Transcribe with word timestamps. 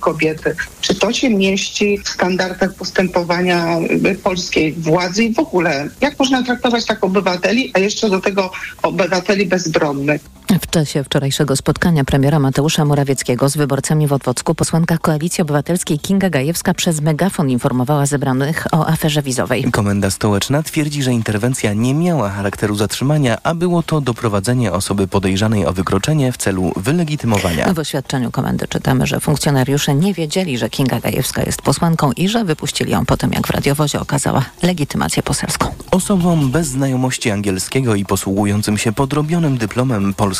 kobiety. 0.00 0.56
Czy 0.80 0.94
to 0.94 1.12
się 1.12 1.30
mieści 1.30 1.98
w 2.04 2.08
standardach 2.08 2.74
postępowania 2.74 3.78
polskiej 4.22 4.72
władzy 4.72 5.24
i 5.24 5.34
w 5.34 5.38
ogóle? 5.38 5.88
Jak 6.00 6.18
można 6.18 6.42
traktować 6.42 6.84
tak 6.84 7.04
obywateli, 7.04 7.70
a 7.74 7.78
jeszcze 7.78 8.10
do 8.10 8.20
tego 8.20 8.50
obywateli 8.82 9.46
bezbronnych? 9.46 10.20
W 10.58 10.70
czasie 10.70 11.04
wczorajszego 11.04 11.56
spotkania 11.56 12.04
premiera 12.04 12.38
Mateusza 12.38 12.84
Morawieckiego 12.84 13.48
z 13.48 13.56
wyborcami 13.56 14.06
w 14.06 14.12
Otwocku 14.12 14.54
posłanka 14.54 14.98
Koalicji 14.98 15.42
Obywatelskiej 15.42 15.98
Kinga 15.98 16.30
Gajewska 16.30 16.74
przez 16.74 17.00
megafon 17.00 17.50
informowała 17.50 18.06
zebranych 18.06 18.66
o 18.72 18.86
aferze 18.86 19.22
wizowej. 19.22 19.64
Komenda 19.64 20.10
stołeczna 20.10 20.62
twierdzi, 20.62 21.02
że 21.02 21.12
interwencja 21.12 21.72
nie 21.72 21.94
miała 21.94 22.30
charakteru 22.30 22.76
zatrzymania, 22.76 23.38
a 23.42 23.54
było 23.54 23.82
to 23.82 24.00
doprowadzenie 24.00 24.72
osoby 24.72 25.08
podejrzanej 25.08 25.66
o 25.66 25.72
wykroczenie 25.72 26.32
w 26.32 26.36
celu 26.36 26.72
wylegitymowania. 26.76 27.74
W 27.74 27.78
oświadczeniu 27.78 28.30
komendy 28.30 28.68
czytamy, 28.68 29.06
że 29.06 29.20
funkcjonariusze 29.20 29.94
nie 29.94 30.14
wiedzieli, 30.14 30.58
że 30.58 30.70
Kinga 30.70 31.00
Gajewska 31.00 31.42
jest 31.42 31.62
posłanką 31.62 32.12
i 32.12 32.28
że 32.28 32.44
wypuścili 32.44 32.92
ją 32.92 33.06
po 33.06 33.16
tym, 33.16 33.32
jak 33.32 33.46
w 33.46 33.50
radiowozie 33.50 34.00
okazała 34.00 34.44
legitymację 34.62 35.22
poselską. 35.22 35.74
Osobom 35.90 36.50
bez 36.50 36.66
znajomości 36.66 37.30
angielskiego 37.30 37.94
i 37.94 38.04
posługującym 38.04 38.78
się 38.78 38.92
podrobionym 38.92 39.58
dyplomem 39.58 40.14
polskie 40.14 40.39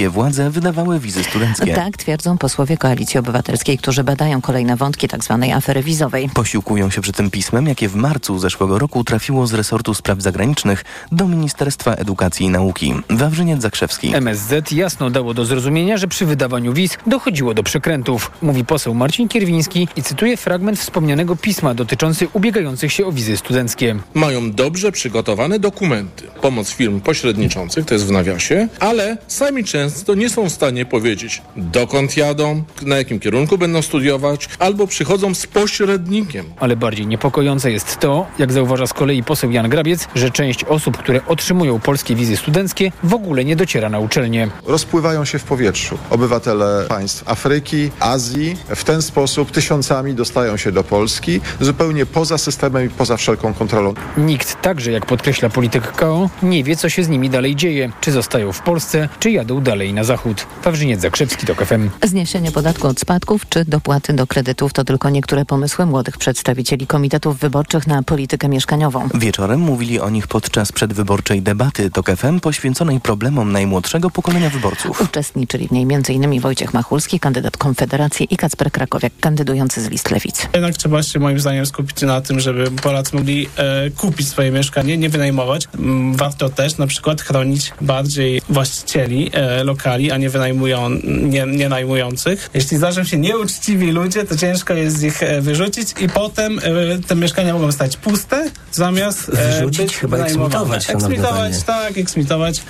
władze 0.00 0.50
wydawały 0.50 1.00
wizy 1.00 1.24
studenckie. 1.24 1.74
Tak 1.74 1.96
twierdzą 1.96 2.38
posłowie 2.38 2.76
Koalicji 2.76 3.20
Obywatelskiej, 3.20 3.78
którzy 3.78 4.04
badają 4.04 4.40
kolejne 4.40 4.76
wątki 4.76 5.08
tzw. 5.08 5.38
Tak 5.40 5.56
afery 5.56 5.82
wizowej. 5.82 6.28
Posiłkują 6.34 6.90
się 6.90 7.00
przy 7.00 7.12
tym 7.12 7.30
pismem, 7.30 7.66
jakie 7.66 7.88
w 7.88 7.94
marcu 7.94 8.38
zeszłego 8.38 8.78
roku 8.78 9.04
trafiło 9.04 9.46
z 9.46 9.54
resortu 9.54 9.94
spraw 9.94 10.22
zagranicznych 10.22 10.84
do 11.12 11.28
Ministerstwa 11.28 11.94
Edukacji 11.94 12.46
i 12.46 12.48
Nauki. 12.48 12.94
Wawrzyniec 13.10 13.62
Zakrzewski. 13.62 14.16
MSZ 14.16 14.72
jasno 14.72 15.10
dało 15.10 15.34
do 15.34 15.44
zrozumienia, 15.44 15.96
że 15.96 16.08
przy 16.08 16.26
wydawaniu 16.26 16.72
wiz 16.72 16.98
dochodziło 17.06 17.54
do 17.54 17.62
przekrętów, 17.62 18.30
mówi 18.42 18.64
poseł 18.64 18.94
Marcin 18.94 19.28
Kierwiński 19.28 19.88
i 19.96 20.02
cytuje 20.02 20.36
fragment 20.36 20.78
wspomnianego 20.78 21.36
pisma 21.36 21.74
dotyczący 21.74 22.28
ubiegających 22.32 22.92
się 22.92 23.06
o 23.06 23.12
wizy 23.12 23.36
studenckie. 23.36 23.96
Mają 24.14 24.52
dobrze 24.52 24.92
przygotowane 24.92 25.58
dokumenty. 25.58 26.26
Pomoc 26.40 26.70
firm 26.70 27.00
pośredniczących, 27.00 27.86
to 27.86 27.94
jest 27.94 28.06
w 28.06 28.10
nawiasie, 28.10 28.68
ale 28.80 29.16
sami 29.28 29.64
często 29.64 29.81
nie 30.16 30.30
są 30.30 30.48
w 30.48 30.52
stanie 30.52 30.84
powiedzieć, 30.84 31.42
dokąd 31.56 32.16
jadą, 32.16 32.62
na 32.82 32.96
jakim 32.96 33.20
kierunku 33.20 33.58
będą 33.58 33.82
studiować, 33.82 34.48
albo 34.58 34.86
przychodzą 34.86 35.34
z 35.34 35.46
pośrednikiem. 35.46 36.46
Ale 36.60 36.76
bardziej 36.76 37.06
niepokojące 37.06 37.72
jest 37.72 38.00
to, 38.00 38.26
jak 38.38 38.52
zauważa 38.52 38.86
z 38.86 38.92
kolei 38.92 39.22
poseł 39.22 39.50
Jan 39.50 39.68
Grabiec, 39.68 40.08
że 40.14 40.30
część 40.30 40.64
osób, 40.64 40.96
które 40.96 41.20
otrzymują 41.26 41.80
polskie 41.80 42.14
wizy 42.14 42.36
studenckie, 42.36 42.92
w 43.02 43.14
ogóle 43.14 43.44
nie 43.44 43.56
dociera 43.56 43.88
na 43.88 43.98
uczelnię. 43.98 44.48
Rozpływają 44.66 45.24
się 45.24 45.38
w 45.38 45.44
powietrzu. 45.44 45.98
Obywatele 46.10 46.84
państw 46.88 47.28
Afryki, 47.28 47.90
Azji 48.00 48.56
w 48.76 48.84
ten 48.84 49.02
sposób 49.02 49.50
tysiącami 49.50 50.14
dostają 50.14 50.56
się 50.56 50.72
do 50.72 50.84
Polski, 50.84 51.40
zupełnie 51.60 52.06
poza 52.06 52.38
systemem 52.38 52.86
i 52.86 52.90
poza 52.90 53.16
wszelką 53.16 53.54
kontrolą. 53.54 53.94
Nikt, 54.16 54.62
także 54.62 54.92
jak 54.92 55.06
podkreśla 55.06 55.48
polityk 55.48 55.92
KO, 55.92 56.30
nie 56.42 56.64
wie, 56.64 56.76
co 56.76 56.88
się 56.88 57.04
z 57.04 57.08
nimi 57.08 57.30
dalej 57.30 57.56
dzieje. 57.56 57.92
Czy 58.00 58.12
zostają 58.12 58.52
w 58.52 58.60
Polsce, 58.60 59.08
czy 59.20 59.30
jadą 59.30 59.60
dalej 59.60 59.71
na 59.72 60.04
zachód. 60.04 60.46
Wawrzyniec 60.64 61.00
Zakrzewski, 61.00 61.46
TOK 61.46 61.64
FM. 61.64 61.90
Zniesienie 62.02 62.52
podatku 62.52 62.86
od 62.86 63.00
spadków 63.00 63.48
czy 63.48 63.64
dopłaty 63.64 64.12
do 64.12 64.26
kredytów 64.26 64.72
to 64.72 64.84
tylko 64.84 65.10
niektóre 65.10 65.44
pomysły 65.44 65.86
młodych 65.86 66.18
przedstawicieli 66.18 66.86
komitetów 66.86 67.38
wyborczych 67.38 67.86
na 67.86 68.02
politykę 68.02 68.48
mieszkaniową. 68.48 69.08
Wieczorem 69.14 69.60
mówili 69.60 70.00
o 70.00 70.10
nich 70.10 70.26
podczas 70.26 70.72
przedwyborczej 70.72 71.42
debaty 71.42 71.90
TOK 71.90 72.10
FM 72.16 72.40
poświęconej 72.40 73.00
problemom 73.00 73.52
najmłodszego 73.52 74.10
pokolenia 74.10 74.50
wyborców. 74.50 75.00
Uczestniczyli 75.00 75.68
w 75.68 75.72
niej 75.72 75.86
m.in. 75.90 76.40
Wojciech 76.40 76.74
Machulski, 76.74 77.20
kandydat 77.20 77.56
Konfederacji 77.56 78.26
i 78.30 78.36
Kacper 78.36 78.72
Krakowiak, 78.72 79.12
kandydujący 79.20 79.82
z 79.82 79.90
list 79.90 80.10
Lewicy. 80.10 80.46
Jednak 80.54 80.76
trzeba 80.76 81.02
się 81.02 81.18
moim 81.18 81.40
zdaniem 81.40 81.66
skupić 81.66 82.02
na 82.02 82.20
tym, 82.20 82.40
żeby 82.40 82.70
Polacy 82.70 83.16
mogli 83.16 83.48
e, 83.56 83.90
kupić 83.90 84.28
swoje 84.28 84.50
mieszkanie, 84.50 84.98
nie 84.98 85.08
wynajmować. 85.08 85.68
Mm, 85.78 86.16
warto 86.16 86.48
też 86.48 86.78
na 86.78 86.86
przykład 86.86 87.22
chronić 87.22 87.72
bardziej 87.80 88.42
właścicieli 88.48 89.30
e, 89.32 89.61
lokali, 89.64 90.10
a 90.10 90.16
nie 90.16 90.30
wynajmują, 90.30 90.90
nie, 91.04 91.46
nie 91.46 91.68
najmujących. 91.68 92.50
Jeśli 92.54 92.76
zdarzą 92.76 93.04
się 93.04 93.18
nieuczciwi 93.18 93.90
ludzie, 93.90 94.24
to 94.24 94.36
ciężko 94.36 94.74
jest 94.74 95.02
ich 95.02 95.22
e, 95.22 95.40
wyrzucić 95.40 95.94
i 96.00 96.08
potem 96.08 96.58
e, 96.58 96.62
te 97.06 97.14
mieszkania 97.14 97.52
mogą 97.52 97.72
stać 97.72 97.96
puste, 97.96 98.50
zamiast 98.72 99.28
e, 99.28 99.32
Wyrzucić, 99.32 99.82
być 99.82 99.96
chyba 99.96 100.16
eksmitować, 100.18 100.90
Eksmitować, 100.90 101.62
tak, 101.62 101.98
eksmitować. 101.98 102.62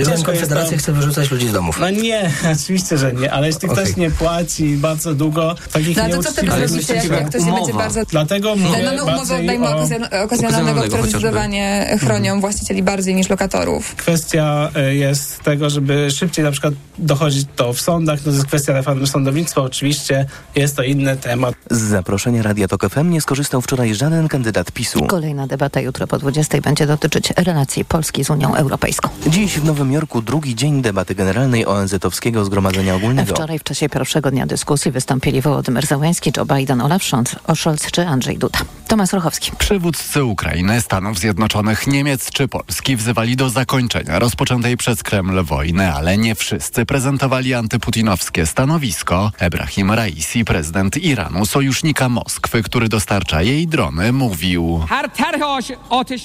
Jest 0.00 0.24
Konfederacja 0.24 0.76
to- 0.76 0.82
chce 0.82 0.92
wyrzucać 0.92 1.30
ludzi 1.30 1.48
z 1.48 1.52
domów. 1.52 1.78
No 1.80 1.90
nie, 1.90 2.30
oczywiście, 2.62 2.98
że 2.98 3.12
nie, 3.12 3.32
ale 3.32 3.46
jeśli 3.46 3.68
ktoś 3.68 3.90
Okej. 3.90 3.94
nie 4.02 4.10
płaci 4.10 4.76
bardzo 4.76 5.14
długo, 5.14 5.54
takich 5.72 5.96
No 5.96 6.08
to 6.08 6.22
co 6.22 6.32
wtedy 6.32 6.66
zrobicie, 6.68 6.94
jak, 6.94 7.04
jak 7.04 7.28
ktoś 7.28 7.44
nie 7.44 7.52
będzie 7.52 7.74
bardzo... 7.74 8.00
Dlatego 8.10 8.56
mówię 8.56 8.82
mamy 8.84 9.02
umowę 9.02 9.16
bardziej 9.28 9.46
najmu 9.46 9.64
o... 9.64 9.68
okazjon- 9.68 10.24
okazjonalnego, 10.24 10.80
które 10.80 10.90
chociażby. 10.90 11.08
zdecydowanie 11.08 11.96
chronią 12.00 12.40
właścicieli 12.40 12.82
bardziej 12.82 13.14
niż 13.14 13.28
lokatorów. 13.28 13.94
Kwestia 13.94 14.70
e, 14.74 14.94
jest 14.94 15.42
tego, 15.42 15.70
żeby 15.70 16.10
szybciej 16.10 16.44
na 16.44 16.50
przykład 16.50 16.74
dochodzić 16.98 17.48
to 17.56 17.72
w 17.72 17.80
sądach. 17.80 18.18
No 18.18 18.24
to 18.24 18.30
jest 18.30 18.46
kwestia 18.46 18.72
reformy 18.72 19.06
sądownictwa. 19.06 19.60
Oczywiście 19.60 20.26
jest 20.54 20.76
to 20.76 20.82
inny 20.82 21.16
temat. 21.16 21.54
Z 21.70 21.78
zaproszenia 21.78 22.42
Radia 22.42 22.68
TOK 22.68 22.88
FM 22.90 23.10
nie 23.10 23.20
skorzystał 23.20 23.60
wczoraj 23.60 23.94
żaden 23.94 24.28
kandydat 24.28 24.72
PiSu. 24.72 25.06
Kolejna 25.06 25.46
debata 25.46 25.80
jutro 25.80 26.06
po 26.06 26.18
20 26.18 26.60
będzie 26.60 26.86
dotyczyć 26.86 27.32
relacji 27.36 27.84
Polski 27.84 28.24
z 28.24 28.30
Unią 28.30 28.54
Europejską. 28.54 29.08
Dziś 29.26 29.58
w 29.58 29.64
Nowym 29.64 29.87
Jorku 29.92 30.22
drugi 30.22 30.54
dzień 30.54 30.82
debaty 30.82 31.14
generalnej 31.14 31.66
ONZ-owskiego 31.66 32.44
Zgromadzenia 32.44 32.94
Ogólnego. 32.94 33.34
Wczoraj 33.34 33.58
w 33.58 33.62
czasie 33.62 33.88
pierwszego 33.88 34.30
dnia 34.30 34.46
dyskusji 34.46 34.90
wystąpili 34.90 35.40
Wołodymyr 35.40 35.86
Załęski, 35.86 36.32
Joe 36.36 36.44
Biden, 36.44 36.80
Olaf 36.80 37.02
Scholz, 37.04 37.36
Scholz 37.54 37.90
czy 37.90 38.06
Andrzej 38.06 38.38
Duda. 38.38 38.58
Tomasz 38.88 39.12
Rochowski. 39.12 39.52
Przywódcy 39.58 40.24
Ukrainy, 40.24 40.80
Stanów 40.80 41.18
Zjednoczonych, 41.18 41.86
Niemiec 41.86 42.30
czy 42.30 42.48
Polski 42.48 42.96
wzywali 42.96 43.36
do 43.36 43.50
zakończenia 43.50 44.18
rozpoczętej 44.18 44.76
przez 44.76 45.02
Kreml 45.02 45.44
wojny, 45.44 45.92
ale 45.92 46.18
nie 46.18 46.34
wszyscy 46.34 46.86
prezentowali 46.86 47.54
antyputinowskie 47.54 48.46
stanowisko. 48.46 49.32
Ebrahim 49.38 49.92
Raisi, 49.92 50.44
prezydent 50.44 50.96
Iranu, 50.96 51.46
sojusznika 51.46 52.08
Moskwy, 52.08 52.62
który 52.62 52.88
dostarcza 52.88 53.42
jej 53.42 53.66
drony, 53.66 54.12
mówił: 54.12 54.80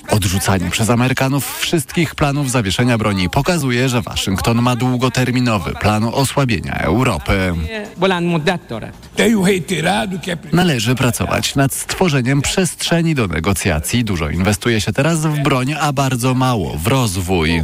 Odrzucanie 0.10 0.70
przez 0.70 0.90
Amerykanów 0.90 1.58
wszystkich 1.60 2.16
planów 2.16 2.52
zawieszenia 2.52 2.98
broni 2.98 3.30
pokazuje, 3.30 3.53
że 3.88 4.02
Waszyngton 4.02 4.62
ma 4.62 4.76
długoterminowy 4.76 5.74
plan 5.74 6.04
osłabienia 6.04 6.74
Europy. 6.74 7.54
Należy 10.54 10.96
pracować 10.96 11.56
nad 11.56 11.74
stworzeniem 11.74 12.42
przestrzeni 12.42 13.16
do 13.16 13.28
negocjacji. 13.28 14.04
Dużo 14.04 14.30
inwestuje 14.30 14.82
się 14.82 14.94
teraz 14.94 15.20
w 15.20 15.40
broń, 15.40 15.76
a 15.80 15.94
bardzo 15.94 16.34
mało 16.34 16.78
w 16.78 16.88
rozwój. 16.88 17.64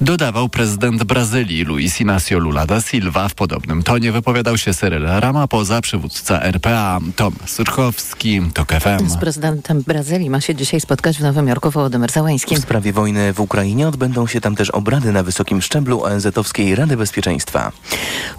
Dodawał 0.00 0.48
prezydent 0.48 1.04
Brazylii 1.04 1.64
Luiz 1.64 2.00
Inácio 2.00 2.38
Lula 2.38 2.66
da 2.66 2.80
Silva. 2.80 3.28
W 3.28 3.34
podobnym 3.34 3.82
tonie 3.82 4.12
wypowiadał 4.12 4.58
się 4.58 4.74
Cyril 4.74 5.06
Ramaphosa, 5.06 5.80
przywódca 5.80 6.42
RPA. 6.42 7.00
Tomasz 7.16 7.50
Surchowski, 7.50 8.40
TOK 8.54 8.72
FM. 8.72 9.08
Z 9.08 9.16
prezydentem 9.16 9.82
Brazylii 9.82 10.30
ma 10.30 10.40
się 10.40 10.54
dzisiaj 10.54 10.80
spotkać 10.80 11.18
w 11.18 11.22
Nowym 11.22 11.48
Jorku 11.48 11.70
Wołodymyr 11.70 12.12
Załęski. 12.12 12.56
W 12.56 12.58
sprawie 12.58 12.92
wojny 12.92 13.32
w 13.32 13.40
Ukrainie 13.40 13.88
odbędą 13.88 14.19
się 14.26 14.40
tam 14.40 14.56
też 14.56 14.70
obrady 14.70 15.12
na 15.12 15.22
wysokim 15.22 15.62
szczeblu 15.62 16.04
ONZ-owskiej 16.04 16.74
Rady 16.74 16.96
Bezpieczeństwa. 16.96 17.72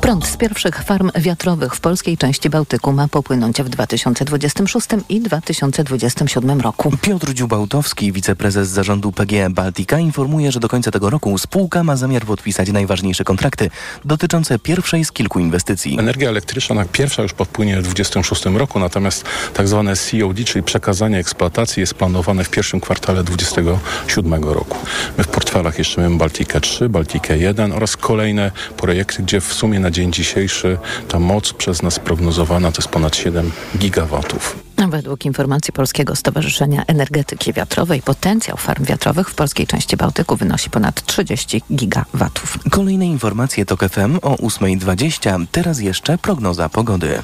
Prąd 0.01 0.27
z 0.27 0.37
pierwszych 0.37 0.83
farm 0.83 1.11
wiatrowych 1.15 1.75
w 1.75 1.79
polskiej 1.79 2.17
części 2.17 2.49
Bałtyku 2.49 2.93
ma 2.93 3.07
popłynąć 3.07 3.61
w 3.61 3.69
2026 3.69 4.87
i 5.09 5.21
2027 5.21 6.61
roku. 6.61 6.91
Piotr 7.01 7.33
Dziubałtowski, 7.33 8.11
wiceprezes 8.11 8.69
zarządu 8.69 9.11
PGE 9.11 9.49
Baltica, 9.49 9.99
informuje, 9.99 10.51
że 10.51 10.59
do 10.59 10.67
końca 10.67 10.91
tego 10.91 11.09
roku 11.09 11.37
spółka 11.37 11.83
ma 11.83 11.95
zamiar 11.95 12.25
podpisać 12.25 12.69
najważniejsze 12.71 13.23
kontrakty 13.23 13.69
dotyczące 14.05 14.59
pierwszej 14.59 15.05
z 15.05 15.11
kilku 15.11 15.39
inwestycji. 15.39 15.99
Energia 15.99 16.29
elektryczna 16.29 16.85
pierwsza 16.91 17.23
już 17.23 17.33
podpłynie 17.33 17.77
w 17.77 17.83
2026 17.83 18.57
roku, 18.59 18.79
natomiast 18.79 19.25
tak 19.53 19.67
zwane 19.67 19.93
COD, 19.95 20.45
czyli 20.45 20.63
przekazanie 20.63 21.17
eksploatacji 21.19 21.81
jest 21.81 21.93
planowane 21.93 22.43
w 22.43 22.49
pierwszym 22.49 22.79
kwartale 22.79 23.23
2027 23.23 24.43
roku. 24.43 24.77
My 25.17 25.23
w 25.23 25.27
portfelach 25.27 25.70
jeszcze 25.77 26.01
mamy 26.01 26.17
Baltikę 26.17 26.61
3, 26.61 26.89
Baltikę 26.89 27.37
1 27.37 27.71
oraz 27.71 27.97
kolejne 27.97 28.51
projekty, 28.77 29.23
gdzie 29.23 29.41
w 29.41 29.53
sumie 29.53 29.79
na 29.79 29.91
dzień 29.91 30.13
dzisiejszy 30.13 30.77
ta 31.07 31.19
moc 31.19 31.53
przez 31.53 31.81
nas 31.81 31.99
prognozowana 31.99 32.71
to 32.71 32.77
jest 32.81 32.89
ponad 32.89 33.15
7 33.15 33.51
gigawatów. 33.77 34.71
Według 34.89 35.25
informacji 35.25 35.73
Polskiego 35.73 36.15
Stowarzyszenia 36.15 36.83
Energetyki 36.87 37.53
Wiatrowej 37.53 38.01
potencjał 38.01 38.57
farm 38.57 38.85
wiatrowych 38.85 39.29
w 39.29 39.35
polskiej 39.35 39.67
części 39.67 39.97
Bałtyku 39.97 40.35
wynosi 40.35 40.69
ponad 40.69 41.05
30 41.05 41.61
gigawatów. 41.73 42.57
Kolejne 42.71 43.05
informacje 43.05 43.65
TOK 43.65 43.89
FM 43.89 44.19
o 44.21 44.35
8.20. 44.35 45.45
Teraz 45.51 45.79
jeszcze 45.79 46.17
prognoza 46.17 46.69
pogody. 46.69 47.23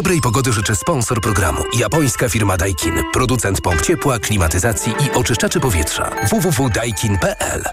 Dobrej 0.00 0.20
pogody 0.20 0.52
życzę 0.52 0.76
sponsor 0.76 1.20
programu. 1.20 1.62
Japońska 1.78 2.28
firma 2.28 2.56
Daikin. 2.56 3.02
Producent 3.12 3.60
pomp 3.60 3.80
ciepła, 3.80 4.18
klimatyzacji 4.18 4.92
i 4.92 5.18
oczyszczaczy 5.18 5.60
powietrza. 5.60 6.10
www.daikin.pl 6.30 7.64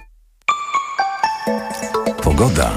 Pogoda. 2.23 2.71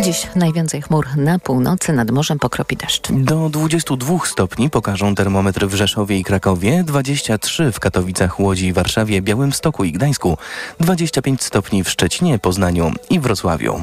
Dziś 0.00 0.26
najwięcej 0.36 0.82
chmur 0.82 1.06
na 1.16 1.38
północy, 1.38 1.92
nad 1.92 2.10
morzem 2.10 2.38
pokropi 2.38 2.76
deszcz. 2.76 3.12
Do 3.12 3.48
22 3.48 4.18
stopni 4.24 4.70
pokażą 4.70 5.14
termometry 5.14 5.66
w 5.66 5.74
Rzeszowie 5.74 6.18
i 6.18 6.24
Krakowie, 6.24 6.84
23 6.86 7.72
w 7.72 7.80
Katowicach, 7.80 8.40
Łodzi, 8.40 8.72
Warszawie, 8.72 9.22
Białymstoku 9.22 9.84
i 9.84 9.92
Gdańsku, 9.92 10.38
25 10.80 11.42
stopni 11.42 11.84
w 11.84 11.90
Szczecinie, 11.90 12.38
Poznaniu 12.38 12.92
i 13.10 13.20
Wrocławiu. 13.20 13.82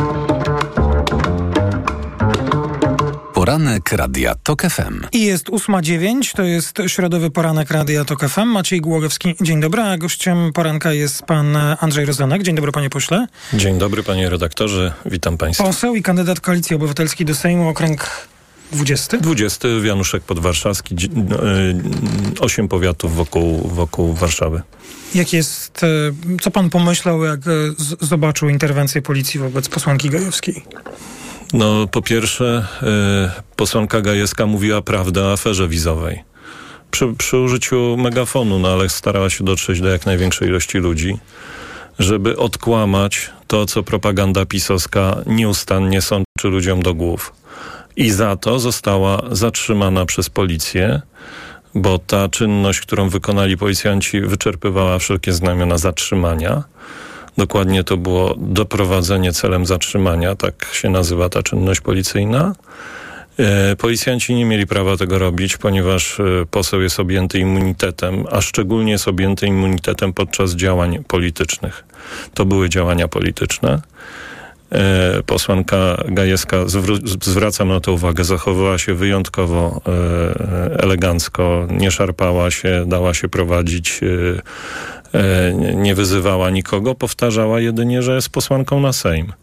Poranek 3.51 3.91
Radia 3.91 4.35
TOK 4.35 4.61
FM. 4.61 5.01
I 5.11 5.25
jest 5.25 5.49
8.09, 5.49 6.35
to 6.35 6.43
jest 6.43 6.77
środowy 6.87 7.31
poranek 7.31 7.71
Radia 7.71 8.05
TOK 8.05 8.29
FM. 8.29 8.45
Maciej 8.45 8.81
Głogowski, 8.81 9.35
dzień 9.41 9.61
dobry, 9.61 9.81
a 9.81 9.97
gościem 9.97 10.53
poranka 10.53 10.93
jest 10.93 11.23
pan 11.23 11.57
Andrzej 11.79 12.05
Rozenek. 12.05 12.43
Dzień 12.43 12.55
dobry 12.55 12.71
panie 12.71 12.89
pośle. 12.89 13.27
Dzień 13.53 13.77
dobry 13.77 14.03
panie 14.03 14.29
redaktorze, 14.29 14.93
witam 15.05 15.37
państwa. 15.37 15.63
Poseł 15.63 15.95
i 15.95 16.01
kandydat 16.01 16.39
Koalicji 16.39 16.75
Obywatelskiej 16.75 17.25
do 17.25 17.35
Sejmu, 17.35 17.69
okręg 17.69 18.27
20? 18.71 19.17
20, 19.17 19.67
Januszek 19.83 20.23
Podwarszawski, 20.23 20.95
8 22.39 22.67
powiatów 22.67 23.15
wokół, 23.15 23.67
wokół 23.67 24.13
Warszawy. 24.13 24.61
Jak 25.15 25.33
jest, 25.33 25.83
e, 25.83 25.87
co 26.41 26.51
pan 26.51 26.69
pomyślał, 26.69 27.23
jak 27.23 27.39
e, 27.39 27.51
zobaczył 28.01 28.49
interwencję 28.49 29.01
policji 29.01 29.39
wobec 29.39 29.69
posłanki 29.69 30.09
Gajewskiej? 30.09 30.63
No, 31.53 31.87
po 31.87 32.01
pierwsze, 32.01 32.65
y, 32.83 33.55
posłanka 33.55 34.01
Gajewska 34.01 34.45
mówiła 34.45 34.81
prawdę 34.81 35.23
o 35.23 35.31
aferze 35.31 35.67
wizowej. 35.67 36.23
Przy, 36.91 37.13
przy 37.17 37.37
użyciu 37.37 37.97
megafonu, 37.97 38.59
no 38.59 38.67
ale 38.67 38.89
starała 38.89 39.29
się 39.29 39.43
dotrzeć 39.43 39.81
do 39.81 39.89
jak 39.89 40.05
największej 40.05 40.47
ilości 40.47 40.77
ludzi, 40.77 41.17
żeby 41.99 42.37
odkłamać 42.37 43.29
to, 43.47 43.65
co 43.65 43.83
propaganda 43.83 44.45
pisowska 44.45 45.17
nieustannie 45.25 46.01
sączy 46.01 46.47
ludziom 46.47 46.83
do 46.83 46.93
głów. 46.93 47.33
I 47.95 48.11
za 48.11 48.35
to 48.35 48.59
została 48.59 49.21
zatrzymana 49.31 50.05
przez 50.05 50.29
policję, 50.29 51.01
bo 51.75 51.99
ta 51.99 52.29
czynność, 52.29 52.79
którą 52.79 53.09
wykonali 53.09 53.57
policjanci, 53.57 54.21
wyczerpywała 54.21 54.99
wszelkie 54.99 55.33
znamiona 55.33 55.77
zatrzymania. 55.77 56.63
Dokładnie 57.37 57.83
to 57.83 57.97
było 57.97 58.35
doprowadzenie 58.37 59.33
celem 59.33 59.65
zatrzymania, 59.65 60.35
tak 60.35 60.69
się 60.73 60.89
nazywa 60.89 61.29
ta 61.29 61.43
czynność 61.43 61.81
policyjna. 61.81 62.55
E, 63.39 63.75
policjanci 63.75 64.35
nie 64.35 64.45
mieli 64.45 64.67
prawa 64.67 64.97
tego 64.97 65.19
robić, 65.19 65.57
ponieważ 65.57 66.19
e, 66.19 66.23
poseł 66.51 66.81
jest 66.81 66.99
objęty 66.99 67.39
immunitetem, 67.39 68.25
a 68.31 68.41
szczególnie 68.41 68.91
jest 68.91 69.07
objęty 69.07 69.47
immunitetem 69.47 70.13
podczas 70.13 70.51
działań 70.55 71.03
politycznych. 71.07 71.83
To 72.33 72.45
były 72.45 72.69
działania 72.69 73.07
polityczne. 73.07 73.81
E, 74.71 75.23
posłanka 75.25 76.03
Gajewska, 76.07 76.57
zwracam 77.21 77.67
na 77.67 77.79
to 77.79 77.93
uwagę, 77.93 78.23
zachowała 78.23 78.77
się 78.77 78.93
wyjątkowo 78.93 79.81
elegancko, 80.79 81.67
nie 81.71 81.91
szarpała 81.91 82.51
się, 82.51 82.85
dała 82.87 83.13
się 83.13 83.29
prowadzić 83.29 84.01
E, 85.13 85.53
nie 85.75 85.95
wyzywała 85.95 86.49
nikogo, 86.49 86.95
powtarzała 86.95 87.59
jedynie, 87.59 88.01
że 88.01 88.15
jest 88.15 88.29
posłanką 88.29 88.79
na 88.79 88.93
Sejm. 88.93 89.33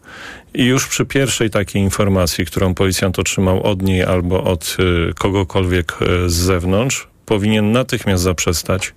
I 0.53 0.65
już 0.65 0.87
przy 0.87 1.05
pierwszej 1.05 1.49
takiej 1.49 1.81
informacji, 1.81 2.45
którą 2.45 2.73
policjant 2.73 3.19
otrzymał 3.19 3.63
od 3.63 3.81
niej 3.81 4.03
albo 4.03 4.43
od 4.43 4.77
e, 4.79 5.13
kogokolwiek 5.13 5.97
e, 6.01 6.29
z 6.29 6.33
zewnątrz, 6.33 7.07
powinien 7.29 7.71
natychmiast 7.71 8.23
zaprzestać 8.23 8.93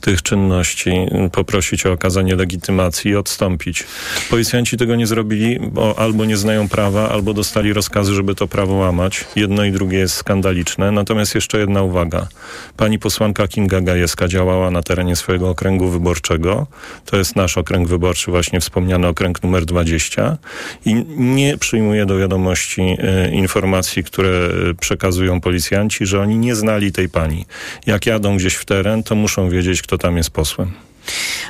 tych 0.00 0.22
czynności, 0.22 0.90
poprosić 1.32 1.86
o 1.86 1.92
okazanie 1.92 2.36
legitymacji 2.36 3.10
i 3.10 3.16
odstąpić. 3.16 3.84
Policjanci 4.30 4.76
tego 4.76 4.96
nie 4.96 5.06
zrobili, 5.06 5.60
bo 5.60 5.98
albo 5.98 6.24
nie 6.24 6.36
znają 6.36 6.68
prawa, 6.68 7.08
albo 7.08 7.34
dostali 7.34 7.72
rozkazy, 7.72 8.14
żeby 8.14 8.34
to 8.34 8.48
prawo 8.48 8.74
łamać. 8.74 9.24
Jedno 9.36 9.64
i 9.64 9.72
drugie 9.72 9.98
jest 9.98 10.14
skandaliczne. 10.14 10.90
Natomiast 10.90 11.34
jeszcze 11.34 11.58
jedna 11.58 11.82
uwaga. 11.82 12.28
Pani 12.76 12.98
posłanka 12.98 13.48
Kinga 13.48 13.80
Gajewska 13.80 14.28
działała 14.28 14.70
na 14.70 14.82
terenie 14.82 15.16
swojego 15.16 15.50
okręgu 15.50 15.88
wyborczego. 15.88 16.66
To 17.06 17.16
jest 17.16 17.36
nasz 17.36 17.58
okręg 17.58 17.88
wyborczy, 17.88 18.30
właśnie 18.30 18.60
wspomniany 18.60 19.06
okręg 19.06 19.42
numer 19.42 19.64
20 19.64 20.38
i 20.84 20.94
nie 21.16 21.58
przyjmuje 21.58 22.06
do 22.06 22.18
wiadomości 22.18 22.82
e, 22.98 23.30
informacji, 23.30 24.04
które 24.04 24.32
przekazują 24.80 25.40
policjanci, 25.40 26.06
że 26.06 26.20
oni 26.20 26.38
nie 26.38 26.54
znali 26.54 26.92
tej 26.92 27.08
pani. 27.08 27.46
Jak 27.86 28.06
jadą 28.06 28.36
gdzieś 28.36 28.54
w 28.54 28.64
teren, 28.64 29.02
to 29.02 29.14
muszą 29.14 29.50
wiedzieć, 29.50 29.82
kto 29.82 29.98
tam 29.98 30.16
jest 30.16 30.30
posłem. 30.30 30.72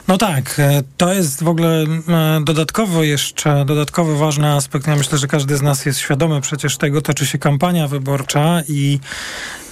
No 0.08 0.18
tak, 0.18 0.58
e, 0.58 0.82
to 0.96 1.12
jest 1.12 1.42
w 1.42 1.48
ogóle 1.48 1.82
e, 1.82 2.40
dodatkowo 2.44 3.02
jeszcze, 3.02 3.64
dodatkowo 3.64 4.16
ważny 4.16 4.48
aspekt. 4.48 4.86
Ja 4.86 4.96
myślę, 4.96 5.18
że 5.18 5.26
każdy 5.26 5.56
z 5.56 5.62
nas 5.62 5.86
jest 5.86 5.98
świadomy 5.98 6.40
przecież 6.40 6.76
tego, 6.76 7.02
toczy 7.02 7.26
się 7.26 7.38
kampania 7.38 7.88
wyborcza 7.88 8.62
i 8.68 9.00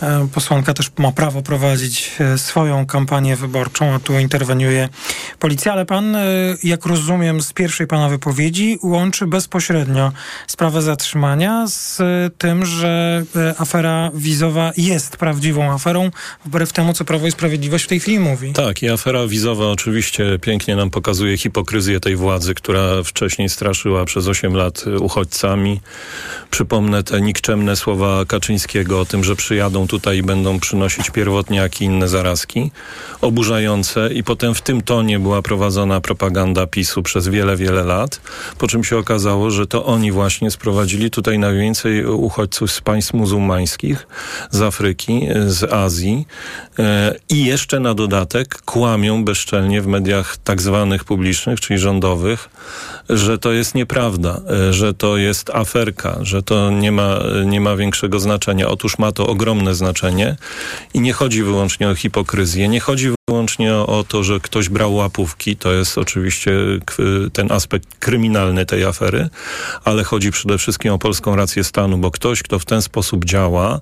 e, 0.03 0.29
posłanka 0.35 0.75
też 0.75 0.91
ma 0.99 1.13
prawo 1.13 1.43
prowadzić 1.43 2.11
swoją 2.37 2.87
kampanię 2.87 3.37
wyborczą, 3.37 3.95
a 3.95 3.99
tu 3.99 4.19
interweniuje 4.19 4.89
policja. 5.39 5.73
Ale 5.73 5.87
pan, 5.87 6.17
jak 6.63 6.87
rozumiem 6.87 7.43
z 7.43 7.53
pierwszej 7.53 7.87
pana 7.87 8.09
wypowiedzi, 8.09 8.79
łączy 8.83 9.27
bezpośrednio 9.27 10.13
sprawę 10.47 10.83
zatrzymania 10.83 11.67
z 11.67 11.99
tym, 12.39 12.67
że 12.67 13.25
afera 13.59 14.11
wizowa 14.15 14.73
jest 14.77 15.17
prawdziwą 15.17 15.73
aferą, 15.73 16.11
wbrew 16.45 16.73
temu, 16.73 16.93
co 16.93 17.05
Prawo 17.05 17.27
i 17.27 17.31
Sprawiedliwość 17.31 17.85
w 17.85 17.89
tej 17.89 18.01
chwili 18.01 18.19
mówi. 18.19 18.53
Tak, 18.53 18.83
i 18.83 18.91
afera 18.91 19.27
wizowa 19.27 19.70
oczywiście 19.71 20.39
pięknie 20.39 20.77
nam 20.77 20.91
pokazuje 20.91 21.39
hipokryzję 21.39 22.01
tej 22.01 22.17
władzy, 22.17 22.55
która 22.55 23.03
wcześniej 23.05 23.49
straszyła 23.49 24.05
przez 24.05 24.29
8 24.29 24.57
lat 24.57 24.85
uchodźcami. 25.01 25.81
Przypomnę 26.51 27.03
te 27.03 27.21
nikczemne 27.21 27.77
słowa 27.77 28.25
Kaczyńskiego 28.25 29.01
o 29.01 29.05
tym, 29.05 29.25
że 29.25 29.37
przyjadą 29.37 29.87
tutaj 29.87 30.19
i 30.19 30.23
będą 30.23 30.61
przynosić 30.61 31.11
pierwotniaki 31.11 31.85
i 31.85 31.87
inne 31.87 32.09
zarazki. 32.09 32.71
Oburzające 33.21 34.13
i 34.13 34.23
potem 34.25 34.55
w 34.55 34.63
tym 34.63 34.83
tonie 34.83 35.19
była 35.19 35.43
prowadzona 35.43 36.01
propaganda 36.01 36.67
PiSu 36.67 37.03
przez 37.03 37.29
wiele, 37.29 37.57
wiele 37.57 37.85
lat, 37.85 38.21
po 38.59 38.69
czym 38.69 38.85
się 38.85 38.99
okazało, 38.99 39.51
że 39.51 39.67
to 39.67 39.87
oni 39.87 40.13
właśnie 40.13 40.51
sprowadzili 40.51 41.11
tutaj 41.11 41.39
najwięcej 41.39 42.05
uchodźców 42.05 42.73
z 42.73 42.81
państw 42.81 43.15
muzułmańskich, 43.15 44.07
z 44.51 44.63
Afryki, 44.63 45.29
z 45.47 45.73
Azji 45.73 46.27
e, 46.79 47.15
i 47.29 47.45
jeszcze 47.45 47.81
na 47.81 47.95
dodatek 47.95 48.63
kłamią 48.63 49.25
bezczelnie 49.25 49.60
w 49.81 49.87
mediach 49.87 50.37
tak 50.37 50.63
zwanych 50.63 51.05
publicznych, 51.05 51.61
czyli 51.61 51.79
rządowych, 51.79 52.49
że 53.09 53.39
to 53.39 53.53
jest 53.53 53.75
nieprawda, 53.75 54.41
e, 54.51 54.73
że 54.73 54.95
to 54.95 55.17
jest 55.17 55.51
aferka, 55.51 56.19
że 56.23 56.43
to 56.43 56.71
nie 56.71 56.93
ma, 56.93 57.19
nie 57.45 57.61
ma 57.61 57.77
większego 57.77 58.21
znaczenia. 58.21 58.69
Otóż 58.69 58.99
ma 58.99 59.13
to 59.13 59.27
ogromne 59.27 59.75
znaczenie 59.75 60.37
i 60.95 61.01
nie 61.01 61.13
chodzi 61.13 61.43
wyłącznie 61.43 61.89
o 61.89 61.95
hipokryzję, 61.95 62.69
nie 62.69 62.81
chodzi 62.81 63.11
wyłącznie 63.41 63.75
o 63.75 64.05
to, 64.09 64.25
że 64.25 64.41
ktoś 64.41 64.69
brał 64.69 64.95
łapówki, 64.95 65.57
to 65.57 65.73
jest 65.73 65.99
oczywiście 65.99 66.53
ten 67.33 67.53
aspekt 67.53 67.89
kryminalny 67.99 68.67
tej 68.67 68.85
afery, 68.85 69.29
ale 69.85 70.05
chodzi 70.05 70.31
przede 70.31 70.59
wszystkim 70.59 70.93
o 70.93 70.99
polską 70.99 71.37
rację 71.37 71.65
stanu, 71.65 71.99
bo 71.99 72.11
ktoś, 72.11 72.43
kto 72.43 72.59
w 72.59 72.65
ten 72.65 72.83
sposób 72.83 73.25
działa, 73.25 73.81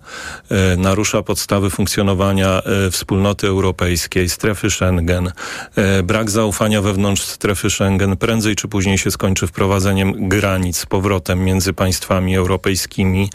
e, 0.50 0.76
narusza 0.76 1.22
podstawy 1.22 1.70
funkcjonowania 1.70 2.62
e, 2.62 2.90
wspólnoty 2.90 3.46
europejskiej, 3.46 4.28
strefy 4.28 4.70
Schengen, 4.70 5.32
e, 5.76 6.02
brak 6.02 6.30
zaufania 6.30 6.82
wewnątrz 6.82 7.22
strefy 7.22 7.70
Schengen, 7.70 8.16
prędzej 8.16 8.56
czy 8.56 8.68
później 8.68 8.98
się 8.98 9.10
skończy 9.10 9.46
wprowadzeniem 9.46 10.28
granic 10.28 10.76
z 10.76 10.86
powrotem 10.86 11.44
między 11.44 11.72
państwami 11.72 12.36
europejskimi, 12.36 13.30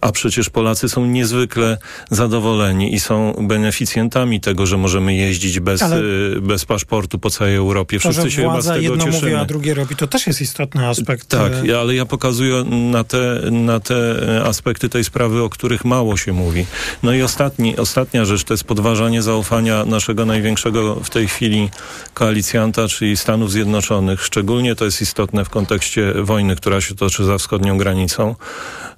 a 0.00 0.12
przecież 0.12 0.50
Polacy 0.50 0.88
są 0.88 1.06
niezwykle 1.06 1.78
zadowoleni 2.10 2.94
i 2.94 3.00
są 3.00 3.32
beneficjentami 3.40 4.40
tego, 4.40 4.66
że 4.66 4.76
możemy 4.76 5.14
jeździć 5.14 5.60
bez, 5.66 5.82
ale 5.82 5.96
y, 6.00 6.40
bez 6.40 6.64
paszportu 6.64 7.18
po 7.18 7.30
całej 7.30 7.56
Europie. 7.56 7.98
Wszyscy 7.98 8.22
to, 8.22 8.30
się 8.30 8.42
chyba 8.42 8.62
z 8.62 8.66
tego 8.66 8.80
jedno 8.80 9.04
cieszymy. 9.04 9.30
mówi, 9.30 9.34
a 9.34 9.44
drugie 9.44 9.74
robi. 9.74 9.96
To 9.96 10.06
też 10.06 10.26
jest 10.26 10.40
istotny 10.40 10.88
aspekt. 10.88 11.28
Tak, 11.28 11.52
y, 11.64 11.78
ale 11.78 11.94
ja 11.94 12.06
pokazuję 12.06 12.64
na 12.64 13.04
te, 13.04 13.40
na 13.50 13.80
te 13.80 13.96
aspekty 14.44 14.88
tej 14.88 15.04
sprawy, 15.04 15.42
o 15.42 15.48
których 15.48 15.84
mało 15.84 16.16
się 16.16 16.32
mówi. 16.32 16.66
No 17.02 17.12
i 17.12 17.22
ostatni, 17.22 17.76
ostatnia 17.76 18.24
rzecz 18.24 18.44
to 18.44 18.54
jest 18.54 18.64
podważanie 18.64 19.22
zaufania 19.22 19.84
naszego 19.84 20.26
największego 20.26 20.94
w 20.94 21.10
tej 21.10 21.28
chwili 21.28 21.70
koalicjanta, 22.14 22.88
czyli 22.88 23.16
Stanów 23.16 23.52
Zjednoczonych. 23.52 24.22
Szczególnie 24.22 24.74
to 24.74 24.84
jest 24.84 25.02
istotne 25.02 25.44
w 25.44 25.50
kontekście 25.50 26.14
wojny, 26.22 26.56
która 26.56 26.80
się 26.80 26.94
toczy 26.94 27.24
za 27.24 27.38
wschodnią 27.38 27.78
granicą 27.78 28.34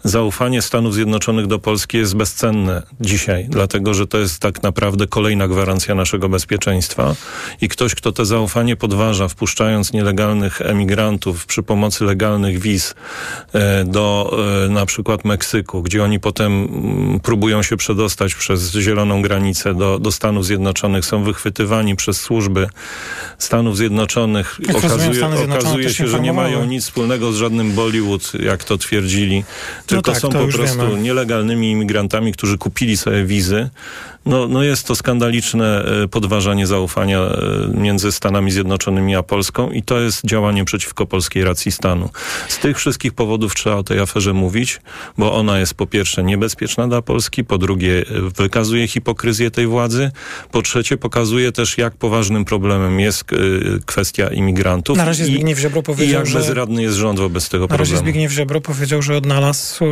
zaufanie 0.05 0.63
Stanów 0.63 0.95
Zjednoczonych 0.95 1.47
do 1.47 1.59
Polski 1.59 1.99
jest 1.99 2.17
bezcenne 2.17 2.83
dzisiaj, 3.01 3.47
dlatego 3.49 3.95
że 3.95 4.07
to 4.07 4.19
jest 4.19 4.41
tak 4.41 4.63
naprawdę 4.63 5.07
kolejna 5.07 5.49
gwarancja 5.49 5.95
naszego 5.95 6.29
bezpieczeństwa 6.29 6.58
bezpieczeństwa 6.59 7.15
i 7.61 7.69
ktoś, 7.69 7.95
kto 7.95 8.13
to 8.13 8.25
zaufanie 8.25 8.77
podważa, 8.77 9.29
wpuszczając 9.29 9.93
nielegalnych 9.93 10.61
emigrantów 10.61 11.47
przy 11.47 11.63
pomocy 11.63 12.05
legalnych 12.05 12.59
wiz 12.59 12.95
e, 13.53 13.85
do 13.85 14.39
e, 14.67 14.69
na 14.69 14.87
przykład 14.87 15.25
Meksyku, 15.25 15.83
gdzie 15.83 16.05
oni 16.05 16.21
potem 16.21 16.53
mm, 16.53 17.21
próbują 17.21 17.63
się 17.63 17.77
przedostać 17.77 18.35
przez 18.35 18.73
zieloną 18.73 19.23
granicę 19.23 19.75
do, 19.75 19.99
do 19.99 20.13
Stanów 20.13 20.47
Zjednoczonych, 20.47 21.05
są 21.05 21.25
wychwytywani 21.25 21.97
przez 21.97 22.21
służby 22.21 22.69
Stanów 23.39 23.77
Zjednoczonych. 23.77 24.61
Jak 24.69 24.77
Okazuje, 24.77 25.15
Zjednoczone 25.15 25.59
okazuje 25.59 25.91
się, 25.91 26.09
że 26.09 26.21
nie 26.21 26.33
mają 26.33 26.65
nic 26.65 26.85
wspólnego 26.85 27.33
z 27.33 27.37
żadnym 27.37 27.73
Bollywood, 27.73 28.33
jak 28.35 28.65
to 28.65 28.79
twierdzili, 28.79 29.45
tylko 29.87 30.13
tak, 30.13 30.21
są 30.21 30.29
po 30.29 30.49
prostu 30.49 30.89
wiemy. 30.89 31.01
nielegalnymi 31.01 31.71
imigrantami, 31.71 32.33
którzy 32.33 32.59
kupili 32.59 32.97
sobie 32.97 33.25
wizy. 33.25 33.71
No, 34.29 34.49
no 34.49 34.63
jest 34.63 34.87
to 34.87 34.95
skandaliczne 34.97 35.85
e, 36.05 36.09
podważanie 36.09 36.67
zaufania 36.67 37.21
e, 37.21 37.39
między 37.75 38.13
Stanami 38.13 38.51
Zjednoczonymi 38.51 39.17
a 39.17 39.23
Polską 39.23 39.71
i 39.71 39.83
to 39.83 40.01
jest 40.01 40.27
działanie 40.27 40.65
przeciwko 40.65 41.07
polskiej 41.07 41.45
racji 41.45 41.73
stanu. 41.73 42.11
Z 42.49 42.59
tych 42.59 42.79
wszystkich 42.79 43.13
powodów 43.13 43.55
trzeba 43.55 43.77
o 43.77 43.83
tej 43.83 44.01
aferze 44.01 44.33
mówić, 44.33 44.81
bo 45.19 45.35
ona 45.35 45.59
jest 45.59 45.75
po 45.75 45.87
pierwsze 45.87 46.23
niebezpieczna 46.23 46.89
dla 46.89 47.03
Polski, 47.03 47.45
po 47.45 47.59
drugie 47.59 48.01
e, 48.01 48.05
wykazuje 48.43 48.89
hipokryzję 48.89 49.51
tej 49.51 49.67
władzy, 49.67 50.11
po 50.53 50.63
trzecie 50.63 50.97
pokazuje 50.97 51.53
też 51.53 51.79
jak 51.79 51.97
poważnym 51.97 52.45
problemem 52.45 53.01
jest 53.01 53.25
kwestia 53.87 54.29
imigrantów 54.29 54.97
Na 54.99 55.05
razie 55.05 55.25
i, 55.25 55.27
Zbigniew 55.27 55.59
Ziobro 55.59 55.81
i 55.81 55.85
powiedział, 55.85 56.21
jak 56.21 56.27
że- 56.27 56.39
bezradny 56.39 56.83
jest 56.83 56.97
rząd 56.97 57.19
wobec 57.19 57.49
tego 57.49 57.67
Na 57.67 57.77
razie 57.77 57.93
problemu. 57.93 58.11
Zbigniew 58.11 58.33
Ziobro 58.33 58.61
powiedział, 58.61 59.03
że 59.03 59.17
odnalazł 59.17 59.85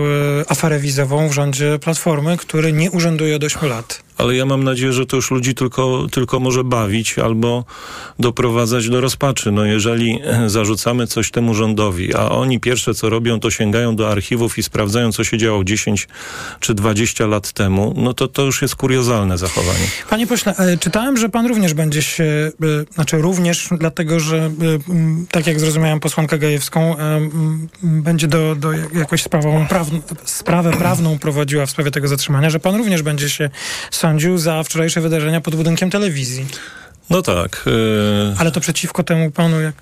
aferę 0.48 0.78
wizową 0.78 1.28
w 1.28 1.32
rządzie 1.32 1.78
Platformy, 1.80 2.36
który 2.36 2.72
nie 2.72 2.90
urzęduje 2.90 3.36
od 3.36 3.44
8 3.44 3.68
lat. 3.68 4.05
Ale 4.18 4.36
ja 4.36 4.46
mam 4.46 4.64
nadzieję, 4.64 4.92
że 4.92 5.06
to 5.06 5.16
już 5.16 5.30
ludzi 5.30 5.54
tylko, 5.54 6.06
tylko 6.12 6.40
może 6.40 6.64
bawić 6.64 7.18
albo 7.18 7.64
doprowadzać 8.18 8.88
do 8.88 9.00
rozpaczy. 9.00 9.52
No 9.52 9.64
jeżeli 9.64 10.18
zarzucamy 10.46 11.06
coś 11.06 11.30
temu 11.30 11.54
rządowi, 11.54 12.14
a 12.14 12.28
oni 12.28 12.60
pierwsze 12.60 12.94
co 12.94 13.10
robią, 13.10 13.40
to 13.40 13.50
sięgają 13.50 13.96
do 13.96 14.10
archiwów 14.10 14.58
i 14.58 14.62
sprawdzają, 14.62 15.12
co 15.12 15.24
się 15.24 15.38
działo 15.38 15.64
10 15.64 16.08
czy 16.60 16.74
20 16.74 17.26
lat 17.26 17.52
temu, 17.52 17.94
no 17.96 18.14
to 18.14 18.28
to 18.28 18.42
już 18.42 18.62
jest 18.62 18.76
kuriozalne 18.76 19.38
zachowanie. 19.38 19.86
Panie 20.10 20.26
pośle, 20.26 20.56
e, 20.56 20.78
czytałem, 20.78 21.16
że 21.16 21.28
pan 21.28 21.46
również 21.46 21.74
będzie 21.74 22.02
się, 22.02 22.24
e, 22.24 22.94
znaczy 22.94 23.18
również 23.18 23.68
dlatego, 23.78 24.20
że 24.20 24.36
e, 24.36 24.50
tak 25.30 25.46
jak 25.46 25.60
zrozumiałem 25.60 26.00
posłankę 26.00 26.38
Gajewską, 26.38 26.96
będzie 27.82 28.28
do, 28.28 28.54
do 28.54 28.72
jakoś 28.72 29.22
sprawą 29.22 29.66
sprawę 30.24 30.70
prawną 30.70 31.18
prowadziła 31.18 31.66
w 31.66 31.70
sprawie 31.70 31.90
tego 31.90 32.08
zatrzymania, 32.08 32.50
że 32.50 32.60
pan 32.60 32.76
również 32.76 33.02
będzie 33.02 33.30
się 33.30 33.50
sądził 34.06 34.38
za 34.38 34.62
wczorajsze 34.62 35.00
wydarzenia 35.00 35.40
pod 35.40 35.54
budynkiem 35.54 35.90
telewizji. 35.90 36.46
No 37.10 37.22
tak. 37.22 37.64
e, 37.66 38.38
Ale 38.38 38.50
to 38.52 38.60
przeciwko 38.60 39.02
temu 39.02 39.30
panu 39.30 39.60
jak 39.60 39.74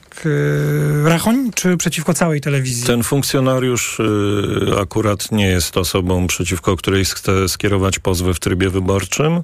e, 1.05 1.09
Rachoń, 1.09 1.51
czy 1.55 1.77
przeciwko 1.77 2.15
całej 2.15 2.41
telewizji? 2.41 2.87
Ten 2.87 3.03
funkcjonariusz 3.03 4.01
y, 4.01 4.81
akurat 4.81 5.33
nie 5.33 5.47
jest 5.47 5.77
osobą, 5.77 6.27
przeciwko 6.27 6.77
której 6.77 7.05
chce 7.05 7.49
skierować 7.49 7.99
pozwy 7.99 8.35
w 8.35 8.41
trybie 8.41 8.71
wyborczym. 8.71 9.43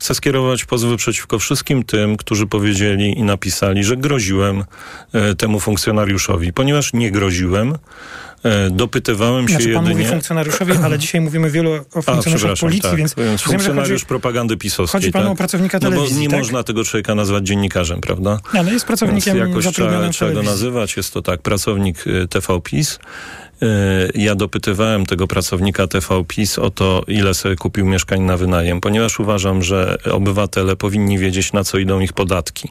Chce 0.00 0.14
skierować 0.14 0.64
pozwy 0.64 0.96
przeciwko 0.96 1.38
wszystkim 1.38 1.84
tym, 1.84 2.16
którzy 2.16 2.46
powiedzieli 2.46 3.18
i 3.18 3.22
napisali, 3.22 3.84
że 3.84 3.96
groziłem 3.96 4.64
y, 5.30 5.34
temu 5.34 5.60
funkcjonariuszowi. 5.60 6.52
Ponieważ 6.52 6.92
nie 6.92 7.10
groziłem, 7.10 7.78
dopytywałem 8.70 9.48
się 9.48 9.54
Znaczy 9.54 9.72
pan 9.74 9.84
jedynie... 9.84 9.94
mówi 9.98 10.10
funkcjonariuszowi, 10.10 10.72
ale 10.84 10.98
dzisiaj 10.98 11.20
mówimy 11.20 11.50
wielu 11.50 11.70
o 11.72 12.02
funkcjonariuszach 12.02 12.58
policji, 12.58 12.82
tak. 12.82 12.96
więc 12.96 13.14
że 13.16 13.36
funkcjonariusz 13.36 14.00
chodzi, 14.00 14.06
propagandy 14.06 14.56
pisowskiej. 14.56 15.00
chodzi 15.00 15.12
panu 15.12 15.24
tak? 15.24 15.32
o 15.32 15.36
pracownika 15.36 15.78
No 15.82 15.90
telewizji, 15.90 16.14
bo 16.16 16.20
nie 16.20 16.28
tak? 16.28 16.38
można 16.38 16.62
tego 16.62 16.84
człowieka 16.84 17.14
nazwać 17.14 17.46
dziennikarzem, 17.46 18.00
prawda? 18.00 18.40
Ale 18.58 18.72
jest 18.72 18.86
pracownikiem 18.86 19.36
Więc 19.36 19.48
jakoś 19.48 19.74
trzeba, 19.74 20.08
trzeba 20.08 20.32
go 20.32 20.42
nazywać. 20.42 20.96
Jest 20.96 21.14
to 21.14 21.22
tak, 21.22 21.42
pracownik 21.42 22.06
y, 22.06 22.28
TV 22.28 22.60
PiS. 22.60 22.98
Y, 23.62 24.10
Ja 24.14 24.34
dopytywałem 24.34 25.06
tego 25.06 25.26
pracownika 25.26 25.86
TV 25.86 26.24
PiS 26.28 26.58
o 26.58 26.70
to, 26.70 27.02
ile 27.08 27.34
sobie 27.34 27.56
kupił 27.56 27.86
mieszkań 27.86 28.20
na 28.20 28.36
wynajem, 28.36 28.80
ponieważ 28.80 29.20
uważam, 29.20 29.62
że 29.62 29.98
obywatele 30.10 30.76
powinni 30.76 31.18
wiedzieć, 31.18 31.52
na 31.52 31.64
co 31.64 31.78
idą 31.78 32.00
ich 32.00 32.12
podatki. 32.12 32.68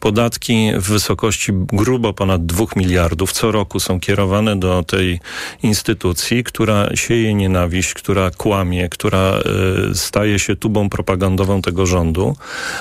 Podatki 0.00 0.70
w 0.76 0.88
wysokości 0.88 1.52
grubo 1.52 2.12
ponad 2.12 2.46
2 2.46 2.64
miliardów 2.76 3.32
co 3.32 3.52
roku 3.52 3.80
są 3.80 4.00
kierowane 4.00 4.56
do 4.56 4.82
tej 4.82 5.20
instytucji, 5.62 6.44
która 6.44 6.88
sieje 6.94 7.34
nienawiść, 7.34 7.94
która 7.94 8.30
kłamie, 8.30 8.88
która 8.88 9.38
y, 9.90 9.94
staje 9.94 10.38
się 10.38 10.56
tubą 10.56 10.88
propagandową 10.90 11.62
tego 11.62 11.86
rządu, 11.86 12.36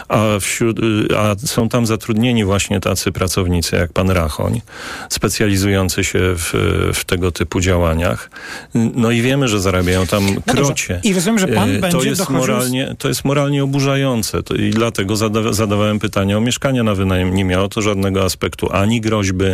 a, 0.07 0.39
wśród, 0.39 0.79
y, 0.79 1.17
a 1.17 1.35
są 1.45 1.69
tam 1.69 1.85
zatrudnieni 1.85 2.45
właśnie 2.45 2.79
tacy 2.79 3.11
pracownicy 3.11 3.75
jak 3.75 3.93
pan 3.93 4.09
Rachoń, 4.09 4.61
specjalizujący 5.09 6.03
się 6.03 6.19
w, 6.19 6.53
w 6.93 7.05
tego 7.05 7.31
typu 7.37 7.59
działaniach. 7.59 8.29
No 8.73 9.11
i 9.11 9.21
wiemy, 9.21 9.47
że 9.47 9.59
zarabiają 9.59 10.07
tam 10.07 10.25
dobrze. 10.25 10.41
krocie. 10.41 10.99
I 11.03 11.13
rozumiem, 11.13 11.39
że 11.39 11.47
pan 11.47 11.69
Y, 11.69 11.75
to 11.75 11.81
będzie 11.81 12.09
jest 12.09 12.21
dochodził 12.21 12.39
moralnie, 12.39 12.95
To 12.97 13.07
jest 13.07 13.25
moralnie 13.25 13.63
oburzające 13.63 14.43
to 14.43 14.55
i 14.55 14.69
dlatego 14.69 15.15
zada, 15.15 15.53
zadawałem 15.53 15.99
pytanie 15.99 16.37
o 16.37 16.41
mieszkania 16.41 16.83
na 16.83 16.95
wynajem. 16.95 17.33
Nie 17.33 17.45
miało 17.45 17.67
to 17.67 17.81
żadnego 17.81 18.23
aspektu 18.23 18.71
ani 18.71 19.01
groźby, 19.01 19.45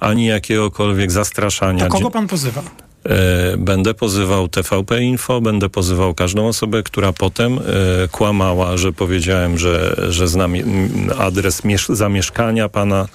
ani 0.00 0.26
jakiegokolwiek 0.26 1.10
zastraszania. 1.10 1.84
To 1.84 1.90
kogo 1.90 2.10
pan 2.10 2.26
pozywa? 2.28 2.62
E, 3.04 3.56
Będę 3.56 3.94
pozywał 3.94 4.48
TVP 4.48 5.02
Info, 5.02 5.40
będę 5.40 5.68
pozywał 5.68 6.14
każdą 6.14 6.48
osobę, 6.48 6.82
która 6.82 7.12
potem 7.12 7.58
e, 7.58 8.08
kłamała, 8.08 8.76
że 8.76 8.92
powiedziałem, 8.92 9.58
że, 9.58 9.96
że 10.08 10.28
znam 10.28 10.52
adres 11.18 11.64
miesz- 11.64 11.94
zamieszkania 11.94 12.68
pana 12.68 13.08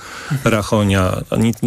Rachonia. 0.44 1.22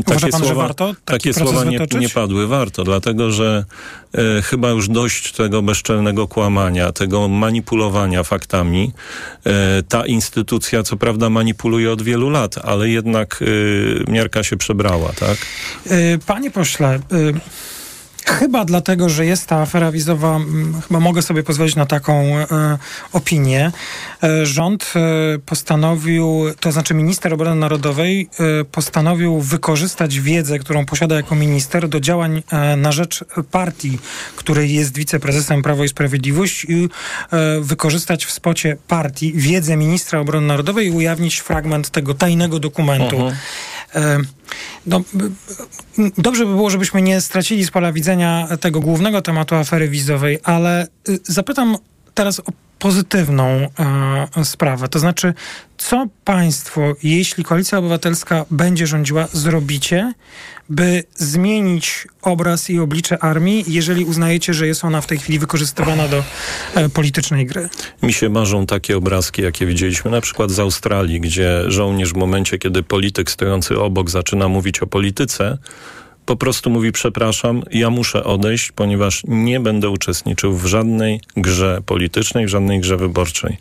Takie 0.05 0.29
pan, 0.29 0.41
słowa, 0.41 0.63
warto 0.63 0.95
taki 1.05 1.29
takie 1.29 1.35
słowa 1.35 1.65
nie, 1.65 1.79
nie 2.01 2.09
padły. 2.09 2.47
Warto, 2.47 2.85
dlatego 2.85 3.33
że 3.33 3.65
e, 4.15 4.43
chyba 4.43 4.71
już 4.71 4.89
dość 4.89 5.33
tego 5.33 5.63
bezczelnego 5.63 6.29
kłamania, 6.29 6.93
tego 6.93 7.29
manipulowania 7.29 8.23
faktami. 8.23 8.93
E, 9.47 9.83
ta 9.89 10.07
instytucja, 10.07 10.83
co 10.83 10.97
prawda, 10.97 11.31
manipuluje 11.31 11.93
od 11.93 12.03
wielu 12.03 12.31
lat, 12.31 12.59
ale 12.65 12.89
jednak 12.89 13.41
e, 14.09 14.11
miarka 14.13 14.43
się 14.43 14.57
przebrała, 14.57 15.13
tak? 15.13 15.37
Panie 16.27 16.51
pośle, 16.51 16.99
y, 17.13 17.35
chyba 18.29 18.65
dlatego, 18.65 19.09
że 19.09 19.27
jest 19.27 19.47
ta 19.47 19.57
afera 19.57 19.93
wizowa, 19.93 20.41
chyba 20.89 21.01
mogę 21.01 21.23
sobie 21.23 21.43
pozwolić 21.43 21.77
na 21.77 21.87
taką 21.87 22.13
e, 22.13 22.47
opinię. 23.13 23.73
E, 24.23 24.47
rząd 24.47 24.93
e, 24.97 25.39
postanowił, 25.39 26.45
to 26.61 26.73
znaczy 26.73 26.95
minister 26.95 27.35
obrony 27.35 27.61
narodowej 27.61 28.31
e, 28.61 28.65
postanowił 28.65 29.41
wykorzystać 29.41 30.21
wiedzę, 30.21 30.59
którą 30.59 30.87
posiada 30.87 31.15
jako 31.15 31.35
minister 31.35 31.89
do 31.89 32.01
działań 32.01 32.43
e, 32.53 32.77
na 32.77 32.93
rzecz 32.93 33.25
partii, 33.51 33.99
której 34.37 34.75
jest 34.75 34.97
wiceprezesem 34.97 35.63
Prawo 35.63 35.85
i 35.85 35.89
Sprawiedliwość 35.89 36.67
i 36.69 36.89
e, 37.33 37.61
wykorzystać 37.61 38.27
w 38.27 38.31
spocie 38.31 38.77
partii 38.89 39.33
wiedzę 39.33 39.77
ministra 39.77 40.21
obrony 40.21 40.47
narodowej 40.47 40.87
i 40.87 40.91
ujawnić 40.91 41.39
fragment 41.39 41.91
tego 41.91 42.15
tajnego 42.15 42.59
dokumentu. 42.59 43.17
Mhm. 43.17 43.37
E, 43.95 44.19
No, 44.87 45.03
dobrze 46.19 46.47
by 46.47 46.53
było, 46.55 46.71
żebyśmy 46.71 47.03
nie 47.03 47.21
stracili 47.21 47.65
z 47.65 47.71
pola 47.71 47.93
widzenia 47.93 48.49
tego 48.61 48.81
głównego 48.81 49.23
tematu 49.23 49.55
afery 49.55 49.89
wizowej, 49.89 50.39
ale 50.45 50.87
y, 51.09 51.19
zapytam 51.25 51.77
teraz 52.19 52.41
o 52.41 52.53
pozytywną 52.79 53.47
e, 53.47 54.45
sprawę. 54.45 54.89
To 54.89 54.99
znaczy, 54.99 55.35
co 55.77 56.07
państwo, 56.25 56.95
jeśli 57.03 57.45
Koalicja 57.45 57.79
Obywatelska 57.79 58.45
będzie 58.51 58.87
rządziła, 58.87 59.29
zrobicie, 59.33 60.13
by 60.69 61.05
zmienić 61.15 62.09
obraz 62.23 62.71
i 62.71 62.79
oblicze 62.79 63.19
armii, 63.19 63.65
jeżeli 63.67 64.05
uznajecie, 64.05 64.55
że 64.55 64.67
jest 64.67 64.85
ona 64.85 65.01
w 65.01 65.07
tej 65.07 65.19
chwili 65.19 65.39
wykorzystywana 65.39 66.09
do 66.09 66.25
e, 66.75 66.89
politycznej 66.89 67.47
gry? 67.47 67.69
Mi 68.03 68.13
się 68.13 68.29
marzą 68.29 68.67
takie 68.67 68.97
obrazki, 68.97 69.43
jakie 69.43 69.67
widzieliśmy 69.67 70.11
na 70.11 70.21
przykład 70.21 70.51
z 70.51 70.59
Australii, 70.59 71.21
gdzie 71.21 71.65
żołnierz 71.67 72.13
w 72.13 72.17
momencie, 72.17 72.59
kiedy 72.59 72.83
polityk 72.83 73.31
stojący 73.31 73.81
obok 73.81 74.11
zaczyna 74.11 74.49
mówić 74.49 74.81
o 74.81 74.87
polityce, 74.87 75.59
po 76.29 76.37
prostu 76.37 76.71
mówi 76.71 76.93
przepraszam, 76.93 77.63
ja 77.71 77.91
muszę 77.91 78.25
odejść, 78.25 78.73
ponieważ 78.73 79.23
nie 79.29 79.61
będę 79.61 79.89
uczestniczył 79.89 80.57
w 80.57 80.67
żadnej 80.67 81.21
grze 81.37 81.81
politycznej, 81.87 82.47
w 82.47 82.49
żadnej 82.49 82.81
grze 82.81 82.97
wyborczej. 82.97 83.57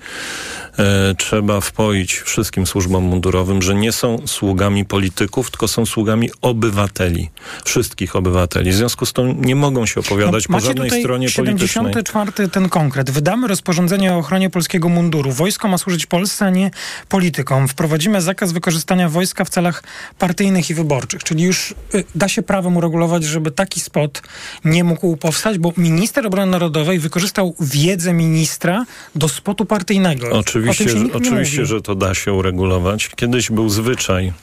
E, 0.79 1.15
trzeba 1.15 1.62
wpoić 1.62 2.13
wszystkim 2.13 2.67
służbom 2.67 3.03
mundurowym, 3.03 3.62
że 3.62 3.75
nie 3.75 3.91
są 3.91 4.27
sługami 4.27 4.86
polityków, 4.86 5.51
tylko 5.51 5.67
są 5.67 5.86
sługami 5.86 6.29
obywateli, 6.41 7.29
wszystkich 7.65 8.15
obywateli. 8.15 8.72
W 8.72 8.75
związku 8.75 9.05
z 9.05 9.13
tym 9.13 9.46
nie 9.46 9.55
mogą 9.55 9.86
się 9.86 10.00
opowiadać 10.00 10.48
po 10.48 10.53
No, 10.53 10.57
Macie 10.57 10.67
żadnej 10.67 10.89
stronie 10.89 11.27
politycznej. 11.36 11.67
74 11.69 12.50
ten 12.50 12.69
konkret. 12.69 13.12
Wydamy 13.12 13.48
rozporządzenie 13.48 14.13
o 14.13 14.17
ochronie 14.17 14.50
polskiego 14.50 14.89
munduru. 14.89 15.31
Wojsko 15.31 15.67
ma 15.67 15.77
służyć 15.77 16.05
Polsce, 16.05 16.46
a 16.46 16.50
nie 16.50 16.72
politykom. 17.10 17.67
Wprowadzimy 17.67 18.22
zakaz 18.22 18.51
wykorzystania 18.51 19.10
wojska 19.10 19.46
w 19.46 19.50
celach 19.50 19.84
partyjnych 20.19 20.69
i 20.69 20.74
wyborczych. 20.74 21.24
Czyli 21.24 21.43
już 21.43 21.74
y, 21.96 22.03
da 22.15 22.27
się 22.27 22.41
prawem 22.41 22.77
uregulować, 22.77 23.24
żeby 23.24 23.51
taki 23.51 23.79
spot 23.79 24.22
nie 24.65 24.84
mógł 24.84 25.17
powstać, 25.17 25.57
bo 25.57 25.74
minister 25.77 26.27
obrony 26.27 26.51
narodowej 26.51 27.00
wykorzystał 27.00 27.55
wiedzę 27.60 28.13
ministra 28.13 28.86
do 29.15 29.29
spotu 29.29 29.65
partyjnego. 29.65 30.29
Oczywiście 30.31 30.66
Oczywiście, 30.69 31.13
oczywiście 31.13 31.65
że 31.65 31.81
to 31.81 31.95
da 31.95 32.13
się 32.13 32.33
uregulować. 32.33 33.09
Kiedyś 33.15 33.51
był 33.51 33.69
zwyczaj, 33.69 34.33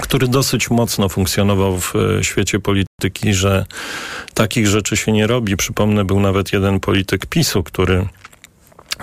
który 0.00 0.28
dosyć 0.28 0.70
mocno 0.70 1.08
funkcjonował 1.08 1.80
w 1.80 1.94
e, 1.96 2.24
świecie 2.24 2.60
polityki, 2.60 3.34
że 3.34 3.66
takich 4.34 4.66
rzeczy 4.66 4.96
się 4.96 5.12
nie 5.12 5.26
robi. 5.26 5.56
Przypomnę, 5.56 6.04
był 6.04 6.20
nawet 6.20 6.52
jeden 6.52 6.80
polityk 6.80 7.26
PiSu, 7.26 7.62
który 7.62 8.08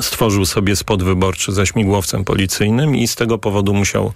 stworzył 0.01 0.45
sobie 0.45 0.75
spot 0.75 1.03
wyborczy 1.03 1.51
ze 1.51 1.67
śmigłowcem 1.67 2.23
policyjnym 2.23 2.95
i 2.95 3.07
z 3.07 3.15
tego 3.15 3.37
powodu 3.37 3.73
musiał 3.73 4.13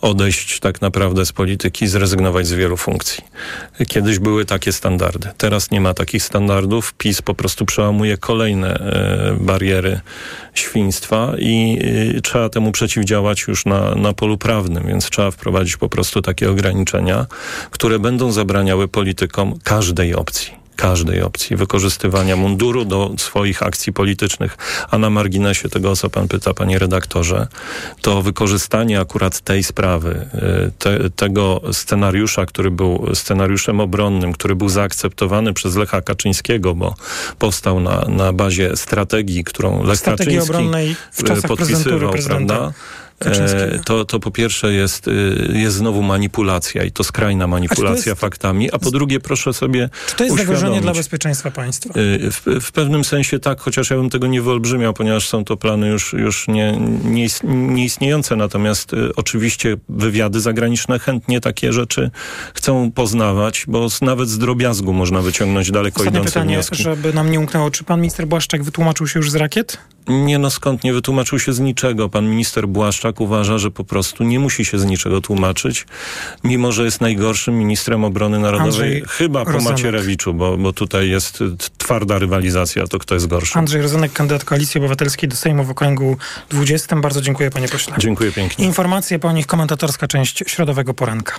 odejść 0.00 0.60
tak 0.60 0.80
naprawdę 0.80 1.26
z 1.26 1.32
polityki, 1.32 1.86
zrezygnować 1.86 2.46
z 2.46 2.52
wielu 2.52 2.76
funkcji. 2.76 3.24
Kiedyś 3.88 4.18
były 4.18 4.44
takie 4.44 4.72
standardy. 4.72 5.28
Teraz 5.36 5.70
nie 5.70 5.80
ma 5.80 5.94
takich 5.94 6.22
standardów. 6.22 6.94
PiS 6.94 7.22
po 7.22 7.34
prostu 7.34 7.66
przełamuje 7.66 8.16
kolejne 8.16 8.74
e, 8.74 9.36
bariery 9.40 10.00
świństwa 10.54 11.32
i 11.38 11.78
e, 12.16 12.20
trzeba 12.20 12.48
temu 12.48 12.72
przeciwdziałać 12.72 13.44
już 13.48 13.66
na, 13.66 13.94
na 13.94 14.12
polu 14.12 14.38
prawnym, 14.38 14.86
więc 14.86 15.10
trzeba 15.10 15.30
wprowadzić 15.30 15.76
po 15.76 15.88
prostu 15.88 16.22
takie 16.22 16.50
ograniczenia, 16.50 17.26
które 17.70 17.98
będą 17.98 18.32
zabraniały 18.32 18.88
politykom 18.88 19.58
każdej 19.64 20.14
opcji 20.14 20.63
każdej 20.76 21.22
opcji 21.22 21.56
wykorzystywania 21.56 22.36
munduru 22.36 22.84
do 22.84 23.14
swoich 23.18 23.62
akcji 23.62 23.92
politycznych. 23.92 24.56
A 24.90 24.98
na 24.98 25.10
marginesie 25.10 25.68
tego, 25.68 25.90
o 25.90 25.96
co 25.96 26.10
pan 26.10 26.28
pyta, 26.28 26.54
panie 26.54 26.78
redaktorze, 26.78 27.46
to 28.00 28.22
wykorzystanie 28.22 29.00
akurat 29.00 29.40
tej 29.40 29.64
sprawy, 29.64 30.28
y, 30.68 30.70
te, 30.78 31.10
tego 31.10 31.60
scenariusza, 31.72 32.46
który 32.46 32.70
był 32.70 33.14
scenariuszem 33.14 33.80
obronnym, 33.80 34.32
który 34.32 34.56
był 34.56 34.68
zaakceptowany 34.68 35.52
przez 35.52 35.76
Lecha 35.76 36.00
Kaczyńskiego, 36.00 36.74
bo 36.74 36.94
powstał 37.38 37.80
na, 37.80 38.04
na 38.08 38.32
bazie 38.32 38.76
strategii, 38.76 39.44
którą 39.44 39.84
Lech 39.84 39.98
Strategii 39.98 40.34
Kaczyński 40.34 40.56
obronnej 40.56 40.96
w 41.12 41.24
czasach 41.24 41.48
podpisywał, 41.48 42.12
prawda? 42.26 42.72
E, 43.20 43.78
to, 43.84 44.04
to 44.04 44.20
po 44.20 44.30
pierwsze 44.30 44.72
jest, 44.72 45.08
y, 45.08 45.50
jest 45.54 45.76
znowu 45.76 46.02
manipulacja 46.02 46.84
i 46.84 46.92
to 46.92 47.04
skrajna 47.04 47.46
manipulacja 47.46 48.10
jest, 48.10 48.20
faktami, 48.20 48.72
a 48.72 48.78
po 48.78 48.90
drugie 48.90 49.20
proszę 49.20 49.52
sobie 49.52 49.88
Czy 50.06 50.16
to 50.16 50.24
jest 50.24 50.36
zagrożenie 50.36 50.80
dla 50.80 50.92
bezpieczeństwa 50.92 51.50
państwa? 51.50 52.00
Y, 52.00 52.30
w, 52.30 52.42
w, 52.60 52.72
pewnym 52.72 53.04
sensie 53.04 53.38
tak, 53.38 53.60
chociaż 53.60 53.90
ja 53.90 53.96
bym 53.96 54.10
tego 54.10 54.26
nie 54.26 54.42
wyolbrzymiał, 54.42 54.94
ponieważ 54.94 55.28
są 55.28 55.44
to 55.44 55.56
plany 55.56 55.88
już, 55.88 56.12
już 56.12 56.48
nie, 56.48 56.78
nie, 57.04 57.26
nieistniejące, 57.44 58.36
natomiast 58.36 58.92
y, 58.92 59.14
oczywiście 59.16 59.76
wywiady 59.88 60.40
zagraniczne 60.40 60.98
chętnie 60.98 61.40
takie 61.40 61.72
rzeczy 61.72 62.10
chcą 62.54 62.92
poznawać, 62.92 63.64
bo 63.68 63.88
nawet 64.02 64.28
z 64.28 64.38
drobiazgu 64.38 64.92
można 64.92 65.22
wyciągnąć 65.22 65.70
daleko 65.70 65.96
Ostatnie 65.96 66.18
idące 66.18 66.32
pytanie, 66.32 66.54
wnioski. 66.54 66.82
żeby 66.82 67.12
nam 67.12 67.30
nie 67.30 67.40
umknęło. 67.40 67.70
Czy 67.70 67.84
pan 67.84 68.00
minister 68.00 68.26
Błaszczak 68.26 68.62
wytłumaczył 68.62 69.06
się 69.06 69.18
już 69.18 69.30
z 69.30 69.34
rakiet? 69.34 69.78
Nie 70.08 70.38
no, 70.38 70.50
skąd 70.50 70.84
nie 70.84 70.92
wytłumaczył 70.92 71.38
się 71.38 71.52
z 71.52 71.60
niczego. 71.60 72.08
Pan 72.08 72.30
minister 72.30 72.68
Błaszczak 72.68 73.03
uważa, 73.20 73.58
że 73.58 73.70
po 73.70 73.84
prostu 73.84 74.24
nie 74.24 74.38
musi 74.38 74.64
się 74.64 74.78
z 74.78 74.84
niczego 74.84 75.20
tłumaczyć, 75.20 75.86
mimo 76.44 76.72
że 76.72 76.84
jest 76.84 77.00
najgorszym 77.00 77.58
ministrem 77.58 78.04
obrony 78.04 78.38
narodowej, 78.38 78.66
Andrzej 78.66 79.04
chyba 79.08 79.44
po. 79.44 79.60
Macierewiczu, 79.60 80.34
bo, 80.34 80.56
bo 80.56 80.72
tutaj 80.72 81.08
jest 81.08 81.42
twarda 81.78 82.18
rywalizacja, 82.18 82.86
to 82.86 82.98
kto 82.98 83.14
jest 83.14 83.26
gorszy. 83.26 83.58
Andrzej 83.58 83.82
Rozenek, 83.82 84.12
kandydat 84.12 84.44
Koalicji 84.44 84.78
Obywatelskiej 84.78 85.28
do 85.28 85.36
Sejmu 85.36 85.64
w 85.64 85.70
okręgu 85.70 86.16
20. 86.50 86.96
Bardzo 86.96 87.20
dziękuję 87.20 87.50
panie 87.50 87.68
pośle. 87.68 87.94
Dziękuję 87.98 88.32
pięknie. 88.32 88.64
Informacje 88.64 89.18
po 89.18 89.32
nich 89.32 89.46
komentatorska 89.46 90.06
część 90.06 90.44
środowego 90.46 90.94
poranka. 90.94 91.34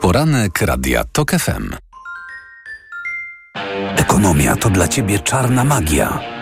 Poranek 0.00 0.62
Radia 0.62 1.04
TOK 1.12 1.30
FM. 1.30 1.74
Ekonomia 3.96 4.56
to 4.56 4.70
dla 4.70 4.88
Ciebie 4.88 5.18
czarna 5.18 5.64
magia. 5.64 6.41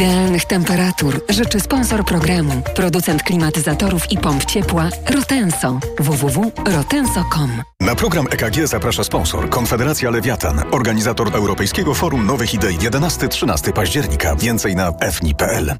Idealnych 0.00 0.44
temperatur 0.44 1.20
życzy 1.28 1.60
sponsor 1.60 2.04
programu, 2.04 2.62
producent 2.74 3.22
klimatyzatorów 3.22 4.12
i 4.12 4.18
pomp 4.18 4.44
ciepła 4.44 4.88
Rotenso. 5.14 5.80
www.rotenso.com 5.98 7.62
Na 7.80 7.94
program 7.94 8.26
EKG 8.30 8.66
zaprasza 8.66 9.04
sponsor 9.04 9.50
Konfederacja 9.50 10.10
Lewiatan, 10.10 10.62
organizator 10.70 11.36
Europejskiego 11.36 11.94
Forum 11.94 12.26
Nowych 12.26 12.54
Idei 12.54 12.78
11-13 12.78 13.72
października. 13.72 14.36
Więcej 14.36 14.76
na 14.76 14.92
fni.pl. 15.12 15.76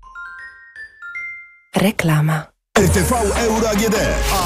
Reklama. 1.76 2.49
RTV 2.80 3.12
Euro 3.36 3.68
AGD. 3.68 3.96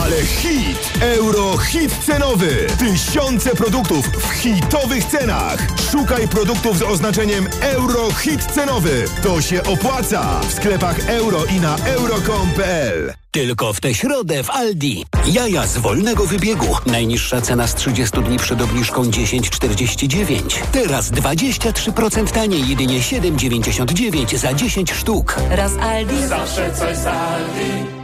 Ale 0.01 0.23
hit! 0.23 0.93
Euro 1.03 1.59
hit 1.59 1.99
cenowy. 2.07 2.67
Tysiące 2.79 3.51
produktów 3.51 4.07
w 4.09 4.33
hitowych 4.33 5.05
cenach. 5.05 5.67
Szukaj 5.91 6.29
produktów 6.29 6.79
z 6.79 6.83
oznaczeniem 6.83 7.49
Euro 7.61 8.13
hit 8.13 8.45
cenowy. 8.45 9.05
To 9.23 9.43
się 9.43 9.63
opłaca. 9.63 10.41
W 10.41 10.53
sklepach 10.53 11.09
euro 11.09 11.45
i 11.45 11.61
na 11.61 11.77
euro.com.pl. 11.77 13.15
Tylko 13.31 13.73
w 13.73 13.81
tę 13.81 13.95
środę 13.95 14.43
w 14.43 14.51
Aldi. 14.51 15.07
Jaja 15.27 15.67
z 15.67 15.79
wolnego 15.79 16.27
wybiegu. 16.27 16.77
Najniższa 16.87 17.41
cena 17.41 17.67
z 17.67 17.75
30 17.75 18.23
dni 18.23 18.39
przed 18.39 18.63
obniżką 18.63 19.03
10,49. 19.03 20.41
Teraz 20.73 21.11
23% 21.11 22.31
taniej, 22.31 22.69
jedynie 22.69 23.01
7,99 23.01 24.37
za 24.37 24.55
10 24.55 24.93
sztuk. 24.93 25.37
Raz 25.51 25.73
Aldi. 25.77 26.27
Zawsze 26.27 26.73
coś 26.73 26.97
z 26.97 27.07
Aldi. 27.07 28.04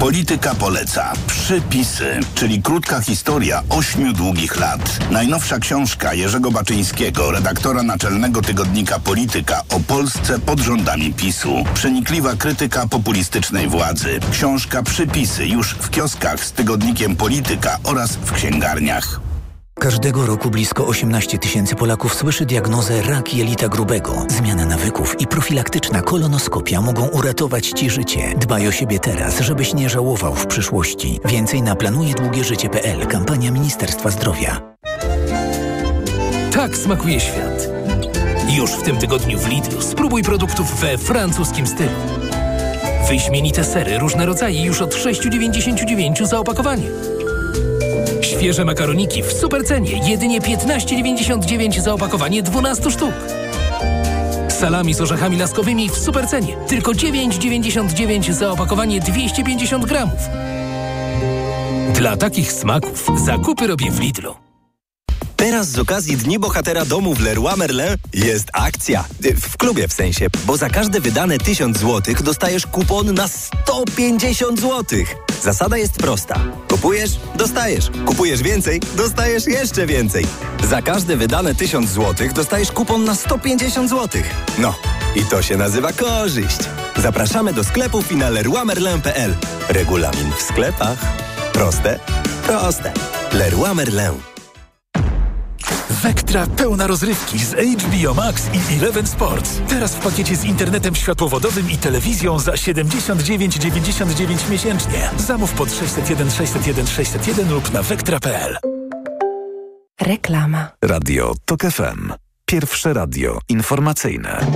Polityka 0.00 0.54
poleca. 0.54 1.12
Przypisy, 1.26 2.20
czyli 2.34 2.62
krótka 2.62 3.00
historia 3.00 3.62
ośmiu 3.68 4.12
długich 4.12 4.60
lat. 4.60 4.98
Najnowsza 5.10 5.58
książka 5.58 6.14
Jerzego 6.14 6.50
Baczyńskiego, 6.50 7.30
redaktora 7.30 7.82
naczelnego 7.82 8.42
tygodnika 8.42 8.98
Polityka 8.98 9.62
o 9.70 9.80
Polsce 9.80 10.38
pod 10.38 10.60
rządami 10.60 11.14
PiSu. 11.14 11.64
Przenikliwa 11.74 12.36
krytyka 12.36 12.86
populistycznej 12.86 13.68
władzy. 13.68 14.20
Książka 14.32 14.82
Przypisy 14.82 15.46
już 15.46 15.74
w 15.74 15.90
kioskach 15.90 16.44
z 16.44 16.52
tygodnikiem 16.52 17.16
Polityka 17.16 17.78
oraz 17.84 18.16
w 18.16 18.32
księgarniach. 18.32 19.27
Każdego 19.78 20.26
roku 20.26 20.50
blisko 20.50 20.86
18 20.86 21.38
tysięcy 21.38 21.74
Polaków 21.74 22.14
słyszy 22.14 22.46
diagnozę 22.46 23.02
rak 23.02 23.34
jelita 23.34 23.68
grubego. 23.68 24.26
Zmiana 24.28 24.66
nawyków 24.66 25.20
i 25.20 25.26
profilaktyczna 25.26 26.02
kolonoskopia 26.02 26.80
mogą 26.80 27.08
uratować 27.08 27.68
Ci 27.68 27.90
życie. 27.90 28.34
Dbaj 28.36 28.68
o 28.68 28.72
siebie 28.72 28.98
teraz, 28.98 29.40
żebyś 29.40 29.74
nie 29.74 29.88
żałował 29.88 30.34
w 30.34 30.46
przyszłości. 30.46 31.20
Więcej 31.24 31.62
na 31.62 31.76
planujedługieżycie.pl. 31.76 33.06
Kampania 33.06 33.50
Ministerstwa 33.50 34.10
Zdrowia. 34.10 34.60
Tak 36.52 36.76
smakuje 36.76 37.20
świat. 37.20 37.68
Już 38.56 38.70
w 38.70 38.82
tym 38.82 38.96
tygodniu 38.96 39.38
w 39.38 39.48
Lidlu 39.48 39.82
spróbuj 39.82 40.22
produktów 40.22 40.80
we 40.80 40.98
francuskim 40.98 41.66
stylu. 41.66 41.90
Wyśmienite 43.08 43.64
sery, 43.64 43.98
różne 43.98 44.26
rodzaje 44.26 44.64
już 44.64 44.80
od 44.80 44.94
6,99 44.94 46.26
za 46.26 46.38
opakowanie. 46.38 46.86
Świeże 48.38 48.64
makaroniki 48.64 49.22
w 49.22 49.32
supercenie, 49.32 50.10
jedynie 50.10 50.40
15,99 50.40 51.80
za 51.80 51.94
opakowanie 51.94 52.42
12 52.42 52.90
sztuk. 52.90 53.12
Salami 54.48 54.94
z 54.94 55.00
orzechami 55.00 55.36
laskowymi 55.36 55.90
w 55.90 55.96
supercenie, 55.96 56.56
tylko 56.68 56.92
9,99 56.92 58.32
za 58.32 58.50
opakowanie 58.50 59.00
250 59.00 59.86
gramów. 59.86 60.20
Dla 61.94 62.16
takich 62.16 62.52
smaków 62.52 63.10
zakupy 63.24 63.66
robię 63.66 63.90
w 63.90 64.00
Lidlu. 64.00 64.34
Teraz 65.36 65.68
z 65.68 65.78
okazji 65.78 66.16
Dni 66.16 66.38
Bohatera 66.38 66.84
Domu 66.84 67.14
w 67.14 67.20
Leroy 67.20 67.56
Merlin 67.56 67.96
jest 68.14 68.48
akcja. 68.52 69.04
W 69.20 69.56
klubie 69.56 69.88
w 69.88 69.92
sensie, 69.92 70.26
bo 70.46 70.56
za 70.56 70.70
każde 70.70 71.00
wydane 71.00 71.38
1000 71.38 71.78
zł 71.78 72.14
dostajesz 72.24 72.66
kupon 72.66 73.14
na 73.14 73.28
150 73.28 74.60
zł. 74.60 74.84
Zasada 75.42 75.76
jest 75.76 75.92
prosta. 75.92 76.40
Kupujesz, 76.68 77.10
dostajesz. 77.34 77.90
Kupujesz 78.06 78.42
więcej, 78.42 78.80
dostajesz 78.96 79.46
jeszcze 79.46 79.86
więcej. 79.86 80.24
Za 80.70 80.82
każde 80.82 81.16
wydane 81.16 81.54
1000 81.54 81.90
zł 81.90 82.28
dostajesz 82.34 82.72
kupon 82.72 83.04
na 83.04 83.14
150 83.14 83.90
zł. 83.90 84.22
No, 84.58 84.74
i 85.16 85.24
to 85.24 85.42
się 85.42 85.56
nazywa 85.56 85.92
korzyść. 85.92 86.58
Zapraszamy 86.96 87.52
do 87.52 87.62
na 88.10 88.30
leroymerlin.pl. 88.30 89.34
Regulamin 89.68 90.32
w 90.38 90.42
sklepach. 90.42 90.98
Proste? 91.52 91.98
Proste. 92.46 92.92
Leroy 93.32 93.74
Merlin. 93.74 94.37
Vectra 96.02 96.46
pełna 96.46 96.86
rozrywki 96.86 97.38
z 97.38 97.54
HBO 97.54 98.14
Max 98.14 98.46
i 98.54 98.78
Eleven 98.78 99.06
Sports. 99.06 99.60
Teraz 99.68 99.94
w 99.94 99.98
pakiecie 100.00 100.36
z 100.36 100.44
internetem 100.44 100.94
światłowodowym 100.94 101.70
i 101.70 101.76
telewizją 101.76 102.38
za 102.38 102.52
79,99 102.52 104.50
miesięcznie. 104.50 105.10
Zamów 105.16 105.52
pod 105.52 105.72
601 105.72 106.30
601 106.30 106.86
601 106.86 107.50
lub 107.50 107.72
na 107.72 107.82
vectra.pl. 107.82 108.58
Reklama. 110.00 110.70
Radio 110.82 111.34
TOK 111.44 111.60
FM. 111.60 112.12
Pierwsze 112.46 112.92
radio 112.92 113.38
informacyjne. 113.48 114.46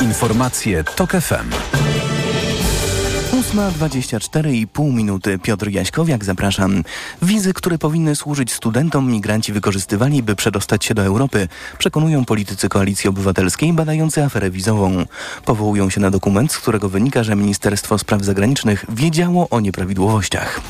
Informacje 0.00 0.84
TOK 0.84 1.10
FM. 1.10 1.50
8.24,5 3.42 4.92
minuty. 4.92 5.38
Piotr 5.38 5.68
Jaśkowiak, 5.68 6.24
zapraszam. 6.24 6.84
Wizy, 7.22 7.54
które 7.54 7.78
powinny 7.78 8.16
służyć 8.16 8.52
studentom, 8.52 9.12
migranci 9.12 9.52
wykorzystywali, 9.52 10.22
by 10.22 10.36
przedostać 10.36 10.84
się 10.84 10.94
do 10.94 11.02
Europy, 11.02 11.48
przekonują 11.78 12.24
politycy 12.24 12.68
Koalicji 12.68 13.08
Obywatelskiej 13.10 13.72
badający 13.72 14.24
aferę 14.24 14.50
wizową. 14.50 15.04
Powołują 15.44 15.90
się 15.90 16.00
na 16.00 16.10
dokument, 16.10 16.52
z 16.52 16.58
którego 16.58 16.88
wynika, 16.88 17.22
że 17.22 17.36
Ministerstwo 17.36 17.98
Spraw 17.98 18.24
Zagranicznych 18.24 18.84
wiedziało 18.88 19.48
o 19.48 19.60
nieprawidłowościach. 19.60 20.60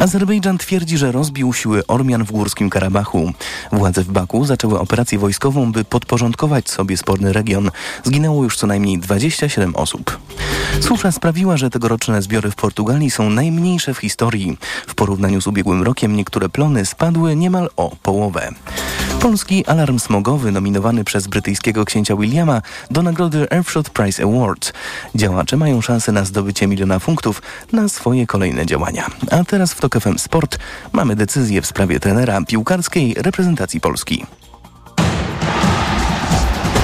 Azerbejdżan 0.00 0.58
twierdzi, 0.58 0.98
że 0.98 1.12
rozbił 1.12 1.52
siły 1.52 1.86
Ormian 1.86 2.24
w 2.24 2.32
Górskim 2.32 2.70
Karabachu. 2.70 3.32
Władze 3.72 4.02
w 4.02 4.10
Baku 4.10 4.44
zaczęły 4.44 4.78
operację 4.78 5.18
wojskową, 5.18 5.72
by 5.72 5.84
podporządkować 5.84 6.70
sobie 6.70 6.96
sporny 6.96 7.32
region. 7.32 7.70
Zginęło 8.04 8.44
już 8.44 8.56
co 8.56 8.66
najmniej 8.66 8.98
27 8.98 9.76
osób. 9.76 10.18
Susza 10.80 11.12
sprawiła, 11.12 11.56
że 11.56 11.70
tegoroczne 11.70 12.22
zbiory 12.22 12.50
w 12.50 12.54
Portugalii 12.54 13.10
są 13.10 13.30
najmniejsze 13.30 13.94
w 13.94 13.98
historii. 13.98 14.58
W 14.86 14.94
porównaniu 14.94 15.40
z 15.40 15.46
ubiegłym 15.46 15.82
rokiem 15.82 16.16
niektóre 16.16 16.48
plony 16.48 16.86
spadły 16.86 17.36
niemal 17.36 17.70
o 17.76 17.96
połowę. 18.02 18.52
Polski 19.20 19.66
alarm 19.66 19.98
smogowy 19.98 20.52
nominowany 20.52 21.04
przez 21.04 21.26
brytyjskiego 21.26 21.84
księcia 21.84 22.16
Williama 22.16 22.62
do 22.90 23.02
nagrody 23.02 23.50
Earthshot 23.50 23.90
Prize 23.90 24.22
Awards. 24.22 24.72
Działacze 25.14 25.56
mają 25.56 25.80
szansę 25.80 26.12
na 26.12 26.24
zdobycie 26.24 26.66
miliona 26.66 26.98
funktów 26.98 27.42
na 27.72 27.88
swoje 27.88 28.26
kolejne 28.26 28.66
działania. 28.66 29.06
A 29.30 29.44
teraz 29.44 29.72
w 29.72 29.80
TOK 29.80 30.00
FM 30.00 30.18
Sport 30.18 30.58
mamy 30.92 31.16
decyzję 31.16 31.62
w 31.62 31.66
sprawie 31.66 32.00
trenera 32.00 32.40
piłkarskiej 32.44 33.14
reprezentacji 33.18 33.80
Polski. 33.80 34.26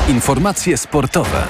Informacje 0.09 0.77
sportowe. 0.77 1.45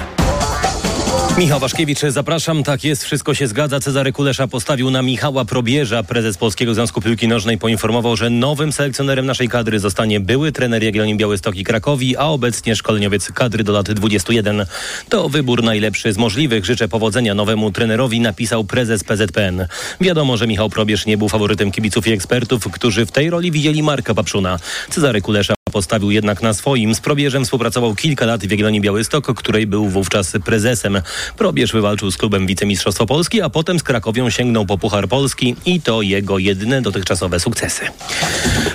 Michał 1.37 1.59
Waszkiewicz, 1.59 1.99
zapraszam. 1.99 2.63
Tak 2.63 2.83
jest, 2.83 3.03
wszystko 3.03 3.33
się 3.33 3.47
zgadza. 3.47 3.79
Cezary 3.79 4.11
Kulesza 4.11 4.47
postawił 4.47 4.91
na 4.91 5.01
Michała 5.01 5.45
Probierza. 5.45 6.03
Prezes 6.03 6.37
Polskiego 6.37 6.73
Związku 6.73 7.01
Piłki 7.01 7.27
Nożnej 7.27 7.57
poinformował, 7.57 8.15
że 8.15 8.29
nowym 8.29 8.71
selekcjonerem 8.71 9.25
naszej 9.25 9.49
kadry 9.49 9.79
zostanie 9.79 10.19
były 10.19 10.51
trener 10.51 10.83
Jagiellonii 10.83 11.17
Białystok 11.17 11.55
i 11.55 11.63
Krakowi, 11.63 12.17
a 12.17 12.25
obecnie 12.25 12.75
szkoleniowiec 12.75 13.31
kadry 13.31 13.63
do 13.63 13.73
lat 13.73 13.91
21. 13.91 14.65
To 15.09 15.29
wybór 15.29 15.63
najlepszy 15.63 16.13
z 16.13 16.17
możliwych. 16.17 16.65
Życzę 16.65 16.87
powodzenia 16.87 17.33
nowemu 17.33 17.71
trenerowi, 17.71 18.19
napisał 18.19 18.63
prezes 18.63 19.03
PZPN. 19.03 19.67
Wiadomo, 20.01 20.37
że 20.37 20.47
Michał 20.47 20.69
Probierz 20.69 21.05
nie 21.05 21.17
był 21.17 21.29
faworytem 21.29 21.71
kibiców 21.71 22.07
i 22.07 22.11
ekspertów, 22.11 22.71
którzy 22.71 23.05
w 23.05 23.11
tej 23.11 23.29
roli 23.29 23.51
widzieli 23.51 23.83
Marka 23.83 24.13
Papszuna. 24.13 24.59
Cezary 24.89 25.21
Kulesza 25.21 25.56
postawił 25.69 26.11
jednak 26.11 26.41
na 26.41 26.53
swoim. 26.53 26.95
Z 26.95 26.99
Probierzem 26.99 27.45
współpracował 27.45 27.95
kilka 27.95 28.25
lat 28.25 28.45
w 28.45 28.51
Jagiellonii 28.51 28.81
Białystok, 28.81 29.33
której 29.33 29.67
był 29.67 29.89
wówczas 29.89 30.33
prezesem. 30.45 31.01
Probierz 31.37 31.71
wywalczył 31.71 32.11
z 32.11 32.17
klubem 32.17 32.47
wicemistrzostwo 32.47 33.05
Polski, 33.05 33.41
a 33.41 33.49
potem 33.49 33.79
z 33.79 33.83
Krakowią 33.83 34.29
sięgnął 34.29 34.65
po 34.65 34.77
Puchar 34.77 35.07
Polski 35.07 35.55
i 35.65 35.81
to 35.81 36.01
jego 36.01 36.39
jedyne 36.39 36.81
dotychczasowe 36.81 37.39
sukcesy. 37.39 37.85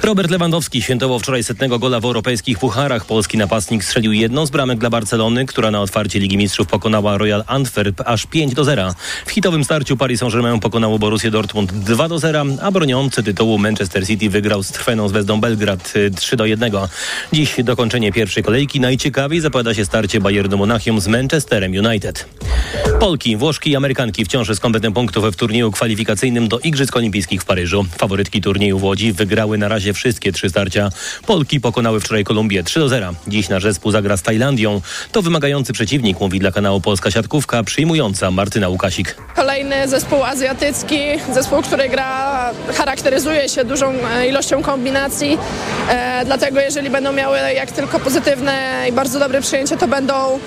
Robert 0.03 0.31
Lewandowski 0.31 0.83
świętował 0.83 1.19
wczoraj 1.19 1.45
setnego 1.45 1.79
gola 1.79 2.01
w 2.01 2.05
europejskich 2.05 2.59
pucharach. 2.59 3.05
Polski 3.05 3.39
napastnik 3.39 3.85
strzelił 3.85 4.13
jedną 4.13 4.47
z 4.47 4.51
bramek 4.51 4.79
dla 4.79 4.91
Barcelony, 4.91 5.47
która 5.47 5.71
na 5.71 5.81
otwarcie 5.81 6.19
Ligi 6.19 6.37
Mistrzów 6.37 6.67
pokonała 6.67 7.19
Royal 7.19 7.45
Antwerp 7.47 8.01
aż 8.07 8.27
5 8.27 8.55
do 8.55 8.65
0. 8.65 8.95
W 9.27 9.31
hitowym 9.31 9.65
starciu 9.65 9.97
Paris 9.97 10.21
Saint-Germain 10.21 10.61
pokonało 10.61 10.99
Borussię 10.99 11.31
Dortmund 11.31 11.73
2 11.73 12.09
do 12.09 12.19
0, 12.19 12.45
a 12.63 12.71
broniący 12.71 13.23
tytułu 13.23 13.59
Manchester 13.59 14.07
City 14.07 14.31
wygrał 14.31 14.63
z 14.63 14.71
trweną 14.71 15.09
Zvezdą 15.09 15.41
Belgrad 15.41 15.93
3 16.17 16.37
do 16.37 16.47
1. 16.47 16.73
Dziś 17.33 17.55
dokończenie 17.65 18.13
pierwszej 18.13 18.43
kolejki 18.43 18.81
najciekawiej 18.81 19.41
zapowiada 19.41 19.75
się 19.75 19.85
starcie 19.85 20.21
Bayernu 20.21 20.57
Monachium 20.57 21.01
z 21.01 21.09
Manchesterem 21.09 21.73
United. 21.73 22.27
Polki, 23.01 23.37
Włoszki 23.37 23.71
i 23.71 23.77
Amerykanki 23.77 24.25
wciąż 24.25 24.49
z 24.49 24.61
kompletem 24.61 24.93
punktów 24.93 25.25
w 25.25 25.37
turnieju 25.37 25.71
kwalifikacyjnym 25.71 26.49
do 26.49 26.59
Igrzysk 26.59 26.97
Olimpijskich 26.97 27.43
w 27.43 27.45
Paryżu. 27.45 27.85
Faworytki 27.99 28.41
turnieju 28.41 28.79
w 28.79 28.85
Łodzi 28.85 29.13
wygrały 29.13 29.59
na 29.59 29.69
razie 29.69 29.93
wszystkie 29.93 30.33
trzy 30.33 30.51
starcia. 30.51 30.91
Polki 31.27 31.61
pokonały 31.61 32.01
wczoraj 32.01 32.25
Kolumbię 32.25 32.63
3 32.63 32.81
do 32.81 32.89
0. 32.89 33.15
Dziś 33.29 33.49
nasz 33.49 33.63
zespół 33.63 33.93
zagra 33.93 34.17
z 34.17 34.23
Tajlandią. 34.23 34.81
To 35.13 35.23
wymagający 35.23 35.73
przeciwnik, 35.73 36.21
mówi 36.21 36.39
dla 36.39 36.53
kanału 36.53 36.81
Polska 36.81 37.11
Siatkówka, 37.11 37.63
przyjmująca 37.63 38.31
Martyna 38.31 38.69
Łukasik. 38.69 39.17
Kolejny 39.37 39.89
zespół 39.89 40.25
azjatycki, 40.25 40.99
zespół, 41.35 41.63
który 41.63 41.89
gra, 41.89 42.51
charakteryzuje 42.75 43.49
się 43.49 43.65
dużą 43.65 43.93
e, 43.93 44.29
ilością 44.29 44.63
kombinacji, 44.63 45.39
e, 45.89 46.25
dlatego 46.25 46.61
jeżeli 46.61 46.72
będą 46.81 47.13
miały 47.13 47.39
jak 47.39 47.73
tylko 47.73 48.01
pozytywne 48.01 48.87
i 48.89 48.93
bardzo 48.93 49.19
dobre 49.19 49.41
przyjęcie, 49.41 49.77
to 49.77 49.89
będą 49.89 50.39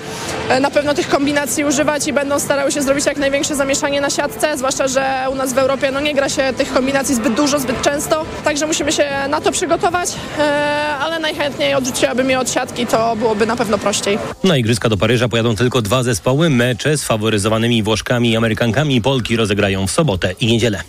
e, 0.48 0.60
na 0.60 0.70
pewno 0.70 0.94
tych 0.94 1.08
kombinacji 1.08 1.64
używać 1.64 2.08
i 2.08 2.12
będą 2.12 2.38
starały 2.38 2.72
się 2.72 2.82
zrobić 2.82 3.06
jak 3.06 3.16
największe 3.16 3.56
zamieszanie 3.56 4.00
na 4.00 4.10
siatce, 4.10 4.58
zwłaszcza, 4.58 4.88
że 4.88 5.26
u 5.32 5.34
nas 5.34 5.52
w 5.52 5.58
Europie 5.58 5.90
no, 5.90 6.00
nie 6.00 6.14
gra 6.14 6.28
się 6.28 6.52
tych 6.56 6.72
kombinacji 6.72 7.14
zbyt 7.14 7.34
dużo, 7.34 7.58
zbyt 7.58 7.82
często, 7.82 8.24
także 8.44 8.66
musimy 8.66 8.92
się 8.92 9.04
na 9.28 9.40
to 9.40 9.52
przygotować, 9.52 10.10
e, 10.38 10.42
ale 11.00 11.18
najchętniej 11.18 11.74
odrzuciłabym 11.74 12.30
je 12.30 12.38
od 12.38 12.50
siatki, 12.50 12.86
to 12.86 13.16
byłoby 13.16 13.46
na 13.46 13.56
pewno 13.56 13.78
prościej. 13.78 14.18
Na 14.44 14.56
Igrzyska 14.56 14.88
do 14.88 14.96
Paryża 14.96 15.28
pojadą 15.28 15.56
tylko 15.56 15.82
dwa 15.82 16.02
zespoły. 16.02 16.50
Mecze 16.50 16.98
z 16.98 17.04
faworyzowanymi 17.04 17.82
Włoszkami 17.82 18.30
i 18.30 18.36
Amerykankami 18.36 19.00
Polki 19.00 19.36
rozegrają 19.36 19.86
w 19.86 19.90
sobotę 19.90 20.34
i 20.40 20.46
niedzielę. 20.46 20.82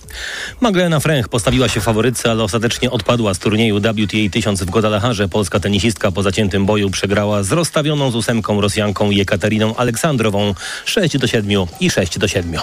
Magdalena 0.62 1.00
Fręch 1.00 1.30
postawiła 1.30 1.69
się 1.69 1.82
faworytce, 1.82 2.32
ale 2.32 2.43
ostatecznie 2.43 2.91
odpadła 2.91 3.34
z 3.34 3.39
turnieju 3.39 3.80
WTA 3.80 4.17
1000 4.32 4.63
w 4.63 4.69
Guadalajarze. 4.69 5.27
Polska 5.28 5.60
tenisistka 5.60 6.12
po 6.12 6.24
zaciętym 6.24 6.66
boju 6.66 6.90
przegrała 6.90 7.44
z 7.44 7.52
rozstawioną 7.52 8.12
z 8.12 8.16
ósemką 8.16 8.62
Rosjanką 8.62 9.12
Jekateriną 9.12 9.76
Aleksandrową 9.76 10.54
6 10.86 11.18
do 11.18 11.28
7 11.28 11.68
i 11.80 11.90
6 11.90 12.20
do 12.20 12.28
7. 12.28 12.58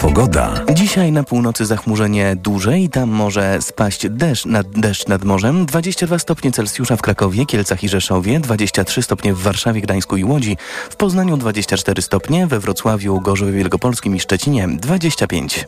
Pogoda. 0.00 0.54
Dzisiaj 0.74 1.12
na 1.12 1.22
północy 1.22 1.66
zachmurzenie 1.66 2.36
duże 2.36 2.78
i 2.78 2.88
tam 2.88 3.08
może 3.08 3.62
spaść 3.62 4.08
deszcz 4.10 4.46
nad, 4.46 4.68
deszcz 4.70 5.06
nad 5.06 5.24
morzem. 5.24 5.66
22 5.66 6.18
stopnie 6.18 6.52
Celsjusza 6.52 6.96
w 6.96 7.02
Krakowie, 7.02 7.46
Kielcach 7.46 7.84
i 7.84 7.88
Rzeszowie, 7.88 8.40
23 8.40 9.02
stopnie 9.02 9.34
w 9.34 9.42
Warszawie, 9.42 9.80
Gdańsku 9.80 10.16
i 10.16 10.24
Łodzi, 10.24 10.56
w 10.90 10.96
Poznaniu 10.96 11.36
24 11.36 12.02
stopnie, 12.02 12.46
we 12.46 12.60
Wrocławiu, 12.60 13.20
Gorzowie 13.20 13.52
Wielkopolskim 13.52 14.16
i 14.16 14.20
Szczecinie 14.20 14.68
25. 14.68 15.64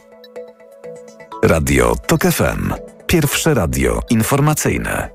Radio 1.42 1.96
TOK 2.06 2.22
FM. 2.22 2.97
Pierwsze 3.08 3.54
radio 3.54 4.00
informacyjne. 4.10 5.08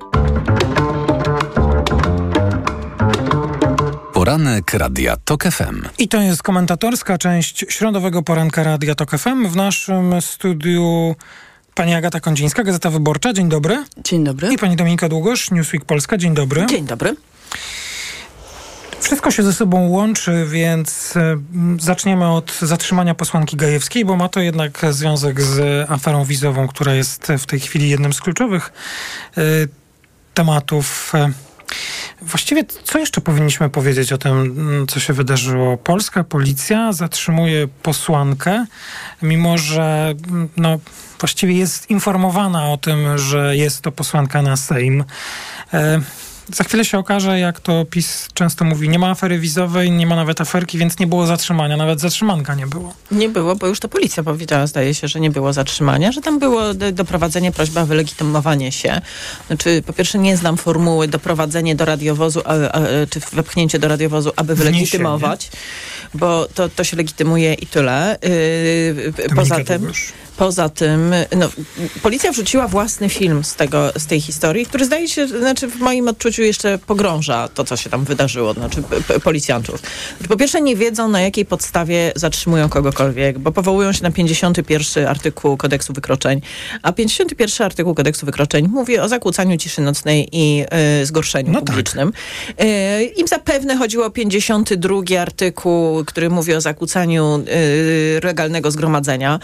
Poranek 4.13 4.73
Radia 4.73 5.17
TOK 5.25 5.43
FM. 5.43 5.81
I 5.97 6.07
to 6.07 6.21
jest 6.21 6.43
komentatorska 6.43 7.17
część 7.17 7.65
środowego 7.69 8.23
poranka 8.23 8.63
Radia 8.63 8.95
TOK 8.95 9.11
FM. 9.11 9.47
W 9.47 9.55
naszym 9.55 10.21
studiu 10.21 11.15
pani 11.75 11.93
Agata 11.93 12.19
Kondzińska, 12.19 12.63
Gazeta 12.63 12.89
Wyborcza. 12.89 13.33
Dzień 13.33 13.49
dobry. 13.49 13.83
Dzień 14.03 14.23
dobry. 14.23 14.53
I 14.53 14.57
pani 14.57 14.75
Dominika 14.75 15.09
Długosz, 15.09 15.51
Newsweek 15.51 15.85
Polska. 15.85 16.17
Dzień 16.17 16.33
dobry. 16.33 16.65
Dzień 16.65 16.85
dobry. 16.85 17.15
Wszystko 19.03 19.31
się 19.31 19.43
ze 19.43 19.53
sobą 19.53 19.87
łączy, 19.87 20.45
więc 20.49 21.13
zaczniemy 21.79 22.31
od 22.31 22.59
zatrzymania 22.61 23.15
posłanki 23.15 23.57
Gajewskiej, 23.57 24.05
bo 24.05 24.15
ma 24.15 24.29
to 24.29 24.39
jednak 24.39 24.81
związek 24.89 25.41
z 25.41 25.89
aferą 25.91 26.25
wizową, 26.25 26.67
która 26.67 26.93
jest 26.93 27.27
w 27.39 27.45
tej 27.45 27.59
chwili 27.59 27.89
jednym 27.89 28.13
z 28.13 28.21
kluczowych 28.21 28.73
y, 29.37 29.67
tematów. 30.33 31.13
Właściwie 32.21 32.63
co 32.83 32.99
jeszcze 32.99 33.21
powinniśmy 33.21 33.69
powiedzieć 33.69 34.13
o 34.13 34.17
tym, 34.17 34.85
co 34.89 34.99
się 34.99 35.13
wydarzyło? 35.13 35.77
Polska 35.77 36.23
policja 36.23 36.93
zatrzymuje 36.93 37.67
posłankę, 37.67 38.65
mimo 39.21 39.57
że 39.57 40.13
no, 40.57 40.79
właściwie 41.19 41.53
jest 41.53 41.89
informowana 41.89 42.71
o 42.71 42.77
tym, 42.77 43.17
że 43.17 43.55
jest 43.55 43.81
to 43.81 43.91
posłanka 43.91 44.41
na 44.41 44.57
Sejm. 44.57 45.03
Za 46.49 46.63
chwilę 46.63 46.85
się 46.85 46.97
okaże, 46.97 47.39
jak 47.39 47.59
to 47.59 47.85
PiS 47.85 48.27
często 48.33 48.65
mówi, 48.65 48.89
nie 48.89 48.99
ma 48.99 49.09
afery 49.09 49.39
wizowej, 49.39 49.91
nie 49.91 50.07
ma 50.07 50.15
nawet 50.15 50.41
aferki, 50.41 50.77
więc 50.77 50.99
nie 50.99 51.07
było 51.07 51.27
zatrzymania, 51.27 51.77
nawet 51.77 51.99
zatrzymanka 51.99 52.55
nie 52.55 52.67
było. 52.67 52.93
Nie 53.11 53.29
było, 53.29 53.55
bo 53.55 53.67
już 53.67 53.79
to 53.79 53.89
policja 53.89 54.23
powiedziała, 54.23 54.67
zdaje 54.67 54.93
się, 54.93 55.07
że 55.07 55.19
nie 55.19 55.31
było 55.31 55.53
zatrzymania, 55.53 56.11
że 56.11 56.21
tam 56.21 56.39
było 56.39 56.73
doprowadzenie, 56.73 57.51
prośba 57.51 57.81
o 57.81 57.85
wylegitymowanie 57.85 58.71
się. 58.71 59.01
Znaczy, 59.47 59.83
po 59.85 59.93
pierwsze 59.93 60.19
nie 60.19 60.37
znam 60.37 60.57
formuły 60.57 61.07
doprowadzenie 61.07 61.75
do 61.75 61.85
radiowozu, 61.85 62.41
a, 62.45 62.53
a, 62.53 62.81
czy 63.09 63.19
wepchnięcie 63.33 63.79
do 63.79 63.87
radiowozu, 63.87 64.31
aby 64.35 64.55
wylegitymować, 64.55 65.51
bo 66.13 66.47
to, 66.53 66.69
to 66.69 66.83
się 66.83 66.97
legitymuje 66.97 67.53
i 67.53 67.67
tyle. 67.67 68.17
Yy, 68.21 69.35
poza 69.35 69.63
tym... 69.63 69.91
Poza 70.43 70.69
tym, 70.69 71.13
no, 71.37 71.49
policja 72.01 72.31
wrzuciła 72.31 72.67
własny 72.67 73.09
film 73.09 73.43
z, 73.43 73.55
tego, 73.55 73.91
z 73.97 74.05
tej 74.05 74.21
historii, 74.21 74.65
który 74.65 74.85
zdaje 74.85 75.07
się, 75.07 75.27
znaczy 75.27 75.67
w 75.67 75.79
moim 75.79 76.07
odczuciu 76.07 76.41
jeszcze 76.41 76.77
pogrąża 76.77 77.47
to, 77.47 77.63
co 77.63 77.77
się 77.77 77.89
tam 77.89 78.03
wydarzyło, 78.05 78.53
znaczy 78.53 78.83
policjantów. 79.23 79.81
Po 80.29 80.37
pierwsze 80.37 80.61
nie 80.61 80.75
wiedzą, 80.75 81.07
na 81.07 81.21
jakiej 81.21 81.45
podstawie 81.45 82.11
zatrzymują 82.15 82.69
kogokolwiek, 82.69 83.39
bo 83.39 83.51
powołują 83.51 83.93
się 83.93 84.03
na 84.03 84.11
51 84.11 85.07
artykuł 85.07 85.57
kodeksu 85.57 85.93
wykroczeń, 85.93 86.41
a 86.81 86.91
51 86.91 87.65
artykuł 87.65 87.95
kodeksu 87.95 88.25
wykroczeń 88.25 88.67
mówi 88.67 88.99
o 88.99 89.09
zakłócaniu 89.09 89.57
ciszy 89.57 89.81
nocnej 89.81 90.29
i 90.31 90.65
y, 91.01 91.05
zgorszeniu 91.05 91.51
no 91.51 91.59
tak. 91.59 91.65
publicznym. 91.65 92.11
Tak. 92.47 92.65
Y, 92.65 93.03
Im 93.03 93.27
zapewne 93.27 93.77
chodziło 93.77 94.05
o 94.05 94.09
52 94.09 95.01
artykuł, 95.19 96.05
który 96.05 96.29
mówi 96.29 96.53
o 96.53 96.61
zakłócaniu 96.61 97.43
y, 97.47 98.19
legalnego 98.23 98.71
zgromadzenia. 98.71 99.39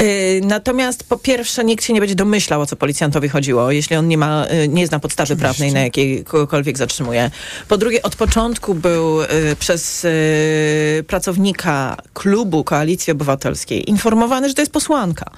Y, 0.00 0.41
Natomiast 0.42 1.04
po 1.04 1.16
pierwsze 1.18 1.64
nikt 1.64 1.84
się 1.84 1.92
nie 1.92 2.00
będzie 2.00 2.14
domyślał, 2.14 2.60
o 2.60 2.66
co 2.66 2.76
policjantowi 2.76 3.28
chodziło, 3.28 3.70
jeśli 3.70 3.96
on 3.96 4.08
nie 4.08 4.18
ma, 4.18 4.46
y, 4.64 4.68
nie 4.68 4.86
zna 4.86 4.98
podstawy 4.98 5.34
Oczywiście. 5.34 5.44
prawnej, 5.44 5.72
na 5.72 5.80
jakiej 5.80 6.24
kogokolwiek 6.24 6.78
zatrzymuje. 6.78 7.30
Po 7.68 7.78
drugie, 7.78 8.02
od 8.02 8.16
początku 8.16 8.74
był 8.74 9.22
y, 9.22 9.26
przez 9.58 10.04
y, 10.04 11.04
pracownika 11.06 11.96
klubu 12.14 12.64
Koalicji 12.64 13.10
Obywatelskiej 13.10 13.90
informowany, 13.90 14.48
że 14.48 14.54
to 14.54 14.62
jest 14.62 14.72
posłanka. 14.72 15.30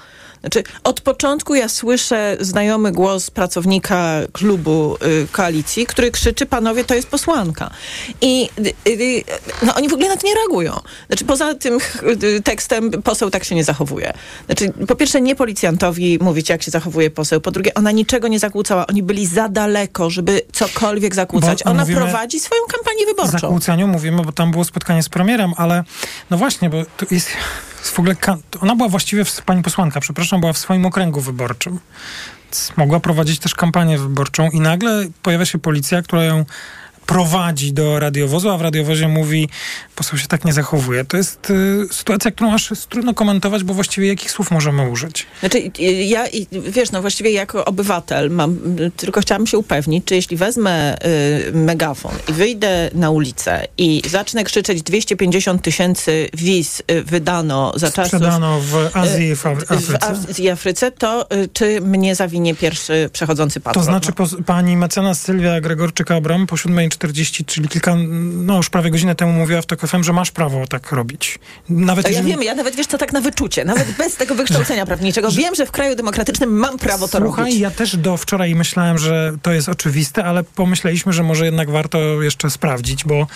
Znaczy, 0.45 0.63
od 0.83 1.01
początku 1.01 1.55
ja 1.55 1.69
słyszę 1.69 2.37
znajomy 2.39 2.91
głos 2.91 3.31
pracownika 3.31 4.19
klubu 4.33 4.95
y, 4.95 5.27
koalicji, 5.31 5.85
który 5.85 6.11
krzyczy, 6.11 6.45
panowie, 6.45 6.83
to 6.83 6.95
jest 6.95 7.07
posłanka. 7.07 7.71
I 8.21 8.49
y, 8.87 8.89
y, 8.89 9.23
no, 9.63 9.75
oni 9.75 9.89
w 9.89 9.93
ogóle 9.93 10.09
na 10.09 10.17
to 10.17 10.27
nie 10.27 10.35
reagują. 10.35 10.79
Znaczy, 11.07 11.25
poza 11.25 11.55
tym 11.55 11.77
y, 12.23 12.41
tekstem 12.41 12.91
poseł 12.91 13.29
tak 13.29 13.43
się 13.43 13.55
nie 13.55 13.63
zachowuje. 13.63 14.13
Znaczy, 14.45 14.73
po 14.87 14.95
pierwsze, 14.95 15.21
nie 15.21 15.35
policjantowi 15.35 16.19
mówić, 16.21 16.49
jak 16.49 16.63
się 16.63 16.71
zachowuje 16.71 17.09
poseł. 17.09 17.41
Po 17.41 17.51
drugie, 17.51 17.73
ona 17.73 17.91
niczego 17.91 18.27
nie 18.27 18.39
zakłócała. 18.39 18.87
Oni 18.87 19.03
byli 19.03 19.25
za 19.25 19.49
daleko, 19.49 20.09
żeby 20.09 20.41
cokolwiek 20.53 21.15
zakłócać. 21.15 21.63
Bo 21.63 21.71
ona 21.71 21.85
prowadzi 21.85 22.39
swoją 22.39 22.61
kampanię 22.71 23.05
wyborczą. 23.05 23.37
O 23.37 23.39
zakłócaniu 23.39 23.87
mówimy, 23.87 24.23
bo 24.23 24.31
tam 24.31 24.51
było 24.51 24.63
spotkanie 24.63 25.03
z 25.03 25.09
premierem, 25.09 25.51
ale 25.57 25.83
no 26.29 26.37
właśnie, 26.37 26.69
bo 26.69 26.77
tu 26.97 27.05
jest 27.11 27.29
w 27.89 27.99
ogóle 27.99 28.15
ona 28.61 28.75
była 28.75 28.89
właściwie, 28.89 29.23
pani 29.45 29.63
posłanka, 29.63 29.99
przepraszam, 29.99 30.39
była 30.39 30.53
w 30.53 30.57
swoim 30.57 30.85
okręgu 30.85 31.21
wyborczym. 31.21 31.79
Mogła 32.77 32.99
prowadzić 32.99 33.39
też 33.39 33.55
kampanię 33.55 33.97
wyborczą 33.97 34.49
i 34.49 34.59
nagle 34.59 35.05
pojawia 35.21 35.45
się 35.45 35.59
policja, 35.59 36.01
która 36.01 36.23
ją 36.23 36.45
prowadzi 37.05 37.73
do 37.73 37.99
radiowozu, 37.99 38.49
a 38.49 38.57
w 38.57 38.61
radiowozie 38.61 39.07
mówi, 39.07 39.49
poseł 39.95 40.19
się 40.19 40.27
tak 40.27 40.45
nie 40.45 40.53
zachowuje. 40.53 41.05
To 41.05 41.17
jest 41.17 41.49
y, 41.49 41.87
sytuacja, 41.91 42.31
którą 42.31 42.53
aż 42.53 42.71
trudno 42.89 43.13
komentować, 43.13 43.63
bo 43.63 43.73
właściwie 43.73 44.07
jakich 44.07 44.31
słów 44.31 44.51
możemy 44.51 44.89
użyć? 44.89 45.27
Znaczy, 45.39 45.71
ja, 46.05 46.25
wiesz, 46.51 46.91
no 46.91 47.01
właściwie 47.01 47.31
jako 47.31 47.65
obywatel 47.65 48.31
mam, 48.31 48.59
tylko 48.97 49.21
chciałam 49.21 49.47
się 49.47 49.57
upewnić, 49.57 50.05
czy 50.05 50.15
jeśli 50.15 50.37
wezmę 50.37 50.97
y, 51.47 51.51
megafon 51.53 52.11
i 52.29 52.33
wyjdę 52.33 52.89
na 52.93 53.09
ulicę 53.09 53.67
i 53.77 54.01
zacznę 54.09 54.43
krzyczeć 54.43 54.83
250 54.83 55.61
tysięcy 55.61 56.29
wiz 56.33 56.83
y, 56.91 57.03
wydano 57.03 57.73
za 57.75 57.91
czasów... 57.91 58.07
Sprzedano 58.07 58.59
w 58.59 58.89
Azji 58.93 59.27
i 59.27 59.35
w 59.35 59.45
Afryce. 59.45 59.77
W 59.77 60.03
Azji 60.03 60.43
i 60.43 60.49
Afryce, 60.49 60.91
to 60.91 61.31
y, 61.31 61.49
czy 61.53 61.81
mnie 61.81 62.15
zawinie 62.15 62.55
pierwszy 62.55 63.09
przechodzący 63.13 63.59
patron? 63.59 63.85
To 63.85 63.91
znaczy 63.91 64.11
po, 64.11 64.27
pani 64.45 64.77
mecenas 64.77 65.21
Sylwia 65.21 65.61
Gregorczyk-Abram 65.61 66.45
po 66.45 66.55
7.40, 66.55 66.94
czyli 67.45 67.67
kilka, 67.67 67.95
no 68.33 68.57
już 68.57 68.69
prawie 68.69 68.91
godzinę 68.91 69.15
temu 69.15 69.31
mówiła 69.33 69.61
w 69.61 69.65
TOK 69.65 69.87
FM, 69.87 70.03
że 70.03 70.13
masz 70.13 70.31
prawo 70.31 70.67
tak 70.67 70.91
robić. 70.91 71.39
Nawet 71.69 72.05
ja 72.05 72.11
jeżeli... 72.11 72.29
wiem, 72.29 72.43
ja 72.43 72.55
nawet 72.55 72.75
wiesz 72.75 72.87
co, 72.87 72.97
tak 72.97 73.13
na 73.13 73.21
wyczucie, 73.21 73.65
nawet 73.65 73.91
bez 73.97 74.15
tego 74.15 74.35
wykształcenia 74.35 74.85
prawniczego, 74.95 75.31
wiem, 75.31 75.55
że 75.55 75.65
w 75.65 75.71
kraju 75.71 75.95
demokratycznym 75.95 76.49
mam 76.49 76.77
prawo 76.77 77.07
to 77.07 77.17
Słuchaj, 77.17 77.45
robić. 77.45 77.59
ja 77.59 77.71
też 77.71 77.97
do 77.97 78.17
wczoraj 78.17 78.55
myślałem, 78.55 78.97
że 78.97 79.37
to 79.41 79.51
jest 79.51 79.69
oczywiste, 79.69 80.25
ale 80.25 80.43
pomyśleliśmy, 80.43 81.13
że 81.13 81.23
może 81.23 81.45
jednak 81.45 81.69
warto 81.69 82.21
jeszcze 82.21 82.49
sprawdzić, 82.49 83.03
bo, 83.03 83.27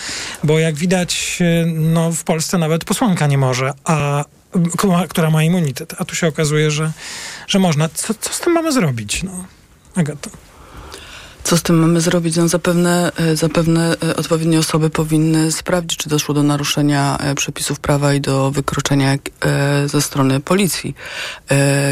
bo 0.44 0.60
jak 0.60 0.76
widać, 0.76 1.40
no 1.66 2.12
w 2.12 2.24
Polsce 2.24 2.58
nawet 2.58 2.86
posłanka 2.86 3.28
nie 3.28 3.38
może, 3.38 3.74
a 3.84 4.26
która 5.10 5.30
ma 5.30 5.44
immunitet, 5.44 5.96
a 5.98 6.06
tu 6.06 6.16
się 6.16 6.28
okazuje, 6.28 6.72
że, 6.72 6.92
że 7.48 7.60
można. 7.60 7.90
Co, 7.90 8.14
co 8.14 8.34
z 8.34 8.40
tym 8.40 8.54
mamy 8.54 8.72
zrobić? 8.72 9.24
No, 9.24 9.46
Agata. 9.96 10.30
Co 11.44 11.58
z 11.58 11.62
tym 11.62 11.80
mamy 11.80 12.02
zrobić? 12.02 12.36
No 12.36 12.48
zapewne, 12.48 13.12
e, 13.16 13.36
zapewne 13.36 13.96
e, 14.04 14.16
odpowiednie 14.16 14.60
osoby 14.60 14.90
powinny 14.90 15.52
sprawdzić, 15.52 16.00
czy 16.00 16.10
doszło 16.10 16.34
do 16.34 16.44
naruszenia 16.44 17.18
e, 17.18 17.36
przepisów 17.36 17.80
prawa 17.80 18.14
i 18.14 18.22
do 18.22 18.52
wykroczenia 18.52 19.18
ze 19.86 20.02
strony 20.02 20.40
policji 20.40 20.96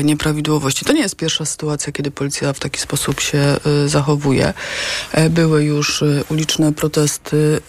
nieprawidłowości. 0.03 0.85
To 0.85 0.93
nie 0.93 1.01
jest 1.01 1.15
pierwsza 1.15 1.45
sytuacja, 1.45 1.93
kiedy 1.93 2.11
policja 2.11 2.53
w 2.53 2.59
taki 2.59 2.79
sposób 2.79 3.19
się 3.19 3.57
zachowuje. 3.85 4.53
Były 5.29 5.63
już 5.63 6.03
uliczne 6.29 6.73
protesty, 6.73 7.61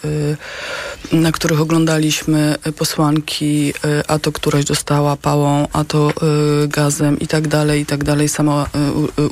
na 1.11 1.31
których 1.31 1.61
oglądaliśmy 1.61 2.55
posłanki, 2.77 3.73
a 4.07 4.19
to 4.19 4.31
któraś 4.31 4.65
dostała 4.65 5.15
pałą, 5.15 5.67
a 5.73 5.83
to 5.83 6.13
gazem 6.67 7.19
i 7.19 7.27
tak 7.27 7.47
dalej, 7.47 7.81
i 7.81 7.85
tak 7.85 8.03
dalej. 8.03 8.29
Sama 8.29 8.69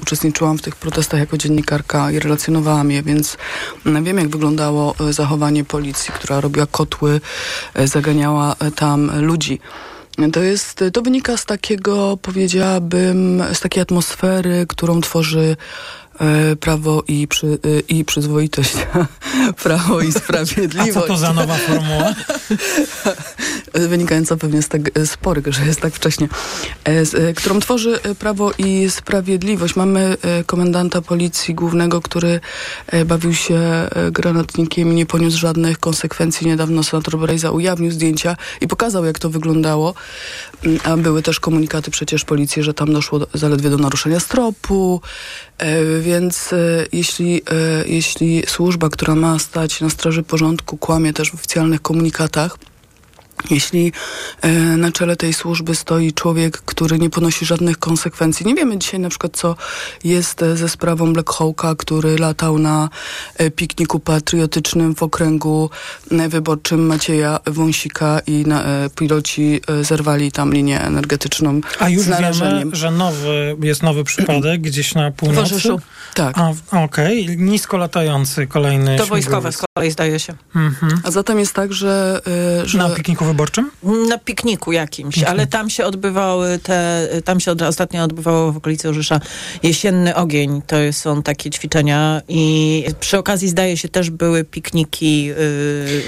uczestniczyłam 0.01 0.57
w 0.57 0.61
tych 0.61 0.75
protestach 0.75 1.19
jako 1.19 1.37
dziennikarka 1.37 2.11
i 2.11 2.19
relacjonowałam 2.37 2.91
je, 2.91 3.03
więc 3.03 3.37
wiem, 3.85 4.17
jak 4.17 4.29
wyglądało 4.29 4.95
e, 4.99 5.13
zachowanie 5.13 5.63
policji, 5.63 6.13
która 6.13 6.41
robiła 6.41 6.65
kotły, 6.65 7.21
e, 7.73 7.87
zaganiała 7.87 8.55
e, 8.59 8.71
tam 8.71 9.11
ludzi. 9.21 9.59
To 10.33 10.41
jest, 10.41 10.83
to 10.93 11.01
wynika 11.01 11.37
z 11.37 11.45
takiego, 11.45 12.17
powiedziałabym, 12.21 13.43
z 13.53 13.59
takiej 13.59 13.83
atmosfery, 13.83 14.65
którą 14.69 15.01
tworzy 15.01 15.55
prawo 16.59 17.03
i, 17.07 17.27
przy, 17.27 17.47
e, 17.47 17.79
i 17.79 18.05
przyzwoitość, 18.05 18.75
prawo 19.63 20.01
i 20.01 20.11
sprawiedliwość. 20.11 20.89
A 20.91 20.93
co 20.93 21.01
to 21.01 21.17
za 21.17 21.33
nowa 21.33 21.55
formuła? 21.55 22.15
Wynikająca 23.89 24.37
pewnie 24.37 24.61
z, 24.61 24.67
tak, 24.67 24.81
z 25.05 25.17
pory, 25.17 25.41
że 25.47 25.65
jest 25.65 25.81
tak 25.81 25.93
wcześnie, 25.93 26.29
e, 26.83 27.33
którą 27.33 27.59
tworzy 27.59 27.99
Prawo 28.19 28.51
i 28.57 28.89
Sprawiedliwość. 28.89 29.75
Mamy 29.75 30.17
komendanta 30.45 31.01
policji 31.01 31.55
głównego, 31.55 32.01
który 32.01 32.39
bawił 33.05 33.33
się 33.33 33.61
granatnikiem 34.11 34.91
i 34.91 34.95
nie 34.95 35.05
poniósł 35.05 35.37
żadnych 35.37 35.79
konsekwencji. 35.79 36.47
Niedawno 36.47 36.83
senator 36.83 37.17
Brejza 37.19 37.51
ujawnił 37.51 37.91
zdjęcia 37.91 38.37
i 38.61 38.67
pokazał, 38.67 39.05
jak 39.05 39.19
to 39.19 39.29
wyglądało. 39.29 39.93
Mm, 40.63 40.79
a 40.83 40.97
były 40.97 41.21
też 41.21 41.39
komunikaty 41.39 41.91
przecież 41.91 42.25
policji, 42.25 42.63
że 42.63 42.73
tam 42.73 42.93
doszło 42.93 43.19
do, 43.19 43.27
zaledwie 43.33 43.69
do 43.69 43.77
naruszenia 43.77 44.19
stropu, 44.19 45.01
więc 46.07 46.53
e, 46.53 46.85
jeśli, 46.91 47.41
e, 47.51 47.87
jeśli 47.87 48.43
służba, 48.47 48.89
która 48.89 49.15
ma 49.15 49.39
stać 49.39 49.81
na 49.81 49.89
straży 49.89 50.23
porządku, 50.23 50.77
kłamie 50.77 51.13
też 51.13 51.31
w 51.31 51.33
oficjalnych 51.33 51.81
komunikatach, 51.81 52.57
jeśli 53.49 53.91
e, 54.41 54.51
na 54.77 54.91
czele 54.91 55.15
tej 55.15 55.33
służby 55.33 55.75
stoi 55.75 56.13
człowiek, 56.13 56.57
który 56.57 56.99
nie 56.99 57.09
ponosi 57.09 57.45
żadnych 57.45 57.77
konsekwencji. 57.77 58.45
Nie 58.45 58.55
wiemy 58.55 58.77
dzisiaj 58.77 58.99
na 58.99 59.09
przykład, 59.09 59.37
co 59.37 59.55
jest 60.03 60.43
e, 60.43 60.57
ze 60.57 60.69
sprawą 60.69 61.13
Black 61.13 61.33
Hawka, 61.33 61.75
który 61.75 62.17
latał 62.17 62.59
na 62.59 62.89
e, 63.37 63.51
pikniku 63.51 63.99
patriotycznym 63.99 64.95
w 64.95 65.03
okręgu 65.03 65.69
wyborczym 66.29 66.85
Macieja 66.85 67.39
Wąsika 67.45 68.19
i 68.27 68.45
na, 68.45 68.63
piloci 68.95 69.61
zerwali 69.81 70.31
tam 70.31 70.53
linię 70.53 70.81
energetyczną 70.81 71.61
A 71.79 71.89
już 71.89 72.07
wiemy, 72.07 72.63
że 72.71 72.91
nowy, 72.91 73.55
jest 73.61 73.83
nowy 73.83 74.03
przypadek 74.03 74.61
gdzieś 74.61 74.95
na 74.95 75.11
północy? 75.11 75.55
W 75.59 75.81
Tak. 76.13 76.35
Okej, 76.71 77.23
okay. 77.23 77.35
nisko 77.37 77.77
latający 77.77 78.47
kolejny 78.47 78.97
To 78.97 79.05
wojskowe 79.05 79.51
z 79.51 79.57
kolei 79.57 79.91
zdaje 79.91 80.19
się. 80.19 80.33
Mhm. 80.55 81.01
A 81.03 81.11
zatem 81.11 81.39
jest 81.39 81.53
tak, 81.53 81.73
że... 81.73 82.21
że... 82.63 82.77
Na 82.77 82.89
pikniku 82.89 83.25
wyborczym? 83.27 83.71
Na 84.09 84.17
pikniku 84.17 84.71
jakimś, 84.71 85.23
ale 85.23 85.47
tam 85.47 85.69
się 85.69 85.85
odbywały 85.85 86.59
te, 86.63 87.07
tam 87.25 87.39
się 87.39 87.51
od, 87.51 87.61
ostatnio 87.61 88.03
odbywało 88.03 88.51
w 88.51 88.57
okolicy 88.57 88.89
Orzysza 88.89 89.19
jesienny 89.63 90.15
ogień. 90.15 90.61
To 90.67 90.75
są 90.91 91.23
takie 91.23 91.49
ćwiczenia 91.49 92.21
i 92.27 92.83
przy 92.99 93.17
okazji 93.17 93.49
zdaje 93.49 93.77
się 93.77 93.89
też 93.89 94.09
były 94.09 94.43
pikniki, 94.43 95.25
yy, 95.25 95.35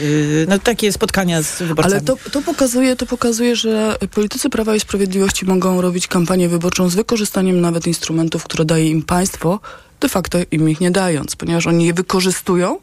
yy, 0.02 0.46
no 0.50 0.60
takie 0.60 0.92
spotkania 0.92 1.42
z 1.42 1.62
wyborcami. 1.62 1.94
Ale 1.94 2.02
to, 2.02 2.18
to, 2.32 2.42
pokazuje, 2.42 2.96
to 2.96 3.06
pokazuje, 3.06 3.56
że 3.56 3.96
politycy 4.12 4.50
Prawa 4.50 4.76
i 4.76 4.80
Sprawiedliwości 4.80 5.46
mogą 5.46 5.82
robić 5.82 6.08
kampanię 6.08 6.50
wyborczą 6.50 6.90
z 6.90 6.96
wykorzystaniem 6.96 7.62
nawet 7.62 7.88
instrumentów, 7.88 8.44
które 8.44 8.66
daje 8.66 8.90
im 8.90 9.04
państwo, 9.04 9.60
de 10.00 10.10
facto 10.10 10.38
im 10.52 10.70
ich 10.70 10.82
nie 10.82 10.92
dając, 10.92 11.36
ponieważ 11.36 11.68
oni 11.68 11.86
je 11.86 11.94
wykorzystują. 11.94 12.78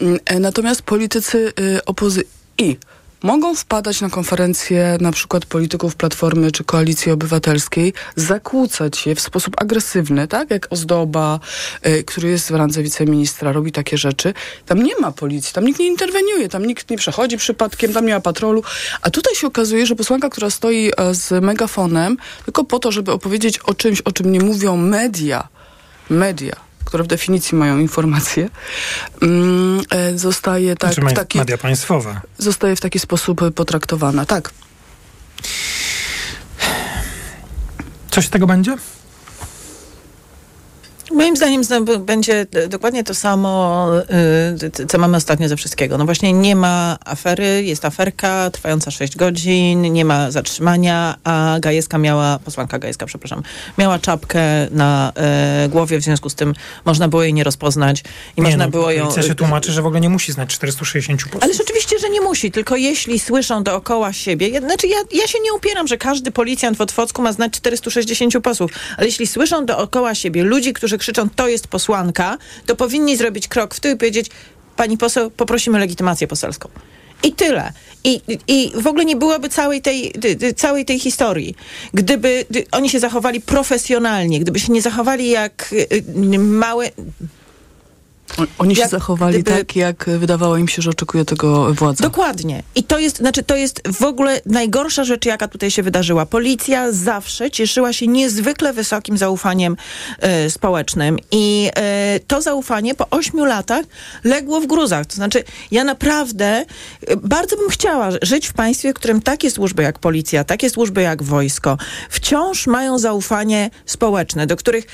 Mm, 0.00 0.18
e, 0.24 0.40
Natomiast 0.40 0.82
politycy 0.82 1.52
y, 1.60 1.84
opozycji 1.84 2.36
i 2.58 2.76
mogą 3.22 3.54
wpadać 3.54 4.00
na 4.00 4.10
konferencje 4.10 4.98
na 5.00 5.12
przykład 5.12 5.46
polityków 5.46 5.96
Platformy 5.96 6.52
czy 6.52 6.64
Koalicji 6.64 7.12
Obywatelskiej, 7.12 7.92
zakłócać 8.16 9.06
je 9.06 9.14
w 9.14 9.20
sposób 9.20 9.54
agresywny, 9.62 10.28
tak 10.28 10.50
jak 10.50 10.66
Ozdoba, 10.70 11.40
y, 11.86 12.04
który 12.04 12.28
jest 12.28 12.52
w 12.52 12.54
randze 12.54 12.82
wiceministra, 12.82 13.52
robi 13.52 13.72
takie 13.72 13.98
rzeczy. 13.98 14.34
Tam 14.66 14.82
nie 14.82 14.98
ma 15.00 15.12
policji, 15.12 15.54
tam 15.54 15.64
nikt 15.64 15.78
nie 15.78 15.86
interweniuje, 15.86 16.48
tam 16.48 16.66
nikt 16.66 16.90
nie 16.90 16.96
przechodzi 16.96 17.36
przypadkiem, 17.36 17.92
tam 17.92 18.06
nie 18.06 18.14
ma 18.14 18.20
patrolu. 18.20 18.62
A 19.02 19.10
tutaj 19.10 19.34
się 19.34 19.46
okazuje, 19.46 19.86
że 19.86 19.96
posłanka, 19.96 20.28
która 20.28 20.50
stoi 20.50 20.92
e, 20.96 21.14
z 21.14 21.44
megafonem, 21.44 22.16
tylko 22.44 22.64
po 22.64 22.78
to, 22.78 22.92
żeby 22.92 23.12
opowiedzieć 23.12 23.58
o 23.58 23.74
czymś, 23.74 24.00
o 24.00 24.12
czym 24.12 24.32
nie 24.32 24.40
mówią 24.40 24.76
media, 24.76 25.48
media, 26.10 26.65
które 26.86 27.04
w 27.04 27.06
definicji 27.06 27.58
mają 27.58 27.78
informacje, 27.78 28.48
mm, 29.22 29.80
e, 29.90 30.18
zostaje 30.18 30.76
tak 30.76 30.94
Znaczy 30.94 31.14
w 31.14 31.16
taki, 31.16 31.38
media 31.38 31.58
państwowe. 31.58 32.20
zostaje 32.38 32.76
w 32.76 32.80
taki 32.80 32.98
sposób 32.98 33.40
potraktowana. 33.54 34.26
Tak. 34.26 34.50
Coś 38.10 38.26
z 38.26 38.30
tego 38.30 38.46
będzie? 38.46 38.76
Moim 41.10 41.36
zdaniem 41.36 41.62
będzie 42.00 42.46
dokładnie 42.68 43.04
to 43.04 43.14
samo, 43.14 43.88
y, 44.80 44.86
co 44.86 44.98
mamy 44.98 45.16
ostatnio 45.16 45.48
ze 45.48 45.56
wszystkiego. 45.56 45.98
No 45.98 46.04
właśnie 46.04 46.32
nie 46.32 46.56
ma 46.56 46.96
afery, 47.04 47.62
jest 47.64 47.84
aferka 47.84 48.50
trwająca 48.50 48.90
6 48.90 49.16
godzin, 49.16 49.82
nie 49.82 50.04
ma 50.04 50.30
zatrzymania, 50.30 51.14
a 51.24 51.56
Gajewska 51.60 51.98
miała, 51.98 52.38
posłanka 52.38 52.78
Gajewska, 52.78 53.06
przepraszam, 53.06 53.42
miała 53.78 53.98
czapkę 53.98 54.40
na 54.70 55.12
e, 55.14 55.68
głowie, 55.68 55.98
w 55.98 56.02
związku 56.02 56.30
z 56.30 56.34
tym 56.34 56.54
można 56.84 57.08
było 57.08 57.22
jej 57.22 57.34
nie 57.34 57.44
rozpoznać 57.44 58.00
i 58.36 58.40
nie, 58.40 58.42
można 58.42 58.64
no, 58.64 58.70
było 58.70 58.90
ją... 58.90 59.02
Policja 59.02 59.22
się 59.22 59.34
tłumaczy, 59.34 59.72
że 59.72 59.82
w 59.82 59.86
ogóle 59.86 60.00
nie 60.00 60.08
musi 60.08 60.32
znać 60.32 60.48
460 60.48 61.22
posłów. 61.24 61.42
Ale 61.42 61.52
oczywiście, 61.60 61.98
że 61.98 62.10
nie 62.10 62.20
musi, 62.20 62.50
tylko 62.50 62.76
jeśli 62.76 63.18
słyszą 63.18 63.62
dookoła 63.62 64.12
siebie, 64.12 64.48
ja, 64.48 64.60
znaczy 64.60 64.86
ja, 64.86 64.96
ja 65.12 65.26
się 65.26 65.38
nie 65.44 65.52
upieram, 65.52 65.88
że 65.88 65.96
każdy 65.96 66.30
policjant 66.30 66.76
w 66.76 66.80
Otwocku 66.80 67.22
ma 67.22 67.32
znać 67.32 67.52
460 67.52 68.34
posłów, 68.42 68.70
ale 68.96 69.06
jeśli 69.06 69.26
słyszą 69.26 69.66
dookoła 69.66 70.14
siebie 70.14 70.44
ludzi, 70.44 70.72
którzy 70.72 70.95
krzyczą, 70.98 71.28
to 71.30 71.48
jest 71.48 71.68
posłanka, 71.68 72.38
to 72.66 72.76
powinni 72.76 73.16
zrobić 73.16 73.48
krok 73.48 73.74
w 73.74 73.80
tył 73.80 73.94
i 73.94 73.96
powiedzieć, 73.96 74.30
pani 74.76 74.98
poseł, 74.98 75.30
poprosimy 75.30 75.78
legitymację 75.78 76.28
poselską. 76.28 76.68
I 77.22 77.32
tyle. 77.32 77.72
I, 78.04 78.20
I 78.48 78.72
w 78.74 78.86
ogóle 78.86 79.04
nie 79.04 79.16
byłoby 79.16 79.48
całej 79.48 79.82
tej, 79.82 80.12
całej 80.56 80.84
tej 80.84 80.98
historii. 80.98 81.56
Gdyby 81.94 82.44
oni 82.72 82.90
się 82.90 83.00
zachowali 83.00 83.40
profesjonalnie, 83.40 84.40
gdyby 84.40 84.58
się 84.58 84.72
nie 84.72 84.82
zachowali 84.82 85.30
jak 85.30 85.68
y, 85.72 85.86
y, 86.34 86.38
małe... 86.38 86.90
Oni 88.58 88.74
się 88.76 88.80
Jak 88.80 88.90
zachowali 88.90 89.42
gdyby- 89.42 89.58
tak, 89.58 89.76
jak 89.76 90.04
wydawało 90.18 90.56
im 90.56 90.68
się, 90.68 90.82
że 90.82 90.90
oczekuje 90.90 91.24
tego 91.24 91.74
władza. 91.74 92.04
Dokładnie. 92.04 92.62
I 92.74 92.84
to 92.84 92.98
jest, 92.98 93.16
znaczy 93.16 93.42
to 93.42 93.56
jest 93.56 93.82
w 93.92 94.02
ogóle 94.02 94.40
najgorsza 94.46 95.04
rzecz, 95.04 95.26
jaka 95.26 95.48
tutaj 95.48 95.70
się 95.70 95.82
wydarzyła. 95.82 96.26
Policja 96.26 96.92
zawsze 96.92 97.50
cieszyła 97.50 97.92
się 97.92 98.06
niezwykle 98.06 98.72
wysokim 98.72 99.18
zaufaniem 99.18 99.76
e, 100.20 100.50
społecznym 100.50 101.18
i 101.30 101.70
e, 101.76 102.20
to 102.26 102.42
zaufanie 102.42 102.94
po 102.94 103.10
ośmiu 103.10 103.44
latach 103.44 103.84
legło 104.24 104.60
w 104.60 104.66
gruzach. 104.66 105.06
To 105.06 105.14
znaczy 105.16 105.44
ja 105.70 105.84
naprawdę 105.84 106.64
e, 107.06 107.16
bardzo 107.16 107.56
bym 107.56 107.68
chciała 107.68 108.08
żyć 108.22 108.48
w 108.48 108.52
państwie, 108.52 108.90
w 108.90 108.94
którym 108.94 109.20
takie 109.22 109.50
służby 109.50 109.82
jak 109.82 109.98
policja, 109.98 110.44
takie 110.44 110.70
służby 110.70 111.02
jak 111.02 111.22
wojsko 111.22 111.78
wciąż 112.10 112.66
mają 112.66 112.98
zaufanie 112.98 113.70
społeczne, 113.86 114.46
do 114.46 114.56
których 114.56 114.86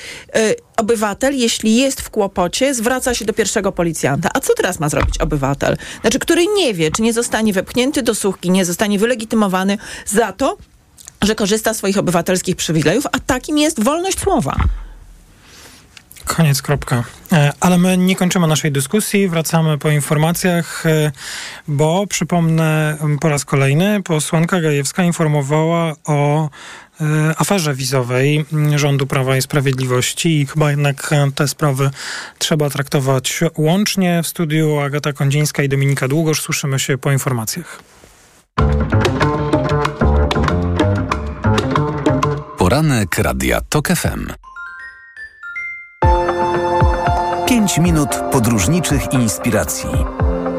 obywatel, 0.77 1.37
jeśli 1.37 1.77
jest 1.77 2.01
w 2.01 2.11
kłopocie, 2.11 2.75
zwraca 2.75 3.15
się 3.15 3.22
do 3.25 3.33
pierwszego 3.33 3.73
policjanta. 3.73 4.29
A 4.35 4.41
co 4.41 4.55
teraz 4.55 4.81
ma 4.81 4.89
zrobić 4.89 5.19
obywatel? 5.19 5.77
Znaczy, 6.01 6.19
który 6.19 6.47
nie 6.47 6.75
wie, 6.75 6.91
czy 6.91 7.03
nie 7.03 7.13
zostanie 7.13 7.53
wepchnięty 7.53 8.03
do 8.03 8.15
suchki, 8.15 8.51
nie 8.51 8.65
zostanie 8.65 8.99
wylegitymowany 8.99 9.79
za 10.07 10.33
to, 10.33 10.57
że 11.23 11.35
korzysta 11.35 11.75
z 11.75 11.77
swoich 11.77 11.99
obywatelskich 11.99 12.57
przywilejów, 12.57 13.07
a 13.13 13.19
takim 13.19 13.59
jest 13.59 13.83
wolność 13.83 14.21
słowa. 14.21 14.57
Koniec, 16.27 16.63
kropka. 16.63 17.05
E, 17.33 17.53
Ale 17.61 17.79
my 17.79 17.97
nie 17.97 18.17
kończymy 18.17 18.47
naszej 18.47 18.73
dyskusji, 18.73 19.29
wracamy 19.29 19.79
po 19.79 19.91
informacjach, 19.91 20.87
e, 20.87 21.13
bo 21.69 22.07
przypomnę 22.07 22.97
po 23.21 23.29
raz 23.29 23.45
kolejny, 23.45 24.03
posłanka 24.03 24.61
Gajewska 24.61 25.05
informowała 25.05 25.95
o 26.05 26.49
e, 27.01 27.05
aferze 27.39 27.75
wizowej 27.75 28.45
rządu 28.77 29.07
Prawa 29.07 29.37
i 29.37 29.43
Sprawiedliwości 29.43 30.41
i 30.41 30.47
chyba 30.47 30.71
jednak 30.71 31.11
te 31.35 31.49
sprawy 31.49 31.91
trzeba 32.39 32.71
traktować 32.71 33.41
łącznie. 33.57 34.23
W 34.23 34.27
studiu 34.27 34.79
Agata 34.79 35.13
Kondzińska 35.13 35.63
i 35.63 35.69
Dominika 35.69 36.09
Długosz. 36.09 36.41
Słyszymy 36.43 36.79
się 36.79 36.99
po 36.99 37.13
informacjach. 37.13 37.83
Poranek 42.59 43.19
Radia 43.19 43.61
TOK 43.61 43.89
FM. 43.89 44.52
5 47.53 47.79
minut 47.79 48.09
podróżniczych 48.33 49.13
inspiracji, 49.13 49.89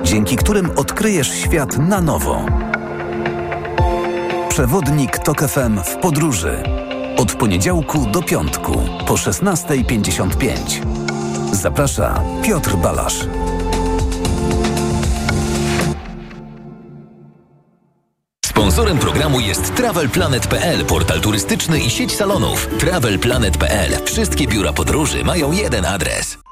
dzięki 0.03 0.35
którym 0.35 0.71
odkryjesz 0.77 1.27
świat 1.27 1.77
na 1.77 2.01
nowo. 2.01 2.45
Przewodnik 4.49 5.17
TOK 5.19 5.41
FM 5.41 5.79
w 5.83 5.95
podróży. 5.97 6.63
Od 7.17 7.35
poniedziałku 7.35 8.05
do 8.05 8.21
piątku 8.21 8.73
po 9.07 9.13
16.55. 9.13 10.55
Zaprasza 11.51 12.21
Piotr 12.43 12.75
Balasz. 12.75 13.25
Sponsorem 18.45 18.97
programu 18.97 19.39
jest 19.39 19.75
TravelPlanet.pl, 19.75 20.85
portal 20.85 21.21
turystyczny 21.21 21.79
i 21.79 21.89
sieć 21.89 22.15
salonów. 22.15 22.69
TravelPlanet.pl. 22.79 24.05
Wszystkie 24.05 24.47
biura 24.47 24.73
podróży 24.73 25.23
mają 25.23 25.51
jeden 25.51 25.85
adres. 25.85 26.43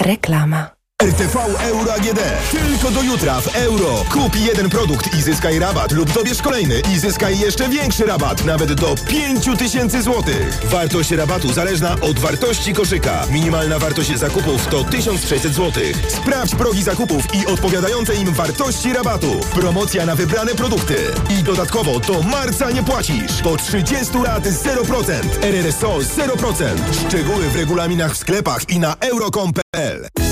Reklama. 0.00 0.73
RTV 1.02 1.36
Euro 1.60 1.92
AGD. 1.94 2.20
Tylko 2.50 2.90
do 2.90 3.02
jutra 3.02 3.40
w 3.40 3.56
euro. 3.56 4.04
Kup 4.12 4.36
jeden 4.36 4.70
produkt 4.70 5.14
i 5.18 5.22
zyskaj 5.22 5.58
rabat 5.58 5.92
lub 5.92 6.12
dobierz 6.12 6.42
kolejny 6.42 6.82
i 6.94 6.98
zyskaj 6.98 7.38
jeszcze 7.38 7.68
większy 7.68 8.06
rabat, 8.06 8.44
nawet 8.44 8.72
do 8.72 8.94
5000 9.08 10.02
zł. 10.02 10.22
Wartość 10.64 11.10
rabatu 11.10 11.52
zależna 11.52 11.96
od 12.00 12.18
wartości 12.18 12.72
koszyka. 12.74 13.26
Minimalna 13.30 13.78
wartość 13.78 14.18
zakupów 14.18 14.66
to 14.66 14.84
1600 14.84 15.54
zł. 15.54 15.72
Sprawdź 16.08 16.54
progi 16.54 16.82
zakupów 16.82 17.34
i 17.34 17.46
odpowiadające 17.46 18.14
im 18.14 18.32
wartości 18.32 18.92
rabatu. 18.92 19.40
Promocja 19.54 20.06
na 20.06 20.14
wybrane 20.14 20.54
produkty. 20.54 20.96
I 21.40 21.42
dodatkowo 21.42 22.00
do 22.00 22.22
marca 22.22 22.70
nie 22.70 22.82
płacisz. 22.82 23.42
Po 23.42 23.56
30 23.56 24.18
lat 24.18 24.44
0%. 24.44 25.12
RRSO 25.42 25.98
0%. 25.98 26.64
Szczegóły 27.08 27.50
w 27.50 27.56
regulaminach 27.56 28.12
w 28.14 28.18
sklepach 28.18 28.70
i 28.70 28.78
na 28.78 28.96
euro.com.pl. 29.00 30.23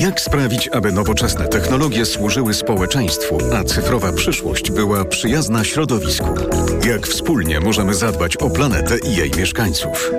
Jak 0.00 0.20
sprawić, 0.20 0.68
aby 0.68 0.92
nowoczesne 0.92 1.48
technologie 1.48 2.06
służyły 2.06 2.54
społeczeństwu, 2.54 3.38
a 3.54 3.64
cyfrowa 3.64 4.12
przyszłość 4.12 4.70
była 4.70 5.04
przyjazna 5.04 5.64
środowisku? 5.64 6.34
Jak 6.88 7.06
wspólnie 7.06 7.60
możemy 7.60 7.94
zadbać 7.94 8.36
o 8.36 8.50
planetę 8.50 8.98
i 8.98 9.16
jej 9.16 9.30
mieszkańców? 9.30 10.10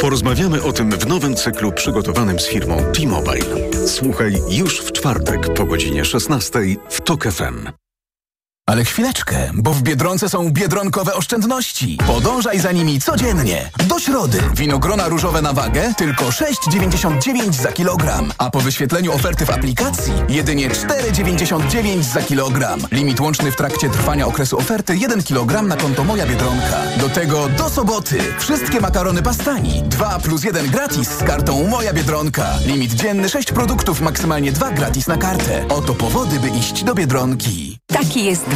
Porozmawiamy 0.00 0.62
o 0.62 0.72
tym 0.72 0.90
w 0.90 1.06
nowym 1.06 1.34
cyklu 1.34 1.72
przygotowanym 1.72 2.40
z 2.40 2.46
firmą 2.46 2.76
T-Mobile. 2.76 3.46
Słuchaj 3.86 4.34
już 4.50 4.80
w 4.80 4.92
czwartek 4.92 5.54
po 5.54 5.64
godzinie 5.64 6.04
16 6.04 6.58
w 6.90 7.00
TOK 7.00 7.24
FM. 7.24 7.85
Ale 8.70 8.84
chwileczkę, 8.84 9.50
bo 9.54 9.72
w 9.72 9.82
Biedronce 9.82 10.28
są 10.28 10.50
biedronkowe 10.50 11.14
oszczędności. 11.14 11.98
Podążaj 12.06 12.60
za 12.60 12.72
nimi 12.72 13.00
codziennie. 13.00 13.70
Do 13.88 13.98
środy 13.98 14.38
winogrona 14.54 15.08
różowe 15.08 15.42
na 15.42 15.52
wagę 15.52 15.94
tylko 15.96 16.24
6,99 16.24 17.52
za 17.52 17.72
kilogram, 17.72 18.32
a 18.38 18.50
po 18.50 18.60
wyświetleniu 18.60 19.12
oferty 19.12 19.46
w 19.46 19.50
aplikacji 19.50 20.12
jedynie 20.28 20.70
4,99 20.70 22.02
za 22.02 22.22
kilogram. 22.22 22.80
Limit 22.92 23.20
łączny 23.20 23.52
w 23.52 23.56
trakcie 23.56 23.90
trwania 23.90 24.26
okresu 24.26 24.58
oferty 24.58 24.96
1 24.96 25.22
kg 25.22 25.62
na 25.62 25.76
konto 25.76 26.04
Moja 26.04 26.26
Biedronka. 26.26 26.82
Do 27.00 27.08
tego 27.08 27.48
do 27.48 27.70
soboty 27.70 28.18
wszystkie 28.38 28.80
makarony 28.80 29.22
pastani 29.22 29.82
2 29.82 30.18
plus 30.18 30.44
1 30.44 30.70
gratis 30.70 31.08
z 31.08 31.22
kartą 31.22 31.68
Moja 31.68 31.92
Biedronka. 31.92 32.46
Limit 32.64 32.92
dzienny 32.92 33.28
6 33.28 33.52
produktów, 33.52 34.00
maksymalnie 34.00 34.52
2 34.52 34.70
gratis 34.70 35.06
na 35.06 35.16
kartę. 35.16 35.64
Oto 35.68 35.94
powody, 35.94 36.40
by 36.40 36.48
iść 36.48 36.84
do 36.84 36.94
Biedronki. 36.94 37.78
Taki 37.86 38.24
jest 38.24 38.55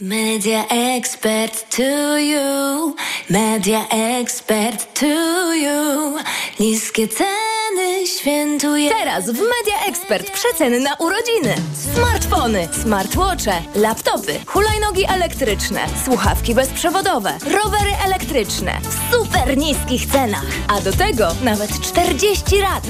Media 0.00 0.64
expert 0.70 1.70
to 1.70 2.16
you, 2.18 2.94
media 3.28 3.84
expert 3.90 4.94
to 4.94 5.54
you. 5.54 6.18
Niskie 6.60 7.08
ceny 7.08 8.06
świętuje. 8.06 8.90
Teraz 8.90 9.24
w 9.24 9.40
Media 9.40 9.86
Expert 9.88 10.30
przeceny 10.30 10.80
na 10.80 10.94
urodziny. 10.94 11.54
Smartfony, 11.94 12.68
smartwatche, 12.82 13.62
laptopy, 13.74 14.40
hulajnogi 14.46 15.04
elektryczne, 15.08 15.80
słuchawki 16.04 16.54
bezprzewodowe, 16.54 17.38
rowery 17.44 17.92
elektryczne 18.04 18.80
w 18.82 19.14
super 19.14 19.56
niskich 19.56 20.06
cenach. 20.06 20.46
A 20.68 20.80
do 20.80 20.92
tego 20.92 21.28
nawet 21.42 21.80
40 21.80 22.58
lat 22.58 22.84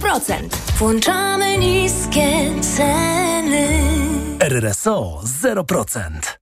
0%. 0.00 0.34
Włączamy 0.78 1.58
niskie 1.58 2.50
ceny. 2.76 3.68
RRSO 4.40 5.20
0%. 5.42 6.41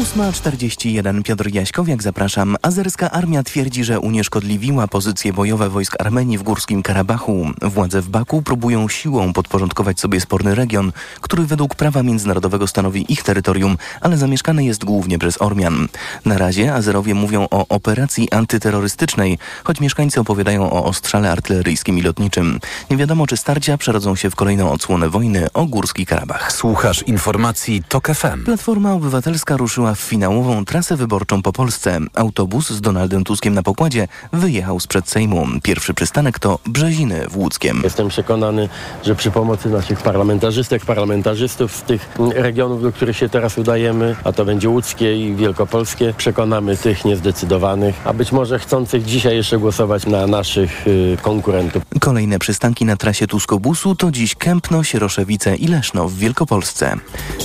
8.41 0.00 1.22
Piotr 1.22 1.54
Jaśkowiak, 1.54 2.02
zapraszam. 2.02 2.56
Azerska 2.62 3.10
armia 3.10 3.42
twierdzi, 3.42 3.84
że 3.84 4.00
unieszkodliwiła 4.00 4.88
pozycje 4.88 5.32
bojowe 5.32 5.68
wojsk 5.68 5.96
Armenii 5.98 6.38
w 6.38 6.42
Górskim 6.42 6.82
Karabachu. 6.82 7.46
Władze 7.62 8.00
w 8.00 8.08
Baku 8.08 8.42
próbują 8.42 8.88
siłą 8.88 9.32
podporządkować 9.32 10.00
sobie 10.00 10.20
sporny 10.20 10.54
region, 10.54 10.92
który 11.20 11.46
według 11.46 11.74
prawa 11.74 12.02
międzynarodowego 12.02 12.66
stanowi 12.66 13.12
ich 13.12 13.22
terytorium, 13.22 13.76
ale 14.00 14.16
zamieszkany 14.16 14.64
jest 14.64 14.84
głównie 14.84 15.18
przez 15.18 15.42
Ormian. 15.42 15.88
Na 16.24 16.38
razie 16.38 16.74
Azerowie 16.74 17.14
mówią 17.14 17.46
o 17.50 17.68
operacji 17.68 18.30
antyterrorystycznej, 18.30 19.38
choć 19.64 19.80
mieszkańcy 19.80 20.20
opowiadają 20.20 20.70
o 20.70 20.84
ostrzale 20.84 21.30
artyleryjskim 21.30 21.98
i 21.98 22.02
lotniczym. 22.02 22.60
Nie 22.90 22.96
wiadomo, 22.96 23.26
czy 23.26 23.36
starcia 23.36 23.78
przerodzą 23.78 24.16
się 24.16 24.30
w 24.30 24.36
kolejną 24.36 24.72
odsłonę 24.72 25.08
wojny 25.08 25.52
o 25.54 25.66
Górski 25.66 26.06
Karabach. 26.06 26.52
Słuchasz 26.52 27.02
informacji 27.02 27.82
TOK 27.88 28.08
FM. 28.08 28.44
Platforma 28.44 28.92
Obywatelska 28.92 29.56
ruszyła 29.56 29.89
w 29.94 30.00
finałową 30.00 30.64
trasę 30.64 30.96
wyborczą 30.96 31.42
po 31.42 31.52
Polsce. 31.52 31.98
Autobus 32.14 32.70
z 32.70 32.80
Donaldem 32.80 33.24
Tuskiem 33.24 33.54
na 33.54 33.62
pokładzie 33.62 34.08
wyjechał 34.32 34.80
sprzed 34.80 35.08
Sejmu. 35.08 35.46
Pierwszy 35.62 35.94
przystanek 35.94 36.38
to 36.38 36.58
Brzeziny 36.66 37.26
w 37.28 37.36
Łódzkiem. 37.36 37.80
Jestem 37.84 38.08
przekonany, 38.08 38.68
że 39.04 39.14
przy 39.14 39.30
pomocy 39.30 39.68
naszych 39.68 40.02
parlamentarzystek, 40.02 40.84
parlamentarzystów 40.84 41.76
z 41.76 41.82
tych 41.82 42.08
regionów, 42.34 42.82
do 42.82 42.92
których 42.92 43.16
się 43.16 43.28
teraz 43.28 43.58
udajemy, 43.58 44.16
a 44.24 44.32
to 44.32 44.44
będzie 44.44 44.68
łódzkie 44.68 45.28
i 45.28 45.34
wielkopolskie, 45.34 46.14
przekonamy 46.16 46.76
tych 46.76 47.04
niezdecydowanych, 47.04 48.00
a 48.04 48.12
być 48.12 48.32
może 48.32 48.58
chcących 48.58 49.04
dzisiaj 49.04 49.36
jeszcze 49.36 49.58
głosować 49.58 50.06
na 50.06 50.26
naszych 50.26 50.86
y, 50.86 51.16
konkurentów. 51.22 51.82
Kolejne 52.00 52.38
przystanki 52.38 52.84
na 52.84 52.96
trasie 52.96 53.26
Tuskobusu 53.26 53.94
to 53.94 54.10
dziś 54.10 54.34
Kępno, 54.34 54.84
Sieroszewice 54.84 55.56
i 55.56 55.68
Leszno 55.68 56.08
w 56.08 56.14
Wielkopolsce. 56.14 56.96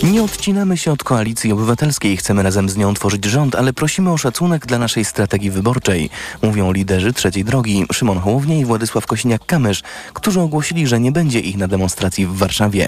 Nie 0.03 0.23
odcinamy 0.23 0.77
się 0.77 0.91
od 0.91 1.03
Koalicji 1.03 1.51
Obywatelskiej. 1.51 2.17
Chcemy 2.17 2.34
razem 2.39 2.69
z 2.69 2.77
nią 2.77 2.93
tworzyć 2.93 3.25
rząd, 3.25 3.55
ale 3.55 3.73
prosimy 3.73 4.11
o 4.11 4.17
szacunek 4.17 4.65
dla 4.65 4.79
naszej 4.79 5.05
strategii 5.05 5.51
wyborczej. 5.51 6.09
Mówią 6.41 6.71
liderzy 6.71 7.13
trzeciej 7.13 7.43
drogi 7.43 7.85
Szymon 7.93 8.19
Hołownia 8.19 8.57
i 8.57 8.65
Władysław 8.65 9.07
Kosiniak-Kamysz, 9.07 9.83
którzy 10.13 10.41
ogłosili, 10.41 10.87
że 10.87 10.99
nie 10.99 11.11
będzie 11.11 11.39
ich 11.39 11.57
na 11.57 11.67
demonstracji 11.67 12.25
w 12.25 12.35
Warszawie. 12.35 12.87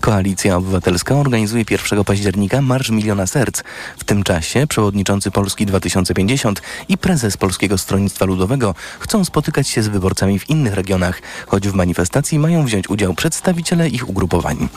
Koalicja 0.00 0.56
Obywatelska 0.56 1.14
organizuje 1.14 1.64
1 1.70 2.04
października 2.04 2.62
Marsz 2.62 2.90
Miliona 2.90 3.26
Serc. 3.26 3.62
W 3.98 4.04
tym 4.04 4.22
czasie 4.22 4.66
przewodniczący 4.66 5.30
Polski 5.30 5.66
2050 5.66 6.62
i 6.88 6.98
prezes 6.98 7.36
Polskiego 7.36 7.78
Stronnictwa 7.78 8.24
Ludowego 8.24 8.74
chcą 8.98 9.24
spotykać 9.24 9.68
się 9.68 9.82
z 9.82 9.88
wyborcami 9.88 10.38
w 10.38 10.50
innych 10.50 10.74
regionach, 10.74 11.22
choć 11.46 11.68
w 11.68 11.74
manifestacji 11.74 12.38
mają 12.38 12.64
wziąć 12.64 12.90
udział 12.90 13.14
przedstawiciele 13.14 13.88
ich 13.88 14.08
ugrupowań. 14.08 14.68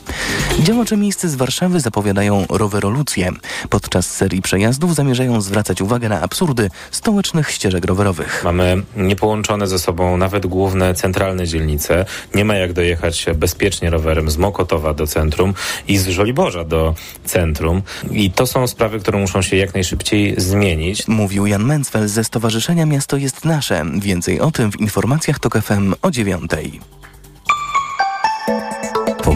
Działacze 0.60 0.98
miejscy 0.98 1.30
z 1.30 1.36
Warszawy 1.36 1.80
zapowiadają 1.80 2.46
rowerolucję. 2.50 3.32
Podczas 3.70 4.11
serii 4.12 4.42
przejazdów 4.42 4.96
zamierzają 4.96 5.42
zwracać 5.42 5.82
uwagę 5.82 6.10
na 6.10 6.22
absurdy 6.22 6.70
stołecznych 6.92 7.52
ścieżek 7.52 7.86
rowerowych. 7.86 8.42
Mamy 8.44 8.84
niepołączone 8.96 9.68
ze 9.68 9.80
sobą 9.80 10.18
nawet 10.18 10.46
główne 10.46 10.94
centralne 10.94 11.48
dzielnice. 11.48 12.06
Nie 12.36 12.46
ma 12.46 12.56
jak 12.56 12.74
dojechać 12.74 13.26
bezpiecznie 13.36 13.90
rowerem 13.90 14.32
z 14.32 14.38
Mokotowa 14.38 14.94
do 14.94 15.08
centrum 15.08 15.54
i 15.88 15.98
z 15.98 16.08
Żoliborza 16.08 16.64
do 16.64 16.96
centrum. 17.26 17.82
I 18.12 18.32
to 18.32 18.48
są 18.48 18.68
sprawy, 18.68 19.00
które 19.00 19.20
muszą 19.20 19.42
się 19.42 19.56
jak 19.56 19.74
najszybciej 19.74 20.34
zmienić. 20.38 21.08
Mówił 21.08 21.46
Jan 21.46 21.64
Mencfel 21.64 22.08
ze 22.08 22.24
Stowarzyszenia 22.24 22.86
Miasto 22.86 23.18
jest 23.18 23.46
Nasze. 23.46 23.86
Więcej 24.00 24.40
o 24.40 24.52
tym 24.52 24.72
w 24.72 24.80
informacjach 24.80 25.40
TOK 25.40 25.62
FM 25.62 25.94
o 26.02 26.12
dziewiątej. 26.12 26.82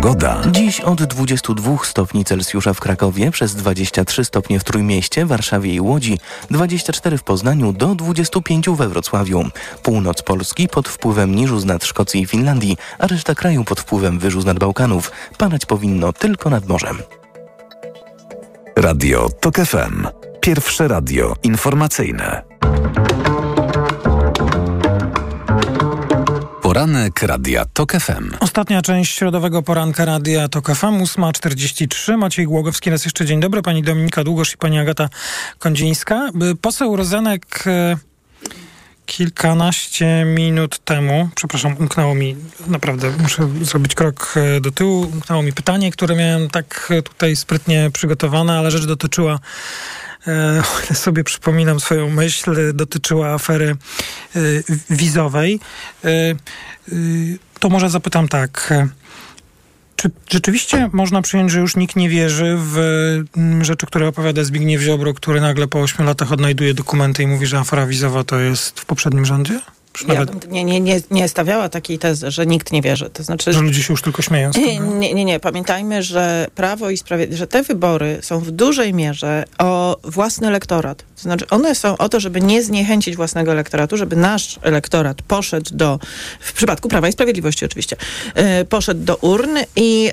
Pogoda. 0.05 0.41
Dziś 0.51 0.81
od 0.81 1.03
22 1.03 1.77
stopni 1.83 2.25
Celsjusza 2.25 2.73
w 2.73 2.79
Krakowie, 2.79 3.31
przez 3.31 3.55
23 3.55 4.25
stopnie 4.25 4.59
w 4.59 4.63
Trójmieście, 4.63 5.25
Warszawie 5.25 5.73
i 5.73 5.81
Łodzi, 5.81 6.19
24 6.49 7.17
w 7.17 7.23
Poznaniu 7.23 7.73
do 7.73 7.95
25 7.95 8.69
we 8.69 8.89
Wrocławiu. 8.89 9.43
Północ 9.83 10.21
Polski 10.21 10.67
pod 10.67 10.87
wpływem 10.87 11.35
niżu 11.35 11.65
nad 11.65 11.85
Szkocji 11.85 12.21
i 12.21 12.25
Finlandii, 12.25 12.77
a 12.99 13.07
reszta 13.07 13.35
kraju 13.35 13.63
pod 13.63 13.79
wpływem 13.79 14.19
wyżu 14.19 14.43
nad 14.43 14.59
Bałkanów. 14.59 15.11
Padać 15.37 15.65
powinno 15.65 16.13
tylko 16.13 16.49
nad 16.49 16.67
morzem. 16.67 16.97
Radio 18.75 19.29
TOK 19.29 19.55
FM. 19.55 20.07
Pierwsze 20.41 20.87
radio 20.87 21.35
informacyjne. 21.43 22.41
Poranek 26.75 27.21
Radia 27.23 27.65
TOK 27.65 27.91
FM. 27.91 28.31
Ostatnia 28.39 28.81
część 28.81 29.17
środowego 29.17 29.61
poranka 29.61 30.05
Radia 30.05 30.47
TOK 30.47 30.75
FM, 30.75 30.85
8.43. 31.03 32.17
Maciej 32.17 32.45
Głogowski, 32.45 32.89
raz 32.89 33.05
jeszcze 33.05 33.25
dzień 33.25 33.39
dobry. 33.39 33.61
Pani 33.61 33.83
Dominika 33.83 34.23
Długosz 34.23 34.53
i 34.53 34.57
pani 34.57 34.79
Agata 34.79 35.09
Kondzińska. 35.59 36.29
Poseł 36.61 36.95
Rozenek 36.95 37.63
e, 37.67 37.97
kilkanaście 39.05 40.25
minut 40.25 40.79
temu, 40.79 41.29
przepraszam, 41.35 41.77
umknęło 41.79 42.15
mi, 42.15 42.35
naprawdę 42.67 43.11
muszę 43.19 43.49
zrobić 43.61 43.95
krok 43.95 44.33
e, 44.35 44.61
do 44.61 44.71
tyłu, 44.71 45.01
umknęło 45.01 45.43
mi 45.43 45.53
pytanie, 45.53 45.91
które 45.91 46.15
miałem 46.15 46.49
tak 46.49 46.87
e, 46.91 47.01
tutaj 47.01 47.35
sprytnie 47.35 47.89
przygotowane, 47.93 48.59
ale 48.59 48.71
rzecz 48.71 48.85
dotyczyła 48.85 49.39
e, 50.27 50.95
sobie 51.05 51.23
przypominam 51.23 51.79
swoją 51.79 52.09
myśl, 52.09 52.73
dotyczyła 52.73 53.33
afery 53.33 53.75
wizowej. 54.89 55.59
To 57.59 57.69
może 57.69 57.89
zapytam 57.89 58.27
tak. 58.27 58.73
Czy 59.95 60.11
rzeczywiście 60.29 60.89
można 60.93 61.21
przyjąć, 61.21 61.51
że 61.51 61.59
już 61.59 61.75
nikt 61.75 61.95
nie 61.95 62.09
wierzy 62.09 62.55
w 62.57 62.77
mm, 63.37 63.63
rzeczy, 63.65 63.85
które 63.85 64.07
opowiada 64.07 64.43
Zbigniew 64.43 64.81
Ziobro, 64.81 65.13
który 65.13 65.41
nagle 65.41 65.67
po 65.67 65.81
8 65.81 66.05
latach 66.05 66.31
odnajduje 66.31 66.73
dokumenty 66.73 67.23
i 67.23 67.27
mówi, 67.27 67.45
że 67.45 67.59
afera 67.59 67.85
wizowa 67.85 68.23
to 68.23 68.39
jest 68.39 68.79
w 68.79 68.85
poprzednim 68.85 69.25
rządzie? 69.25 69.59
Ja 70.07 70.25
nie, 70.49 70.63
nie, 70.63 70.79
nie, 70.79 71.01
nie 71.11 71.27
stawiała 71.29 71.69
takiej 71.69 71.99
tezy, 71.99 72.31
że 72.31 72.45
nikt 72.45 72.71
nie 72.71 72.81
wierzy. 72.81 73.09
To 73.13 73.23
znaczy, 73.23 73.53
że 73.53 73.61
ludzie 73.61 73.83
się 73.83 73.93
już 73.93 74.01
tylko 74.01 74.21
śmieją. 74.21 74.51
Nie, 74.99 75.13
nie, 75.13 75.25
nie. 75.25 75.39
Pamiętajmy, 75.39 76.03
że 76.03 76.47
Prawo 76.55 76.89
i 76.89 76.97
Sprawiedliwość, 76.97 77.39
że 77.39 77.47
te 77.47 77.63
wybory 77.63 78.19
są 78.21 78.39
w 78.39 78.51
dużej 78.51 78.93
mierze 78.93 79.43
o 79.57 79.97
własny 80.03 80.47
elektorat. 80.47 81.03
To 81.15 81.21
znaczy, 81.21 81.47
one 81.49 81.75
są 81.75 81.97
o 81.97 82.09
to, 82.09 82.19
żeby 82.19 82.41
nie 82.41 82.63
zniechęcić 82.63 83.15
własnego 83.15 83.51
elektoratu, 83.51 83.97
żeby 83.97 84.15
nasz 84.15 84.59
elektorat 84.61 85.21
poszedł 85.21 85.71
do, 85.73 85.99
w 86.39 86.53
przypadku 86.53 86.89
Prawa 86.89 87.07
i 87.07 87.11
Sprawiedliwości 87.11 87.65
oczywiście, 87.65 87.95
yy, 88.35 88.65
poszedł 88.65 89.03
do 89.03 89.15
urn 89.15 89.57
i 89.75 90.03
yy, 90.03 90.11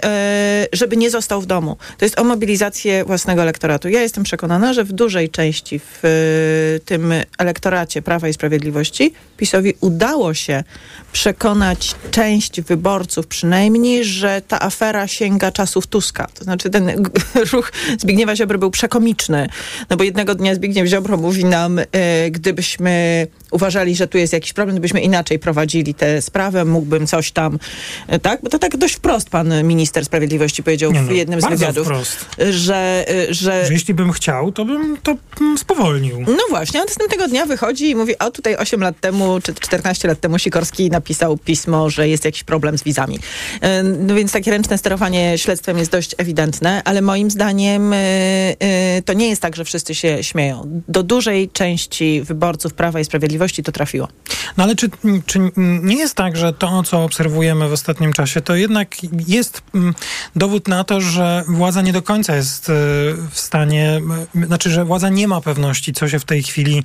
żeby 0.72 0.96
nie 0.96 1.10
został 1.10 1.40
w 1.40 1.46
domu. 1.46 1.76
To 1.98 2.04
jest 2.04 2.18
o 2.18 2.24
mobilizację 2.24 3.04
własnego 3.04 3.42
elektoratu. 3.42 3.88
Ja 3.88 4.00
jestem 4.00 4.24
przekonana, 4.24 4.72
że 4.72 4.84
w 4.84 4.92
dużej 4.92 5.30
części 5.30 5.78
w 5.78 6.02
yy, 6.02 6.80
tym 6.80 7.12
elektoracie 7.38 8.02
Prawa 8.02 8.28
i 8.28 8.32
Sprawiedliwości 8.32 9.12
PiSowi 9.36 9.71
udało 9.80 10.34
się 10.34 10.64
przekonać 11.12 11.94
część 12.10 12.60
wyborców 12.60 13.26
przynajmniej, 13.26 14.04
że 14.04 14.42
ta 14.48 14.62
afera 14.62 15.06
sięga 15.06 15.52
czasów 15.52 15.86
Tuska. 15.86 16.28
To 16.34 16.44
znaczy 16.44 16.70
ten 16.70 17.10
ruch 17.52 17.72
Zbigniewa 17.98 18.36
Ziobry 18.36 18.58
był 18.58 18.70
przekomiczny, 18.70 19.48
no 19.90 19.96
bo 19.96 20.04
jednego 20.04 20.34
dnia 20.34 20.54
Zbigniew 20.54 20.88
Ziobro 20.88 21.16
mówi 21.16 21.44
nam, 21.44 21.78
y, 21.78 21.86
gdybyśmy 22.30 23.26
uważali, 23.50 23.96
że 23.96 24.06
tu 24.08 24.18
jest 24.18 24.32
jakiś 24.32 24.52
problem, 24.52 24.74
gdybyśmy 24.74 25.00
inaczej 25.00 25.38
prowadzili 25.38 25.94
tę 25.94 26.22
sprawę, 26.22 26.64
mógłbym 26.64 27.06
coś 27.06 27.32
tam, 27.32 27.58
y, 28.12 28.18
tak? 28.18 28.42
Bo 28.42 28.50
to 28.50 28.58
tak 28.58 28.76
dość 28.76 28.94
wprost 28.94 29.30
pan 29.30 29.64
minister 29.64 30.04
sprawiedliwości 30.04 30.62
powiedział 30.62 30.92
no, 30.92 31.02
w 31.02 31.10
jednym 31.10 31.40
z 31.40 31.48
wywiadów, 31.48 31.88
że, 31.88 32.52
że, 32.52 33.04
że... 33.30 33.66
Że 33.66 33.72
jeśli 33.72 33.94
bym 33.94 34.12
chciał, 34.12 34.52
to 34.52 34.64
bym 34.64 34.96
to 35.02 35.16
spowolnił. 35.56 36.20
No 36.20 36.42
właśnie, 36.50 36.80
a 36.80 36.84
następnego 36.84 37.28
dnia 37.28 37.46
wychodzi 37.46 37.90
i 37.90 37.94
mówi, 37.94 38.18
o 38.18 38.30
tutaj 38.30 38.56
8 38.56 38.80
lat 38.80 39.00
temu, 39.00 39.40
czy 39.40 39.54
14 39.54 40.08
lat 40.08 40.20
temu 40.20 40.38
Sikorski 40.38 40.90
napisał 41.02 41.38
pismo, 41.38 41.90
że 41.90 42.08
jest 42.08 42.24
jakiś 42.24 42.44
problem 42.44 42.78
z 42.78 42.82
wizami. 42.82 43.18
E, 43.60 43.82
no 43.82 44.14
więc 44.14 44.32
takie 44.32 44.50
ręczne 44.50 44.78
sterowanie 44.78 45.38
śledztwem 45.38 45.78
jest 45.78 45.90
dość 45.90 46.14
ewidentne, 46.18 46.82
ale 46.84 47.02
moim 47.02 47.30
zdaniem 47.30 47.92
e, 47.92 47.96
e, 47.96 49.02
to 49.04 49.12
nie 49.12 49.28
jest 49.28 49.42
tak, 49.42 49.56
że 49.56 49.64
wszyscy 49.64 49.94
się 49.94 50.24
śmieją. 50.24 50.82
Do 50.88 51.02
dużej 51.02 51.48
części 51.48 52.22
wyborców 52.22 52.74
Prawa 52.74 53.00
i 53.00 53.04
Sprawiedliwości 53.04 53.62
to 53.62 53.72
trafiło. 53.72 54.08
No 54.56 54.64
ale 54.64 54.76
czy, 54.76 54.90
czy 55.26 55.38
nie 55.56 55.96
jest 55.96 56.14
tak, 56.14 56.36
że 56.36 56.52
to, 56.52 56.82
co 56.82 57.04
obserwujemy 57.04 57.68
w 57.68 57.72
ostatnim 57.72 58.12
czasie, 58.12 58.40
to 58.40 58.54
jednak 58.54 58.96
jest 59.28 59.62
mm, 59.74 59.94
dowód 60.36 60.68
na 60.68 60.84
to, 60.84 61.00
że 61.00 61.44
władza 61.48 61.82
nie 61.82 61.92
do 61.92 62.02
końca 62.02 62.36
jest 62.36 62.72
w 63.30 63.38
stanie, 63.38 64.00
znaczy, 64.46 64.70
że 64.70 64.84
władza 64.84 65.08
nie 65.08 65.28
ma 65.28 65.40
pewności, 65.40 65.92
co 65.92 66.08
się 66.08 66.18
w 66.18 66.24
tej 66.24 66.42
chwili 66.42 66.82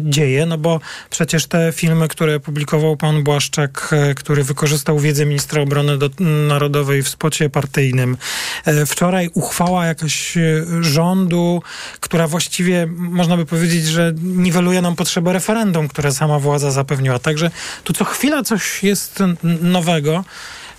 dzieje, 0.00 0.46
no 0.46 0.58
bo 0.58 0.80
przecież 1.10 1.46
te 1.46 1.72
filmy, 1.72 2.08
które 2.08 2.40
publikował 2.40 2.96
pan 3.02 3.22
Błaszczak, 3.22 3.88
e, 3.92 4.14
który 4.14 4.44
wykorzystał 4.44 4.98
wiedzę 4.98 5.26
ministra 5.26 5.62
obrony 5.62 5.98
do, 5.98 6.10
narodowej 6.48 7.02
w 7.02 7.08
spocie 7.08 7.50
partyjnym. 7.50 8.16
E, 8.64 8.86
wczoraj 8.86 9.30
uchwała 9.34 9.86
jakaś 9.86 10.36
e, 10.36 10.42
rządu, 10.80 11.62
która 12.00 12.28
właściwie 12.28 12.86
można 12.96 13.36
by 13.36 13.46
powiedzieć, 13.46 13.86
że 13.86 14.12
niweluje 14.22 14.82
nam 14.82 14.96
potrzebę 14.96 15.32
referendum, 15.32 15.88
które 15.88 16.12
sama 16.12 16.38
władza 16.38 16.70
zapewniła. 16.70 17.18
Także 17.18 17.50
tu 17.84 17.92
co 17.92 18.04
chwila 18.04 18.42
coś 18.42 18.82
jest 18.82 19.22
nowego. 19.62 20.24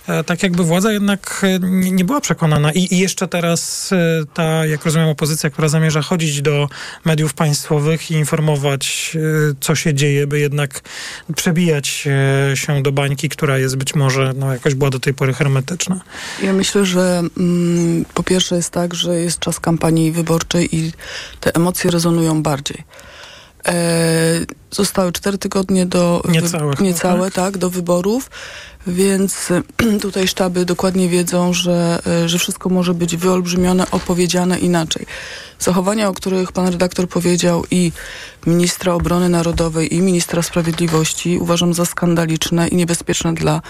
E, 0.08 0.24
tak 0.24 0.42
jakby 0.42 0.64
władza 0.64 0.92
jednak 0.92 1.40
e, 1.42 1.58
nie 1.90 2.04
była 2.04 2.20
przekonana. 2.20 2.72
I, 2.72 2.98
jeszcze 2.98 3.28
teraz 3.28 3.90
e, 3.92 3.96
ta, 4.34 4.66
jak 4.66 4.84
rozumiem, 4.84 5.08
opozycja, 5.08 5.50
która 5.50 5.68
zamierza 5.68 6.02
chodzić 6.02 6.42
do 6.42 6.68
mediów 7.04 7.34
państwowych 7.34 8.10
i 8.10 8.14
informować, 8.14 9.16
co 9.60 9.74
się 9.74 9.94
dzieje, 9.94 10.26
by 10.26 10.38
jednak 10.38 10.80
przebijać 11.36 12.08
się 12.54 12.82
do 12.82 12.92
bańki, 12.92 13.28
która 13.28 13.58
jest 13.58 13.76
być 13.76 13.94
może, 13.94 14.32
no 14.36 14.52
jakoś 14.52 14.74
była 14.74 14.90
do 14.90 15.00
tej 15.00 15.14
pory 15.14 15.32
hermetyczna. 15.32 16.00
Ja 16.42 16.52
myślę, 16.52 16.86
że 16.86 17.22
mm, 17.38 18.04
po 18.14 18.22
pierwsze 18.22 18.56
jest 18.56 18.70
tak, 18.70 18.94
że 18.94 19.20
jest 19.20 19.38
czas 19.38 19.60
kampanii 19.60 20.12
wyborczej 20.12 20.76
i 20.76 20.92
te 21.40 21.54
emocje 21.54 21.90
rezonują 21.90 22.42
bardziej. 22.42 22.84
E, 23.68 24.46
zostały 24.70 25.12
cztery 25.12 25.38
tygodnie 25.38 25.86
do... 25.86 26.22
Niecałe. 26.28 26.74
Niecałe, 26.80 27.30
tak? 27.30 27.34
tak, 27.34 27.58
do 27.58 27.70
wyborów. 27.70 28.30
Więc 28.86 29.48
tutaj 30.02 30.28
sztaby 30.28 30.64
dokładnie 30.64 31.08
wiedzą, 31.08 31.52
że, 31.52 31.98
e, 32.06 32.28
że 32.28 32.38
wszystko 32.38 32.68
może 32.68 32.94
być 32.94 33.16
wyolbrzymione, 33.16 33.90
opowiedziane 33.90 34.58
inaczej. 34.58 35.06
Zachowania, 35.58 36.08
o 36.08 36.12
których 36.14 36.52
pan 36.52 36.68
redaktor 36.68 37.08
powiedział 37.08 37.64
i 37.70 37.92
ministra 38.46 38.94
obrony 38.94 39.28
narodowej 39.28 39.94
i 39.94 40.00
ministra 40.00 40.42
sprawiedliwości 40.42 41.38
uważam 41.38 41.74
za 41.74 41.84
skandaliczne 41.84 42.68
i 42.68 42.76
niebezpieczne 42.76 43.34
dla 43.34 43.62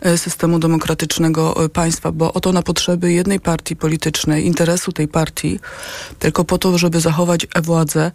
e, 0.00 0.18
systemu 0.18 0.58
demokratycznego 0.58 1.64
e, 1.64 1.68
państwa, 1.68 2.12
bo 2.12 2.32
oto 2.32 2.52
na 2.52 2.62
potrzeby 2.62 3.12
jednej 3.12 3.40
partii 3.40 3.76
politycznej, 3.76 4.46
interesu 4.46 4.92
tej 4.92 5.08
partii, 5.08 5.60
tylko 6.18 6.44
po 6.44 6.58
to, 6.58 6.78
żeby 6.78 7.00
zachować 7.00 7.46
władzę, 7.62 8.12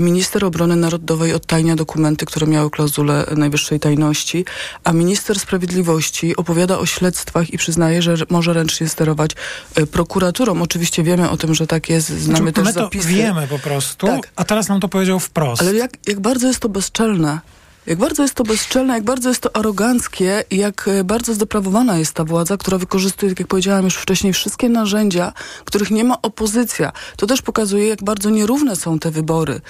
minister 0.00 0.44
obrony 0.44 0.76
narodowej 0.76 1.32
odtajnia 1.32 1.76
dokumenty, 1.76 2.26
które 2.26 2.46
miały 2.46 2.70
klauzulę 2.70 3.26
najwyższej 3.36 3.80
tajności, 3.80 4.44
a 4.84 4.92
minister 4.92 5.38
sprawiedliwości 5.38 5.63
Sprawiedliwości 5.64 6.36
opowiada 6.36 6.78
o 6.78 6.86
śledztwach 6.86 7.50
i 7.50 7.58
przyznaje, 7.58 8.02
że 8.02 8.14
może 8.30 8.52
ręcznie 8.52 8.88
sterować 8.88 9.30
e, 9.74 9.86
prokuraturą. 9.86 10.62
Oczywiście 10.62 11.02
wiemy 11.02 11.30
o 11.30 11.36
tym, 11.36 11.54
że 11.54 11.66
tak 11.66 11.88
jest, 11.88 12.08
znamy 12.08 12.38
znaczy, 12.38 12.52
też 12.52 12.64
my 12.64 12.72
zapisy. 12.72 13.08
to 13.08 13.14
wiemy 13.14 13.46
po 13.48 13.58
prostu, 13.58 14.06
tak. 14.06 14.30
a 14.36 14.44
teraz 14.44 14.68
nam 14.68 14.80
to 14.80 14.88
powiedział 14.88 15.20
wprost. 15.20 15.62
Ale 15.62 15.74
jak, 15.74 15.90
jak 16.06 16.20
bardzo 16.20 16.46
jest 16.46 16.60
to 16.60 16.68
bezczelne. 16.68 17.40
Jak 17.86 17.98
bardzo 17.98 18.22
jest 18.22 18.34
to 18.34 18.44
bezczelne, 18.44 18.94
jak 18.94 19.02
bardzo 19.02 19.28
jest 19.28 19.40
to 19.40 19.56
aroganckie 19.56 20.44
i 20.50 20.56
jak 20.56 20.88
e, 20.88 21.04
bardzo 21.04 21.34
zdeprawowana 21.34 21.98
jest 21.98 22.12
ta 22.12 22.24
władza, 22.24 22.56
która 22.56 22.78
wykorzystuje, 22.78 23.32
tak 23.32 23.38
jak 23.38 23.48
powiedziałam 23.48 23.84
już 23.84 23.96
wcześniej, 23.96 24.32
wszystkie 24.32 24.68
narzędzia, 24.68 25.32
których 25.64 25.90
nie 25.90 26.04
ma 26.04 26.22
opozycja. 26.22 26.92
To 27.16 27.26
też 27.26 27.42
pokazuje, 27.42 27.88
jak 27.88 28.02
bardzo 28.02 28.30
nierówne 28.30 28.76
są 28.76 28.98
te 28.98 29.10
wybory, 29.10 29.60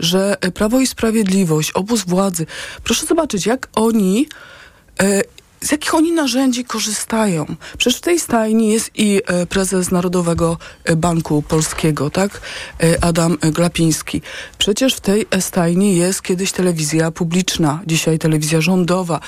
że 0.00 0.36
e, 0.40 0.50
Prawo 0.50 0.80
i 0.80 0.86
Sprawiedliwość, 0.86 1.72
obóz 1.72 2.04
władzy, 2.04 2.46
proszę 2.84 3.06
zobaczyć, 3.06 3.46
jak 3.46 3.68
oni 3.74 4.26
z 5.60 5.72
jakich 5.72 5.94
oni 5.94 6.12
narzędzi 6.12 6.64
korzystają? 6.64 7.46
Przecież 7.78 7.98
w 7.98 8.00
tej 8.00 8.20
stajni 8.20 8.72
jest 8.72 8.90
i 8.94 9.22
e, 9.26 9.46
prezes 9.46 9.90
Narodowego 9.90 10.58
e, 10.84 10.96
Banku 10.96 11.42
Polskiego, 11.42 12.10
tak? 12.10 12.40
E, 12.82 13.04
Adam 13.04 13.38
Glapiński. 13.40 14.22
Przecież 14.58 14.94
w 14.94 15.00
tej 15.00 15.26
stajni 15.40 15.96
jest 15.96 16.22
kiedyś 16.22 16.52
telewizja 16.52 17.10
publiczna, 17.10 17.80
dzisiaj 17.86 18.18
telewizja 18.18 18.60
rządowa. 18.60 19.20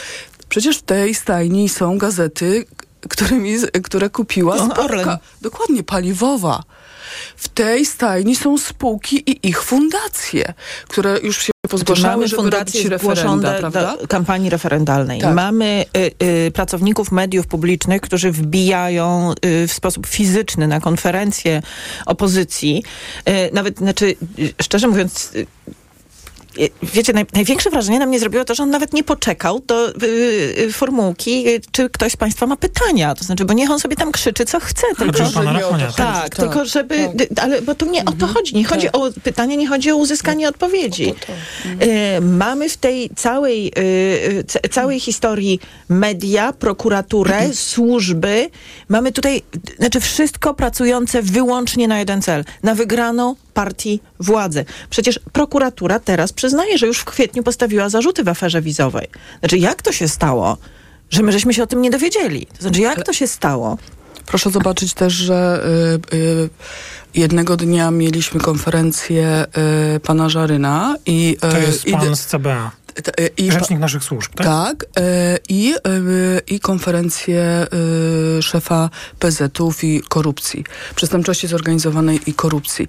Przecież 0.48 0.78
w 0.78 0.82
tej 0.82 1.14
stajni 1.14 1.68
są 1.68 1.98
gazety, 1.98 2.64
którymi, 3.08 3.56
które 3.84 4.10
kupiła 4.10 4.56
spółka. 4.58 5.18
Dokładnie, 5.40 5.82
paliwowa. 5.82 6.62
W 7.36 7.48
tej 7.48 7.86
stajni 7.86 8.36
są 8.36 8.58
spółki 8.58 9.30
i 9.30 9.48
ich 9.48 9.62
fundacje, 9.62 10.54
które 10.88 11.18
już 11.22 11.42
się 11.42 11.52
pozgłaszały, 11.68 12.16
Mamy 12.16 12.28
żeby 12.28 12.42
fundacje 12.42 12.82
robić 12.82 13.06
referenda, 13.06 13.54
prawda? 13.58 13.96
do 13.96 14.08
kampanii 14.08 14.50
referendalnej. 14.50 15.20
Tak. 15.20 15.34
Mamy 15.34 15.84
y, 15.96 16.26
y, 16.46 16.50
pracowników 16.50 17.12
mediów 17.12 17.46
publicznych, 17.46 18.00
którzy 18.00 18.32
wbijają 18.32 19.32
y, 19.44 19.68
w 19.68 19.72
sposób 19.72 20.06
fizyczny 20.06 20.68
na 20.68 20.80
konferencje 20.80 21.62
opozycji. 22.06 22.82
Y, 23.28 23.50
nawet, 23.52 23.78
znaczy, 23.78 24.14
y, 24.38 24.54
szczerze 24.62 24.88
mówiąc 24.88 25.32
y, 25.34 25.46
wiecie, 26.82 27.12
naj, 27.12 27.26
największe 27.34 27.70
wrażenie 27.70 27.98
na 27.98 28.06
mnie 28.06 28.18
zrobiło 28.18 28.44
to, 28.44 28.54
że 28.54 28.62
on 28.62 28.70
nawet 28.70 28.92
nie 28.92 29.04
poczekał 29.04 29.60
do 29.66 29.88
y, 29.88 29.92
y, 30.58 30.72
formułki, 30.72 31.48
y, 31.48 31.60
czy 31.72 31.90
ktoś 31.90 32.12
z 32.12 32.16
Państwa 32.16 32.46
ma 32.46 32.56
pytania. 32.56 33.14
To 33.14 33.24
znaczy, 33.24 33.44
bo 33.44 33.52
niech 33.52 33.70
on 33.70 33.80
sobie 33.80 33.96
tam 33.96 34.12
krzyczy, 34.12 34.44
co 34.44 34.60
chce. 34.60 34.86
Tylko, 34.98 35.12
tak? 35.18 35.96
tak, 35.96 35.96
Tak. 35.96 36.36
tylko 36.36 36.64
żeby, 36.64 36.94
y, 36.94 37.28
ale 37.42 37.62
bo 37.62 37.74
tu 37.74 37.90
nie 37.90 38.04
o 38.04 38.12
to 38.12 38.26
chodzi. 38.26 38.54
Nie 38.56 38.64
chodzi 38.64 38.92
o 38.92 39.10
pytanie, 39.22 39.56
nie 39.56 39.68
chodzi 39.68 39.90
o 39.92 39.96
uzyskanie 39.96 40.48
odpowiedzi. 40.48 41.14
Y, 41.82 42.20
mamy 42.20 42.68
w 42.68 42.76
tej 42.76 43.10
całej, 43.16 43.68
y, 43.68 43.80
y, 44.38 44.44
ca- 44.46 44.68
całej 44.70 45.00
historii 45.00 45.60
media, 45.88 46.52
prokuraturę, 46.52 47.54
służby. 47.54 48.50
Mamy 48.88 49.12
tutaj, 49.12 49.42
znaczy 49.78 50.00
wszystko 50.00 50.54
pracujące 50.54 51.22
wyłącznie 51.22 51.88
na 51.88 51.98
jeden 51.98 52.22
cel. 52.22 52.44
Na 52.62 52.74
wygraną 52.74 53.34
partii 53.50 54.00
władzy. 54.20 54.64
Przecież 54.90 55.20
prokuratura 55.32 56.00
teraz 56.00 56.32
przyznaje, 56.32 56.78
że 56.78 56.86
już 56.86 56.98
w 56.98 57.04
kwietniu 57.04 57.42
postawiła 57.42 57.88
zarzuty 57.88 58.24
w 58.24 58.28
aferze 58.28 58.62
wizowej. 58.62 59.08
Znaczy, 59.40 59.58
jak 59.58 59.82
to 59.82 59.92
się 59.92 60.08
stało, 60.08 60.56
że 61.10 61.22
my 61.22 61.32
żeśmy 61.32 61.54
się 61.54 61.62
o 61.62 61.66
tym 61.66 61.82
nie 61.82 61.90
dowiedzieli? 61.90 62.46
To 62.46 62.62
znaczy, 62.62 62.80
jak 62.80 63.04
to 63.04 63.12
się 63.12 63.26
stało? 63.26 63.78
Proszę 64.26 64.50
zobaczyć 64.50 64.94
też, 64.94 65.12
że 65.12 65.64
y, 66.12 66.16
y, 66.16 66.48
jednego 67.14 67.56
dnia 67.56 67.90
mieliśmy 67.90 68.40
konferencję 68.40 69.46
y, 69.96 70.00
pana 70.00 70.28
Żaryna 70.28 70.96
i... 71.06 71.36
To 71.40 71.58
y, 71.58 71.60
jest 71.60 71.86
i- 71.86 71.92
pan 71.92 72.16
z 72.16 72.26
CBA. 72.26 72.70
Y, 73.20 73.30
i- 73.36 73.52
Rzecznik 73.52 73.78
naszych 73.78 74.04
służb, 74.04 74.32
tak? 74.34 74.46
Tak, 74.46 74.84
y, 74.84 75.38
i, 75.48 75.74
y, 75.74 76.40
i 76.46 76.60
konferencję 76.60 77.66
szefa 78.40 78.90
PZ-ów 79.18 79.84
i 79.84 80.02
korupcji, 80.08 80.64
przestępczości 80.94 81.46
zorganizowanej 81.48 82.20
i 82.26 82.34
korupcji. 82.34 82.88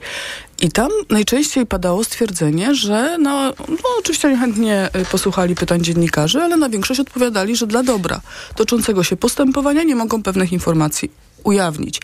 I 0.61 0.71
tam 0.71 0.89
najczęściej 1.09 1.65
padało 1.65 2.03
stwierdzenie, 2.03 2.75
że 2.75 3.17
no, 3.17 3.53
no 3.69 3.89
oczywiście 3.99 4.27
oni 4.27 4.37
chętnie 4.37 4.89
posłuchali 5.11 5.55
pytań 5.55 5.83
dziennikarzy, 5.83 6.39
ale 6.41 6.57
na 6.57 6.69
większość 6.69 6.99
odpowiadali, 6.99 7.55
że 7.55 7.67
dla 7.67 7.83
dobra 7.83 8.21
toczącego 8.55 9.03
się 9.03 9.15
postępowania 9.17 9.83
nie 9.83 9.95
mogą 9.95 10.23
pewnych 10.23 10.51
informacji 10.53 11.11
ujawnić. 11.43 12.01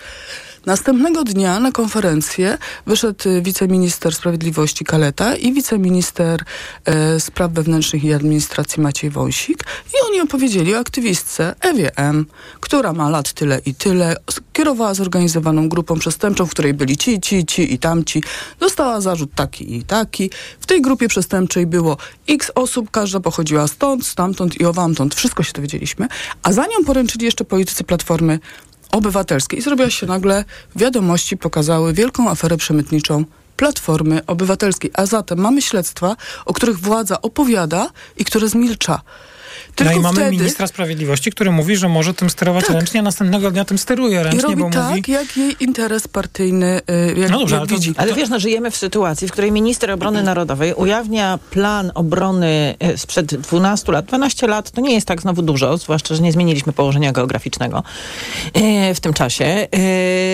Następnego 0.67 1.23
dnia 1.23 1.59
na 1.59 1.71
konferencję 1.71 2.57
wyszedł 2.85 3.29
y, 3.29 3.41
wiceminister 3.41 4.15
sprawiedliwości 4.15 4.85
Kaleta 4.85 5.35
i 5.35 5.53
wiceminister 5.53 6.43
e, 6.85 7.19
spraw 7.19 7.51
wewnętrznych 7.51 8.03
i 8.03 8.13
administracji 8.13 8.83
Maciej 8.83 9.09
Wąsik 9.09 9.63
i 9.93 10.07
oni 10.09 10.21
opowiedzieli 10.21 10.75
o 10.75 10.79
aktywistce 10.79 11.55
Ewie 11.61 11.97
M., 11.97 12.25
która 12.59 12.93
ma 12.93 13.09
lat 13.09 13.33
tyle 13.33 13.61
i 13.65 13.75
tyle, 13.75 14.15
kierowała 14.53 14.93
zorganizowaną 14.93 15.69
grupą 15.69 15.99
przestępczą, 15.99 16.45
w 16.45 16.49
której 16.49 16.73
byli 16.73 16.97
ci, 16.97 17.21
ci, 17.21 17.45
ci 17.45 17.73
i 17.73 17.79
tamci. 17.79 18.23
Dostała 18.59 19.01
zarzut 19.01 19.29
taki 19.35 19.75
i 19.75 19.83
taki. 19.83 20.29
W 20.59 20.65
tej 20.65 20.81
grupie 20.81 21.07
przestępczej 21.07 21.65
było 21.65 21.97
x 22.29 22.51
osób, 22.55 22.91
każda 22.91 23.19
pochodziła 23.19 23.67
stąd, 23.67 24.07
stamtąd 24.07 24.61
i 24.61 24.65
owamtąd. 24.65 25.15
Wszystko 25.15 25.43
się 25.43 25.53
dowiedzieliśmy. 25.53 26.07
A 26.43 26.53
za 26.53 26.61
nią 26.61 26.85
poręczyli 26.85 27.25
jeszcze 27.25 27.45
politycy 27.45 27.83
Platformy 27.83 28.39
Obywatelskiej. 28.91 29.59
I 29.59 29.61
zrobiła 29.61 29.89
się 29.89 30.05
nagle, 30.05 30.45
wiadomości 30.75 31.37
pokazały 31.37 31.93
wielką 31.93 32.29
aferę 32.29 32.57
przemytniczą 32.57 33.25
Platformy 33.57 34.25
Obywatelskiej. 34.25 34.91
A 34.93 35.05
zatem 35.05 35.39
mamy 35.39 35.61
śledztwa, 35.61 36.15
o 36.45 36.53
których 36.53 36.79
władza 36.79 37.21
opowiada 37.21 37.89
i 38.17 38.25
które 38.25 38.49
zmilcza. 38.49 39.01
Tylko 39.75 39.93
no 39.93 39.99
i 39.99 40.01
mamy 40.01 40.15
wtedy 40.21 40.31
ministra 40.31 40.67
sprawiedliwości, 40.67 41.31
który 41.31 41.51
mówi, 41.51 41.77
że 41.77 41.89
może 41.89 42.13
tym 42.13 42.29
sterować 42.29 42.65
Tak. 42.67 42.75
ręcznie, 42.75 42.99
a 42.99 43.03
następnego 43.03 43.51
dnia 43.51 43.65
tym 43.65 43.77
steruje 43.77 44.19
i 44.21 44.23
ręcznie, 44.23 44.41
robi 44.41 44.55
bo 44.55 44.69
tak, 44.69 44.89
mówi... 44.89 45.11
jak 45.11 45.37
jej 45.37 45.55
interes 45.59 46.07
partyjny 46.07 46.81
y, 46.91 47.19
jak, 47.19 47.31
No 47.31 47.39
dobrze, 47.39 47.55
jak 47.55 47.61
ale 47.61 47.69
to- 47.69 47.75
widzi. 47.75 47.93
Ale 47.97 48.13
wiesz, 48.13 48.29
no, 48.29 48.39
żyjemy 48.39 48.71
w 48.71 48.75
sytuacji, 48.77 49.27
w 49.27 49.31
której 49.31 49.51
minister 49.51 49.91
obrony 49.91 50.23
narodowej 50.23 50.73
ujawnia 50.73 51.39
plan 51.51 51.91
obrony 51.95 52.75
e, 52.79 52.97
sprzed 52.97 53.35
12 53.35 53.91
lat. 53.91 54.05
12 54.05 54.47
lat 54.47 54.71
to 54.71 54.81
nie 54.81 54.93
jest 54.93 55.07
tak 55.07 55.21
znowu 55.21 55.41
dużo, 55.41 55.77
zwłaszcza, 55.77 56.15
że 56.15 56.21
nie 56.21 56.31
zmieniliśmy 56.31 56.73
położenia 56.73 57.11
geograficznego 57.11 57.83
e, 58.53 58.95
w 58.95 58.99
tym 58.99 59.13
czasie. 59.13 59.67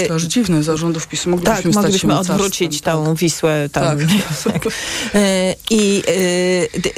To 0.08 0.16
aż 0.16 0.24
dziwne, 0.24 0.64
zarządów 0.64 1.08
PiSu 1.08 1.30
moglibyśmy 1.30 1.64
tak, 1.64 1.74
moglibyśmy 1.76 2.20
odwrócić 2.20 2.82
tą 2.82 3.16
Wisłę 3.16 3.70
tam. 3.72 3.98
Tak. 4.44 4.62
E, 5.16 5.56
I 5.72 6.04
e, 6.76 6.80
d- 6.80 6.90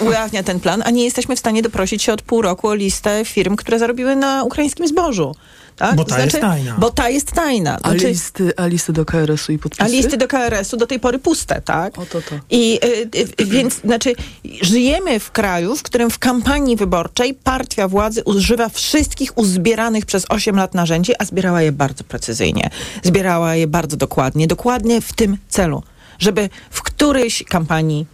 e, 0.00 0.04
ujawnia 0.04 0.42
ten 0.42 0.60
plan, 0.60 0.82
a 0.86 0.90
nie 0.90 1.04
jesteśmy 1.04 1.36
w 1.36 1.38
stanie 1.38 1.51
doprosić 1.60 2.02
się 2.02 2.12
od 2.12 2.22
pół 2.22 2.42
roku 2.42 2.68
o 2.68 2.74
listę 2.74 3.24
firm, 3.24 3.56
które 3.56 3.78
zarobiły 3.78 4.16
na 4.16 4.44
ukraińskim 4.44 4.88
zbożu. 4.88 5.34
Tak? 5.76 5.96
Bo 5.96 6.04
ta 6.04 6.24
jest 6.24 6.40
tajna. 6.40 6.76
Bo 6.78 6.90
ta 6.90 7.08
jest 7.08 7.32
tajna. 7.32 7.78
A, 7.82 7.90
Znaczy- 7.90 8.08
listy, 8.08 8.52
a 8.56 8.66
listy 8.66 8.92
do 8.92 9.04
KRS-u 9.04 9.52
i 9.52 9.58
podpisy? 9.58 9.82
a 9.82 9.86
listy 9.86 10.16
do 10.16 10.28
KRS-u 10.28 10.76
do 10.76 10.86
tej 10.86 11.00
pory 11.00 11.18
puste, 11.18 11.60
tak? 11.60 11.98
O 11.98 12.06
to 12.06 12.20
to. 12.20 12.34
I 12.50 12.78
y, 12.84 13.18
y, 13.40 13.46
więc, 13.46 13.80
znaczy, 13.80 14.14
żyjemy 14.62 15.20
w 15.20 15.30
kraju, 15.30 15.76
w 15.76 15.82
którym 15.82 16.10
w 16.10 16.18
kampanii 16.18 16.76
wyborczej 16.76 17.34
partia 17.34 17.88
władzy 17.88 18.22
używa 18.24 18.68
wszystkich 18.68 19.38
uzbieranych 19.38 20.06
przez 20.06 20.26
8 20.28 20.56
lat 20.56 20.74
narzędzi, 20.74 21.12
a 21.18 21.24
zbierała 21.24 21.62
je 21.62 21.72
bardzo 21.72 22.04
precyzyjnie. 22.04 22.70
Zbierała 23.02 23.54
je 23.54 23.66
bardzo 23.66 23.96
dokładnie, 23.96 24.46
dokładnie 24.46 25.00
w 25.00 25.12
tym 25.12 25.36
celu, 25.48 25.82
żeby 26.18 26.48
w 26.70 26.82
którejś 26.82 27.44
kampanii 27.48 28.06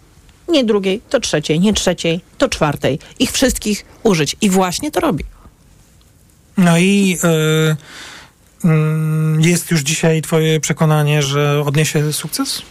nie 0.48 0.64
drugiej, 0.64 1.00
to 1.10 1.20
trzeciej, 1.20 1.60
nie 1.60 1.72
trzeciej, 1.74 2.20
to 2.38 2.48
czwartej, 2.48 2.98
ich 3.18 3.32
wszystkich 3.32 3.84
użyć. 4.02 4.36
I 4.40 4.50
właśnie 4.50 4.90
to 4.90 5.00
robi. 5.00 5.24
No 6.56 6.78
i 6.78 7.18
y, 8.64 8.68
mm, 8.68 9.40
jest 9.40 9.70
już 9.70 9.80
dzisiaj 9.80 10.22
twoje 10.22 10.60
przekonanie, 10.60 11.22
że 11.22 11.62
odniesie 11.66 12.12
sukces? 12.12 12.62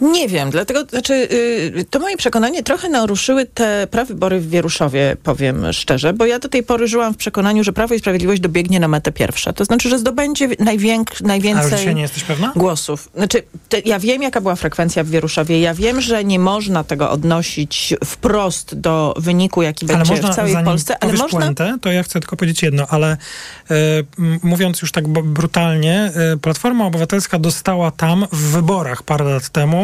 Nie 0.00 0.28
wiem, 0.28 0.50
dlatego, 0.50 0.84
znaczy, 0.84 1.14
y, 1.14 1.84
to 1.90 1.98
moje 1.98 2.16
przekonanie 2.16 2.62
trochę 2.62 2.88
naruszyły 2.88 3.46
te 3.46 3.86
prawybory 3.90 4.40
w 4.40 4.50
Wieruszowie, 4.50 5.16
powiem 5.22 5.72
szczerze, 5.72 6.12
bo 6.12 6.26
ja 6.26 6.38
do 6.38 6.48
tej 6.48 6.62
pory 6.62 6.88
żyłam 6.88 7.14
w 7.14 7.16
przekonaniu, 7.16 7.64
że 7.64 7.72
Prawo 7.72 7.94
i 7.94 7.98
Sprawiedliwość 7.98 8.40
dobiegnie 8.40 8.80
na 8.80 8.88
metę 8.88 9.12
pierwsze. 9.12 9.52
To 9.52 9.64
znaczy, 9.64 9.88
że 9.88 9.98
zdobędzie 9.98 10.48
najwięk, 10.58 11.20
najwięcej 11.20 11.78
dzisiaj 11.78 11.94
nie 11.94 12.02
jesteś 12.02 12.24
pewna? 12.24 12.52
głosów. 12.56 13.10
Znaczy, 13.14 13.42
te, 13.68 13.80
ja 13.80 13.98
wiem, 13.98 14.22
jaka 14.22 14.40
była 14.40 14.56
frekwencja 14.56 15.04
w 15.04 15.08
Wieruszowie. 15.08 15.60
Ja 15.60 15.74
wiem, 15.74 16.00
że 16.00 16.24
nie 16.24 16.38
można 16.38 16.84
tego 16.84 17.10
odnosić 17.10 17.94
wprost 18.04 18.74
do 18.74 19.14
wyniku, 19.16 19.62
jaki 19.62 19.86
będzie 19.86 20.14
w 20.14 20.34
całej 20.34 20.64
Polsce, 20.64 20.96
ale 21.00 21.12
można... 21.12 21.38
Puentę, 21.38 21.78
to 21.80 21.92
ja 21.92 22.02
chcę 22.02 22.20
tylko 22.20 22.36
powiedzieć 22.36 22.62
jedno, 22.62 22.86
ale 22.88 23.16
m, 24.18 24.38
mówiąc 24.42 24.82
już 24.82 24.92
tak 24.92 25.08
brutalnie, 25.08 26.12
e, 26.32 26.36
Platforma 26.36 26.86
Obywatelska 26.86 27.38
dostała 27.38 27.90
tam 27.90 28.26
w 28.32 28.50
wyborach 28.50 29.02
parę 29.02 29.24
lat 29.24 29.48
temu 29.48 29.83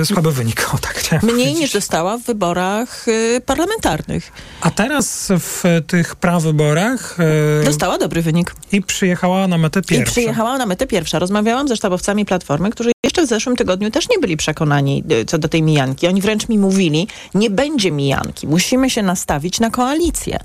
e, 0.00 0.04
słaby 0.04 0.32
wynik. 0.32 0.74
O, 0.74 0.78
tak 0.78 0.94
chciałem 0.94 1.24
Mniej 1.24 1.34
powiedzieć. 1.36 1.60
niż 1.60 1.72
dostała 1.72 2.18
w 2.18 2.22
wyborach 2.22 3.08
y, 3.08 3.40
parlamentarnych. 3.46 4.32
A 4.60 4.70
teraz 4.70 5.28
w 5.40 5.62
tych 5.86 6.16
prawyborach 6.16 7.16
e, 7.60 7.64
Dostała 7.64 7.98
dobry 7.98 8.22
wynik. 8.22 8.54
i 8.72 8.82
przyjechała 8.82 9.48
na 9.48 9.58
metę 9.58 9.80
I 9.80 9.82
pierwszą. 9.82 10.12
przyjechała 10.12 10.58
na 10.58 10.66
metę 10.66 10.86
pierwsza. 10.86 11.18
Rozmawiałam 11.18 11.68
ze 11.68 11.76
sztabowcami 11.76 12.24
Platformy, 12.24 12.70
którzy 12.70 12.90
jeszcze 13.04 13.22
w 13.22 13.28
zeszłym 13.28 13.56
tygodniu 13.56 13.90
też 13.90 14.08
nie 14.08 14.18
byli 14.18 14.36
przekonani 14.36 15.04
y, 15.12 15.24
co 15.24 15.38
do 15.38 15.48
tej 15.48 15.62
mijanki. 15.62 16.06
Oni 16.06 16.20
wręcz 16.22 16.48
mi 16.48 16.58
mówili, 16.58 17.08
nie 17.34 17.50
będzie 17.50 17.90
mijanki. 17.92 18.46
Musimy 18.46 18.90
się 18.90 19.02
nastawić 19.02 19.60
na 19.60 19.70
koalicję. 19.70 20.38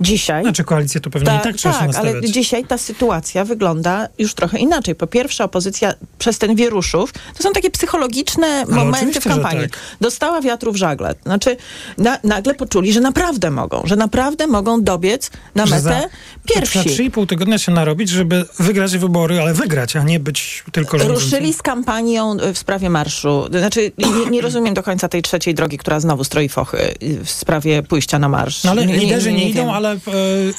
Dzisiaj... 0.00 0.42
Znaczy 0.42 0.64
koalicję 0.64 1.00
to 1.00 1.10
pewnie 1.10 1.36
i 1.36 1.40
tak 1.40 1.56
trzeba 1.56 1.78
tak, 1.78 1.96
ale 1.96 2.20
dzisiaj 2.22 2.64
ta 2.64 2.78
sytuacja 2.78 3.44
wygląda 3.44 4.08
już 4.18 4.34
trochę 4.34 4.58
inaczej. 4.58 4.94
Po 4.94 5.06
pierwsze, 5.06 5.44
opozycja 5.44 5.94
przez 6.18 6.38
ten 6.38 6.54
wieruszów, 6.56 7.12
to 7.12 7.42
są 7.42 7.52
takie 7.52 7.70
psychologiczne 7.70 8.45
momenty 8.68 9.20
w 9.20 9.24
że 9.24 9.30
kampanii. 9.30 9.60
tak. 9.70 9.78
Dostała 10.00 10.40
wiatru 10.40 10.72
w 10.72 10.76
żagle. 10.76 11.14
Znaczy, 11.22 11.56
na, 11.98 12.18
nagle 12.24 12.54
poczuli, 12.54 12.92
że 12.92 13.00
naprawdę 13.00 13.50
mogą, 13.50 13.82
że 13.84 13.96
naprawdę 13.96 14.46
mogą 14.46 14.82
dobiec 14.82 15.30
na 15.54 15.66
Że 15.66 15.74
metę 15.74 15.82
za- 15.82 16.54
pierwsi. 16.54 16.78
Za 16.78 16.84
3,5 16.84 17.26
tygodnia 17.26 17.58
się 17.58 17.72
narobić, 17.72 18.08
żeby 18.08 18.44
wygrać 18.58 18.96
wybory, 18.98 19.40
ale 19.40 19.54
wygrać, 19.54 19.96
a 19.96 20.02
nie 20.02 20.20
być 20.20 20.64
tylko 20.72 20.98
rządzącym. 20.98 21.24
Ruszyli 21.24 21.52
z 21.54 21.62
kampanią 21.62 22.36
y, 22.40 22.52
w 22.54 22.58
sprawie 22.58 22.90
marszu. 22.90 23.44
Znaczy, 23.50 23.92
nie, 23.98 24.30
nie 24.30 24.40
rozumiem 24.40 24.74
do 24.74 24.82
końca 24.82 25.08
tej 25.08 25.22
trzeciej 25.22 25.54
drogi, 25.54 25.78
która 25.78 26.00
znowu 26.00 26.24
stroi 26.24 26.48
fochy 26.48 26.78
y, 27.02 27.24
w 27.24 27.30
sprawie 27.30 27.82
pójścia 27.82 28.18
na 28.18 28.28
marsz. 28.28 28.64
No 28.64 28.70
ale 28.70 28.86
liderzy 28.86 29.32
nie, 29.32 29.48
idą, 29.50 29.60
wiem. 29.60 29.70
ale 29.70 29.92
e, 29.92 29.98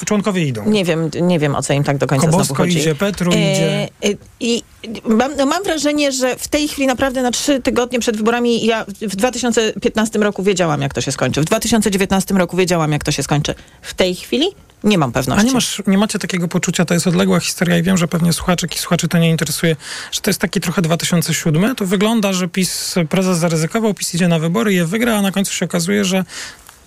członkowie 0.06 0.44
idą. 0.46 0.70
Nie 0.70 0.84
wiem, 0.84 1.10
nie 1.22 1.38
wiem 1.38 1.54
o 1.54 1.62
co 1.62 1.72
im 1.72 1.84
tak 1.84 1.98
do 1.98 2.06
końca 2.06 2.26
Kobosko 2.26 2.44
znowu 2.44 2.62
chodzi. 2.62 2.78
idzie, 2.78 2.94
Petru 2.94 3.30
idzie. 3.32 3.88
e, 4.04 4.08
I 4.40 4.62
mam, 5.04 5.36
no 5.36 5.46
mam 5.46 5.62
wrażenie, 5.64 6.12
że 6.12 6.36
w 6.36 6.48
tej 6.48 6.68
chwili 6.68 6.86
naprawdę 6.86 7.22
na 7.22 7.30
trzy 7.30 7.60
tygodnie 7.62 7.77
przed 7.86 8.16
wyborami 8.16 8.66
ja 8.66 8.84
w 9.00 9.16
2015 9.16 10.18
roku 10.18 10.42
wiedziałam, 10.42 10.82
jak 10.82 10.94
to 10.94 11.00
się 11.00 11.12
skończy. 11.12 11.40
W 11.40 11.44
2019 11.44 12.34
roku 12.34 12.56
wiedziałam, 12.56 12.92
jak 12.92 13.04
to 13.04 13.12
się 13.12 13.22
skończy. 13.22 13.54
W 13.82 13.94
tej 13.94 14.14
chwili 14.14 14.46
nie 14.84 14.98
mam 14.98 15.12
pewności. 15.12 15.40
A 15.40 15.46
nie, 15.46 15.52
masz, 15.52 15.82
nie 15.86 15.98
macie 15.98 16.18
takiego 16.18 16.48
poczucia, 16.48 16.84
to 16.84 16.94
jest 16.94 17.06
odległa 17.06 17.40
historia 17.40 17.78
i 17.78 17.82
wiem, 17.82 17.96
że 17.96 18.08
pewnie 18.08 18.32
słuchaczek 18.32 18.74
i 18.74 18.78
słuchaczy 18.78 19.08
to 19.08 19.18
nie 19.18 19.30
interesuje, 19.30 19.76
że 20.12 20.20
to 20.20 20.30
jest 20.30 20.40
taki 20.40 20.60
trochę 20.60 20.82
2007. 20.82 21.74
To 21.74 21.86
wygląda, 21.86 22.32
że 22.32 22.48
PiS, 22.48 22.94
prezes 23.08 23.38
zaryzykował, 23.38 23.94
PiS 23.94 24.14
idzie 24.14 24.28
na 24.28 24.38
wybory, 24.38 24.72
je 24.72 24.84
wygra, 24.84 25.16
a 25.18 25.22
na 25.22 25.32
końcu 25.32 25.52
się 25.52 25.64
okazuje, 25.64 26.04
że 26.04 26.24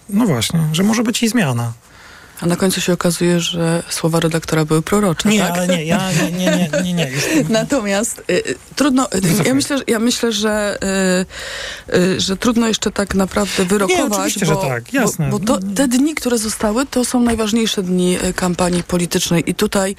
no 0.09 0.25
właśnie, 0.25 0.59
że 0.73 0.83
może 0.83 1.03
być 1.03 1.23
i 1.23 1.29
zmiana. 1.29 1.73
A 2.41 2.45
na 2.45 2.55
końcu 2.55 2.81
się 2.81 2.93
okazuje, 2.93 3.39
że 3.39 3.83
słowa 3.89 4.19
redaktora 4.19 4.65
były 4.65 4.81
prorocze, 4.81 5.29
Nie, 5.29 5.39
tak? 5.39 5.51
ale 5.51 5.67
nie, 5.67 5.85
ja 5.85 6.11
nie, 6.11 6.31
nie, 6.31 6.45
nie, 6.45 6.83
nie, 6.83 6.93
nie. 6.93 7.09
Już 7.11 7.23
Natomiast 7.49 8.19
y, 8.19 8.33
y, 8.33 8.55
trudno, 8.75 9.07
y, 9.15 9.21
ja 9.45 9.53
myślę, 9.53 9.77
że- 9.77 9.83
ja 9.87 9.99
myślę, 9.99 10.31
że, 10.31 10.77
y, 11.91 11.95
y, 11.97 12.19
że 12.21 12.37
trudno 12.37 12.67
jeszcze 12.67 12.91
tak 12.91 13.15
naprawdę 13.15 13.65
wyrokować, 13.65 14.11
oczywiście, 14.19 14.45
że 14.45 14.53
bo, 14.53 14.61
tak, 14.61 14.93
jasne. 14.93 15.29
bo, 15.29 15.39
bo 15.39 15.45
to, 15.45 15.59
te 15.75 15.87
dni, 15.87 16.15
które 16.15 16.37
zostały, 16.37 16.85
to 16.85 17.05
są 17.05 17.21
najważniejsze 17.21 17.83
dni 17.83 18.17
y, 18.25 18.33
kampanii 18.33 18.83
politycznej 18.83 19.49
i 19.49 19.55
tutaj 19.55 19.95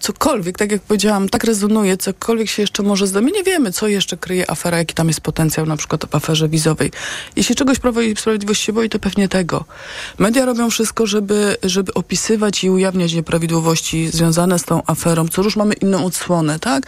cokolwiek, 0.00 0.58
tak 0.58 0.72
jak 0.72 0.82
powiedziałam, 0.82 1.28
tak 1.28 1.44
rezonuje, 1.44 1.96
cokolwiek 1.96 2.48
się 2.48 2.62
jeszcze 2.62 2.82
może 2.82 3.06
zda. 3.06 3.20
My 3.20 3.30
nie 3.30 3.42
wiemy, 3.42 3.72
co 3.72 3.88
jeszcze 3.88 4.16
kryje 4.16 4.50
afera, 4.50 4.78
jaki 4.78 4.94
tam 4.94 5.08
jest 5.08 5.20
potencjał, 5.20 5.66
na 5.66 5.76
przykład 5.76 6.04
w 6.10 6.14
aferze 6.14 6.48
wizowej. 6.48 6.90
Jeśli 7.36 7.54
czegoś 7.54 7.78
Prawo 7.78 8.00
i 8.00 8.16
Sprawiedliwość 8.16 8.62
się 8.62 8.72
boi, 8.72 8.88
to 8.88 8.98
pewnie 8.98 9.28
tego. 9.28 9.64
Media 10.18 10.44
robią 10.44 10.70
wszystko, 10.70 11.06
żeby, 11.06 11.56
żeby 11.62 11.94
opisywać 11.94 12.64
i 12.64 12.70
ujawniać 12.70 13.12
nieprawidłowości 13.12 14.08
związane 14.08 14.58
z 14.58 14.64
tą 14.64 14.82
aferą. 14.86 15.28
Co 15.28 15.42
już 15.42 15.56
mamy 15.56 15.74
inną 15.74 16.04
odsłonę, 16.04 16.58
tak? 16.58 16.86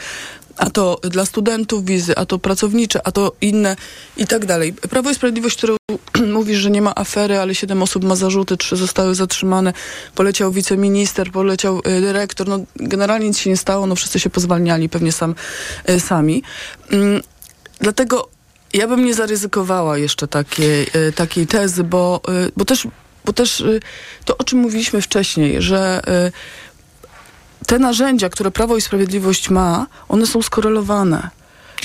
A 0.56 0.70
to 0.70 1.00
dla 1.02 1.26
studentów 1.26 1.84
wizy, 1.84 2.16
a 2.16 2.26
to 2.26 2.38
pracownicze, 2.38 3.06
a 3.06 3.12
to 3.12 3.32
inne 3.40 3.76
i 4.16 4.26
tak 4.26 4.46
dalej. 4.46 4.72
Prawo 4.72 5.10
i 5.10 5.14
Sprawiedliwość, 5.14 5.56
które 5.56 5.76
mówi, 6.32 6.56
że 6.56 6.70
nie 6.70 6.82
ma 6.82 6.94
afery, 6.94 7.38
ale 7.38 7.54
siedem 7.54 7.82
osób 7.82 8.04
ma 8.04 8.16
zarzuty, 8.16 8.56
trzy 8.56 8.76
zostały 8.76 9.14
zatrzymane, 9.14 9.72
poleciał 10.14 10.52
wiceminister, 10.52 11.32
poleciał 11.32 11.78
y, 11.78 12.00
dyrektor, 12.00 12.48
no 12.48 12.58
generalnie 12.76 13.26
nic 13.26 13.38
się 13.38 13.50
nie 13.50 13.56
stało, 13.56 13.86
no 13.86 13.94
wszyscy 13.94 14.20
się 14.20 14.30
pozwalniali, 14.30 14.88
pewnie 14.88 15.12
sam, 15.12 15.34
y, 15.90 16.00
sami. 16.00 16.42
Mm, 16.90 17.22
dlatego 17.80 18.28
ja 18.74 18.88
bym 18.88 19.04
nie 19.04 19.14
zaryzykowała 19.14 19.98
jeszcze 19.98 20.28
takiej, 20.28 20.86
y, 21.08 21.12
takiej 21.12 21.46
tezy, 21.46 21.84
bo, 21.84 22.20
bo 22.56 22.64
też, 22.64 22.88
bo 23.24 23.32
też 23.32 23.64
to, 24.24 24.38
o 24.38 24.44
czym 24.44 24.58
mówiliśmy 24.58 25.02
wcześniej, 25.02 25.62
że 25.62 26.02
te 27.66 27.78
narzędzia, 27.78 28.28
które 28.28 28.50
Prawo 28.50 28.76
i 28.76 28.80
Sprawiedliwość 28.80 29.50
ma, 29.50 29.86
one 30.08 30.26
są 30.26 30.42
skorelowane. 30.42 31.30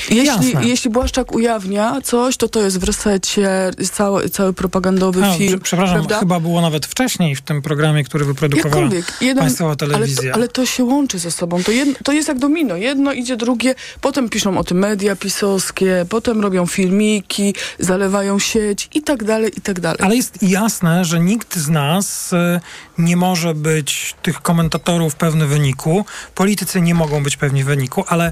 Jeśli, 0.10 0.26
Jasne. 0.26 0.66
jeśli 0.66 0.89
Błaszczak 0.89 1.36
ujawnia 1.36 2.02
coś, 2.04 2.38
to 2.38 2.50
to 2.50 2.62
jest 2.62 2.80
w 2.80 2.84
resecie 2.84 3.72
cały, 3.91 4.30
cały 4.30 4.54
propagandowy 4.54 5.26
A, 5.26 5.34
film. 5.34 5.60
Przepraszam, 5.60 5.95
prawda? 5.95 6.20
chyba 6.20 6.39
było 6.39 6.62
nawet 6.62 6.86
wcześniej 6.86 7.36
w 7.36 7.41
tym 7.41 7.62
programie, 7.62 8.04
który 8.04 8.26
wyprodukowała. 8.26 8.89
Jeden, 9.22 9.38
państwowa 9.43 9.70
ale, 9.70 9.78
telewizja. 9.78 10.32
to, 10.32 10.36
ale 10.36 10.48
to 10.48 10.66
się 10.66 10.84
łączy 10.84 11.20
ze 11.20 11.32
sobą. 11.32 11.64
To, 11.64 11.72
jedno, 11.72 11.93
to 12.04 12.12
jest 12.12 12.28
jak 12.28 12.39
domino. 12.39 12.76
Jedno 12.76 13.14
idzie 13.14 13.38
drugie, 13.38 13.76
potem 14.02 14.30
piszą 14.30 14.58
o 14.58 14.64
tym 14.64 14.78
media 14.78 15.16
pisowskie, 15.16 16.06
potem 16.10 16.41
robią 16.41 16.66
filmiki, 16.66 17.54
zalewają 17.80 18.39
sieć 18.39 18.89
i 18.93 19.02
tak 19.02 19.24
dalej, 19.24 19.52
i 19.58 19.62
tak 19.62 19.80
dalej. 19.80 20.00
Ale 20.02 20.16
jest 20.16 20.43
jasne, 20.43 21.06
że 21.06 21.20
nikt 21.20 21.56
z 21.56 21.70
nas 21.70 22.34
e, 22.34 22.60
nie 22.98 23.18
może 23.18 23.54
być 23.54 24.16
tych 24.22 24.41
komentatorów 24.41 25.16
pewny 25.16 25.48
wyniku. 25.48 26.06
Politycy 26.36 26.82
nie 26.82 26.93
mogą 26.93 27.24
być 27.24 27.38
pewni 27.38 27.64
wyniku, 27.64 28.04
ale 28.08 28.32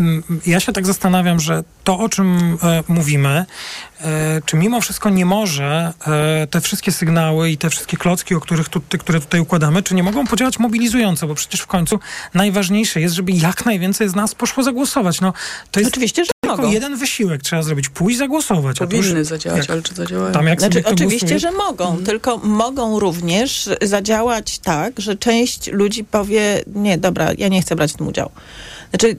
mm, 0.00 0.22
ja 0.46 0.60
się 0.60 0.72
tak 0.72 0.86
zastanawiam, 0.86 0.95
że 1.36 1.64
to, 1.84 1.98
o 1.98 2.08
czym 2.08 2.58
e, 2.62 2.82
mówimy, 2.88 3.44
e, 4.00 4.42
czy 4.46 4.56
mimo 4.56 4.80
wszystko 4.80 5.10
nie 5.10 5.26
może 5.26 5.92
e, 6.06 6.46
te 6.46 6.60
wszystkie 6.60 6.92
sygnały 6.92 7.50
i 7.50 7.58
te 7.58 7.70
wszystkie 7.70 7.96
klocki, 7.96 8.34
o 8.34 8.40
których 8.40 8.68
tu, 8.68 8.80
te, 8.80 8.98
które 8.98 9.20
tutaj 9.20 9.40
układamy, 9.40 9.82
czy 9.82 9.94
nie 9.94 10.02
mogą 10.02 10.26
podziałać 10.26 10.58
mobilizująco, 10.58 11.26
bo 11.26 11.34
przecież 11.34 11.60
w 11.60 11.66
końcu 11.66 11.98
najważniejsze 12.34 13.00
jest, 13.00 13.14
żeby 13.14 13.32
jak 13.32 13.66
najwięcej 13.66 14.08
z 14.08 14.14
nas 14.14 14.34
poszło 14.34 14.62
zagłosować. 14.62 15.20
No, 15.20 15.32
to 15.70 15.80
jest 15.80 15.92
Oczywiście, 15.92 16.24
że 16.24 16.30
tylko 16.40 16.56
mogą. 16.56 16.70
jeden 16.72 16.96
wysiłek 16.96 17.42
trzeba 17.42 17.62
zrobić, 17.62 17.88
pójść 17.88 18.18
zagłosować. 18.18 18.78
to 18.78 18.84
już 18.84 18.92
Powinny 18.94 19.24
zadziałać, 19.24 19.58
jak- 19.60 19.70
ale 19.70 19.82
czy 19.82 19.94
zadziałają? 19.94 20.32
Tam 20.32 20.46
jak 20.46 20.60
Znaczy, 20.60 20.82
oczywiście, 20.84 21.18
głosuje, 21.26 21.38
że 21.38 21.52
mogą, 21.52 21.96
tylko 22.04 22.36
mogą 22.38 22.98
również 23.00 23.68
zadziałać 23.82 24.58
tak, 24.58 25.00
że 25.00 25.16
część 25.16 25.72
ludzi 25.72 26.04
powie, 26.04 26.62
nie, 26.74 26.98
dobra, 26.98 27.28
ja 27.38 27.48
nie 27.48 27.62
chcę 27.62 27.76
brać 27.76 27.92
w 27.92 27.96
tym 27.96 28.08
udziału. 28.08 28.30
Znaczy, 28.90 29.16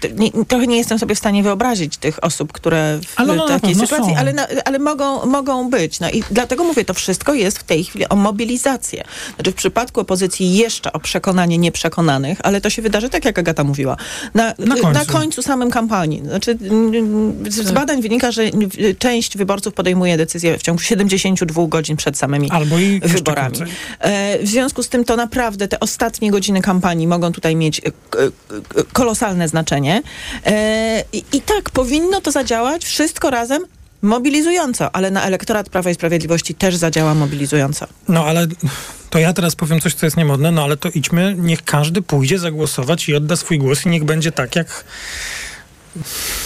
t- 0.00 0.08
nie, 0.14 0.30
trochę 0.48 0.66
nie 0.66 0.76
jestem 0.76 0.98
sobie 0.98 1.14
w 1.14 1.18
stanie 1.18 1.42
wyobrazić 1.42 1.96
tych 1.96 2.24
osób, 2.24 2.52
które 2.52 2.98
w 3.06 3.20
Ale 3.20 3.36
no, 3.36 3.48
takiej 3.48 3.68
pewno 3.70 3.86
sytuacji, 3.86 4.14
są. 4.14 4.18
ale, 4.20 4.32
na, 4.32 4.46
ale 4.64 4.78
mogą, 4.78 5.26
mogą 5.26 5.70
być. 5.70 6.00
No 6.00 6.10
i 6.10 6.22
dlatego 6.30 6.64
mówię, 6.64 6.84
to 6.84 6.94
wszystko 6.94 7.34
jest 7.34 7.58
w 7.58 7.64
tej 7.64 7.84
chwili 7.84 8.08
o 8.08 8.16
mobilizację. 8.16 9.04
Znaczy 9.34 9.52
w 9.52 9.54
przypadku 9.54 10.00
opozycji 10.00 10.54
jeszcze 10.56 10.92
o 10.92 11.00
przekonanie 11.00 11.58
nieprzekonanych, 11.58 12.38
ale 12.42 12.60
to 12.60 12.70
się 12.70 12.82
wydarzy 12.82 13.08
tak, 13.08 13.24
jak 13.24 13.38
Agata 13.38 13.64
mówiła. 13.64 13.96
Na, 14.34 14.54
Na 14.58 14.74
końcu. 14.74 14.90
na 14.90 15.04
końcu 15.04 15.42
samym 15.42 15.70
kampanii. 15.70 16.22
Znaczy, 16.24 16.58
z 17.48 17.54
z 17.64 17.72
badań 17.72 18.02
wynika, 18.02 18.32
że 18.32 18.42
y, 18.42 18.94
część 18.98 19.36
wyborców 19.36 19.74
podejmuje 19.74 20.16
decyzję 20.16 20.58
w 20.58 20.62
ciągu 20.62 20.82
72 20.82 21.66
godzin 21.68 21.96
przed 21.96 22.18
samymi 22.18 22.50
Albo 22.50 22.78
i 22.78 23.00
wyborami. 23.00 23.58
E, 24.00 24.38
W 24.42 24.48
związku 24.48 24.82
z 24.82 24.88
tym 24.88 25.04
to 25.04 25.16
naprawdę 25.16 25.68
te 25.68 25.80
ostatnie 25.80 26.30
godziny 26.30 26.60
kampanii 26.62 27.06
mogą 27.06 27.32
tutaj 27.32 27.56
mieć 27.56 27.78
e, 27.78 27.82
k- 28.10 28.18
kolosalne 28.92 29.48
znaczenie. 29.48 30.02
E, 30.46 31.04
I, 31.12 31.24
I 31.32 31.40
tak, 31.40 31.70
powinno 31.70 32.20
to 32.20 32.30
zadziałać 32.30 32.84
wszystko 32.84 33.30
razem 33.30 33.64
mobilizująco, 34.02 34.96
ale 34.96 35.10
na 35.10 35.22
elektorat 35.22 35.68
Prawa 35.68 35.90
i 35.90 35.94
Sprawiedliwości 35.94 36.54
też 36.54 36.76
zadziała 36.76 37.14
mobilizująco. 37.14 37.86
No 38.08 38.24
ale 38.24 38.46
to 39.10 39.18
ja 39.18 39.32
teraz 39.32 39.56
powiem 39.56 39.80
coś, 39.80 39.94
co 39.94 40.06
jest 40.06 40.16
niemodne, 40.16 40.50
no 40.50 40.64
ale 40.64 40.76
to 40.76 40.88
idźmy, 40.88 41.34
niech 41.38 41.64
każdy 41.64 42.02
pójdzie 42.02 42.38
zagłosować 42.38 43.08
i 43.08 43.14
odda 43.14 43.36
swój 43.36 43.58
głos 43.58 43.86
i 43.86 43.88
niech 43.88 44.04
będzie 44.04 44.32
tak, 44.32 44.56
jak 44.56 44.84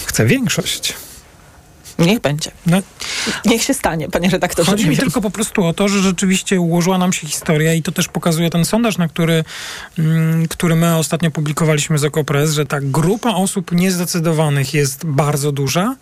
chce 0.07 0.26
większość. 0.26 0.95
Niech 1.99 2.20
będzie. 2.20 2.51
No, 2.66 2.78
Niech 3.44 3.62
się 3.62 3.74
stanie, 3.74 4.09
panie 4.09 4.30
redaktorze. 4.30 4.70
Chodzi 4.70 4.88
mi 4.88 4.96
tylko 4.96 5.20
po 5.20 5.30
prostu 5.30 5.64
o 5.64 5.72
to, 5.72 5.88
że 5.88 5.99
rzeczywiście 6.03 6.61
ułożyła 6.61 6.99
nam 6.99 7.12
się 7.12 7.26
historia 7.26 7.74
i 7.74 7.82
to 7.82 7.92
też 7.92 8.09
pokazuje 8.09 8.51
ten 8.51 8.64
sondaż, 8.64 8.99
na 8.99 9.09
który, 9.09 9.44
mm, 9.99 10.49
który 10.49 10.76
my 10.76 10.96
ostatnio 10.96 11.30
publikowaliśmy 11.30 11.99
z 11.99 12.05
Okopres, 12.05 12.53
że 12.53 12.66
ta 12.66 12.80
grupa 12.80 13.30
osób 13.30 13.72
niezdecydowanych 13.72 14.74
jest 14.74 15.07
bardzo 15.07 15.53
duża 15.53 15.96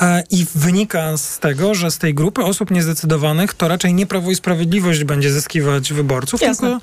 e, 0.00 0.22
i 0.30 0.46
wynika 0.54 1.16
z 1.16 1.38
tego, 1.38 1.74
że 1.74 1.90
z 1.90 1.98
tej 1.98 2.14
grupy 2.14 2.42
osób 2.44 2.70
niezdecydowanych 2.70 3.54
to 3.54 3.68
raczej 3.68 3.94
nie 3.94 4.06
Prawo 4.06 4.30
i 4.30 4.34
Sprawiedliwość 4.34 5.04
będzie 5.04 5.30
zyskiwać 5.32 5.92
wyborców, 5.92 6.40
Jasne. 6.40 6.68
tylko, 6.70 6.80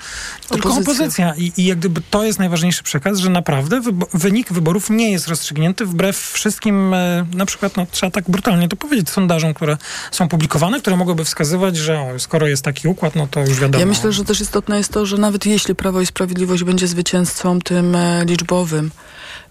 tylko 0.49 0.69
Opozycja. 0.69 0.93
opozycja. 0.93 1.33
I, 1.37 1.51
I 1.57 1.65
jak 1.65 1.77
gdyby 1.77 2.01
to 2.09 2.23
jest 2.23 2.39
najważniejszy 2.39 2.83
przekaz, 2.83 3.17
że 3.19 3.29
naprawdę 3.29 3.81
wybo- 3.81 4.07
wynik 4.13 4.53
wyborów 4.53 4.89
nie 4.89 5.11
jest 5.11 5.27
rozstrzygnięty 5.27 5.85
wbrew 5.85 6.17
wszystkim, 6.17 6.93
e, 6.93 7.25
na 7.33 7.45
przykład, 7.45 7.77
no, 7.77 7.85
trzeba 7.91 8.11
tak 8.11 8.23
brutalnie 8.29 8.46
to 8.69 8.75
powiedzieć, 8.75 9.09
sondażom, 9.09 9.53
które 9.53 9.77
są 10.11 10.29
publikowane, 10.29 10.79
które 10.79 10.95
mogłyby 10.95 11.25
wskazywać, 11.25 11.77
że 11.77 11.99
o, 11.99 12.19
skoro 12.19 12.47
jest 12.47 12.63
taki 12.63 12.87
układ, 12.87 13.15
no 13.15 13.27
to 13.27 13.39
już 13.39 13.59
wiadomo. 13.59 13.79
Ja 13.79 13.85
myślę, 13.85 14.11
że 14.11 14.25
też 14.25 14.41
istotne 14.41 14.77
jest 14.77 14.91
to, 14.91 15.05
że 15.05 15.17
nawet 15.17 15.45
jeśli 15.45 15.75
Prawo 15.75 16.01
i 16.01 16.05
Sprawiedliwość 16.05 16.63
będzie 16.63 16.87
zwycięzcą 16.87 17.59
tym 17.61 17.95
e, 17.95 18.25
liczbowym, 18.25 18.91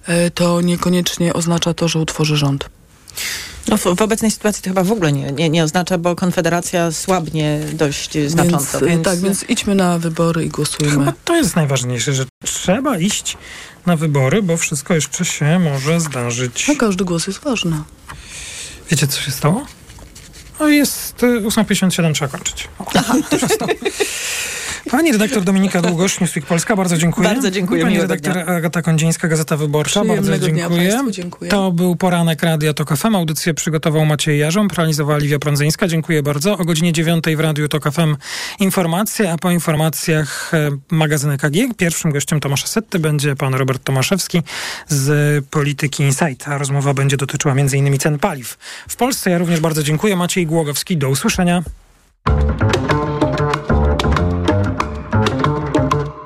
e, 0.06 0.30
to 0.30 0.60
niekoniecznie 0.60 1.34
oznacza 1.34 1.74
to, 1.74 1.88
że 1.88 1.98
utworzy 1.98 2.36
rząd. 2.36 2.68
No, 3.68 3.76
w, 3.76 3.82
w 3.96 4.02
obecnej 4.02 4.30
sytuacji 4.30 4.62
to 4.62 4.70
chyba 4.70 4.84
w 4.84 4.92
ogóle 4.92 5.12
nie, 5.12 5.32
nie, 5.32 5.50
nie 5.50 5.64
oznacza, 5.64 5.98
bo 5.98 6.16
Konfederacja 6.16 6.92
słabnie 6.92 7.60
dość 7.72 8.18
znacząco. 8.26 8.80
Więc, 8.80 8.82
e, 8.82 8.86
Więc, 8.86 9.04
Tak, 9.04 9.18
więc 9.18 9.44
idźmy 9.48 9.74
na 9.74 9.98
wybory 9.98 10.44
i 10.44 10.48
głosujmy. 10.48 10.92
Chyba 10.92 11.12
to 11.24 11.36
jest 11.36 11.56
najważniejsze, 11.56 12.12
że 12.14 12.24
trzeba 12.44 12.98
iść 12.98 13.36
na 13.86 13.96
wybory, 13.96 14.42
bo 14.42 14.56
wszystko 14.56 14.94
jeszcze 14.94 15.24
się 15.24 15.58
może 15.58 16.00
zdarzyć. 16.00 16.68
No 16.68 16.76
każdy 16.76 17.04
głos 17.04 17.26
jest 17.26 17.38
ważny. 17.38 17.76
Wiecie, 18.90 19.06
co 19.06 19.20
się 19.20 19.30
stało? 19.30 19.66
No 20.60 20.68
jest 20.68 21.22
y, 21.22 21.40
8.57, 21.40 22.14
trzeba 22.14 22.28
kończyć. 22.28 22.68
O, 22.78 22.84
to 23.30 23.38
się 23.38 23.48
stało. 23.48 23.72
Pani 24.90 25.12
redaktor 25.12 25.44
Dominika 25.44 25.82
Długosz, 25.82 26.20
Newsweek 26.20 26.46
Polska, 26.46 26.76
bardzo 26.76 26.98
dziękuję. 26.98 27.28
Bardzo 27.28 27.50
dziękuję, 27.50 27.82
Pani 27.82 28.00
redaktor 28.00 28.32
dnia. 28.32 28.46
Agata 28.46 28.82
Kondzińska, 28.82 29.28
Gazeta 29.28 29.56
Wyborcza, 29.56 30.04
bardzo 30.04 30.22
Przyjemnego 30.22 30.46
dziękuję. 30.58 30.88
państwu, 30.90 31.10
dziękuję. 31.10 31.50
To 31.50 31.72
był 31.72 31.96
poranek 31.96 32.42
Radia 32.42 32.74
Tok 32.74 32.96
FM. 32.96 33.16
Audycję 33.16 33.54
przygotował 33.54 34.06
Maciej 34.06 34.38
Jarząb, 34.38 34.72
realizowała 34.72 35.18
Liwia 35.18 35.38
Prądzyńska. 35.38 35.88
Dziękuję 35.88 36.22
bardzo. 36.22 36.58
O 36.58 36.64
godzinie 36.64 36.92
9 36.92 37.24
w 37.36 37.40
Radiu 37.40 37.68
Tok 37.68 37.92
FM 37.92 38.16
informacje, 38.60 39.32
a 39.32 39.38
po 39.38 39.50
informacjach 39.50 40.54
e, 40.54 40.70
magazyn 40.90 41.30
EKG. 41.30 41.76
Pierwszym 41.76 42.12
gościem 42.12 42.40
Tomasza 42.40 42.66
Setty 42.66 42.98
będzie 42.98 43.36
pan 43.36 43.54
Robert 43.54 43.84
Tomaszewski 43.84 44.42
z 44.88 45.44
Polityki 45.46 46.02
Insight. 46.02 46.48
A 46.48 46.58
rozmowa 46.58 46.94
będzie 46.94 47.16
dotyczyła 47.16 47.54
m.in. 47.54 47.98
cen 47.98 48.18
paliw. 48.18 48.58
W 48.88 48.96
Polsce 48.96 49.30
ja 49.30 49.38
również 49.38 49.60
bardzo 49.60 49.82
dziękuję. 49.82 50.16
Maciej 50.16 50.46
Głogowski, 50.46 50.96
do 50.96 51.08
usłyszenia. 51.08 51.62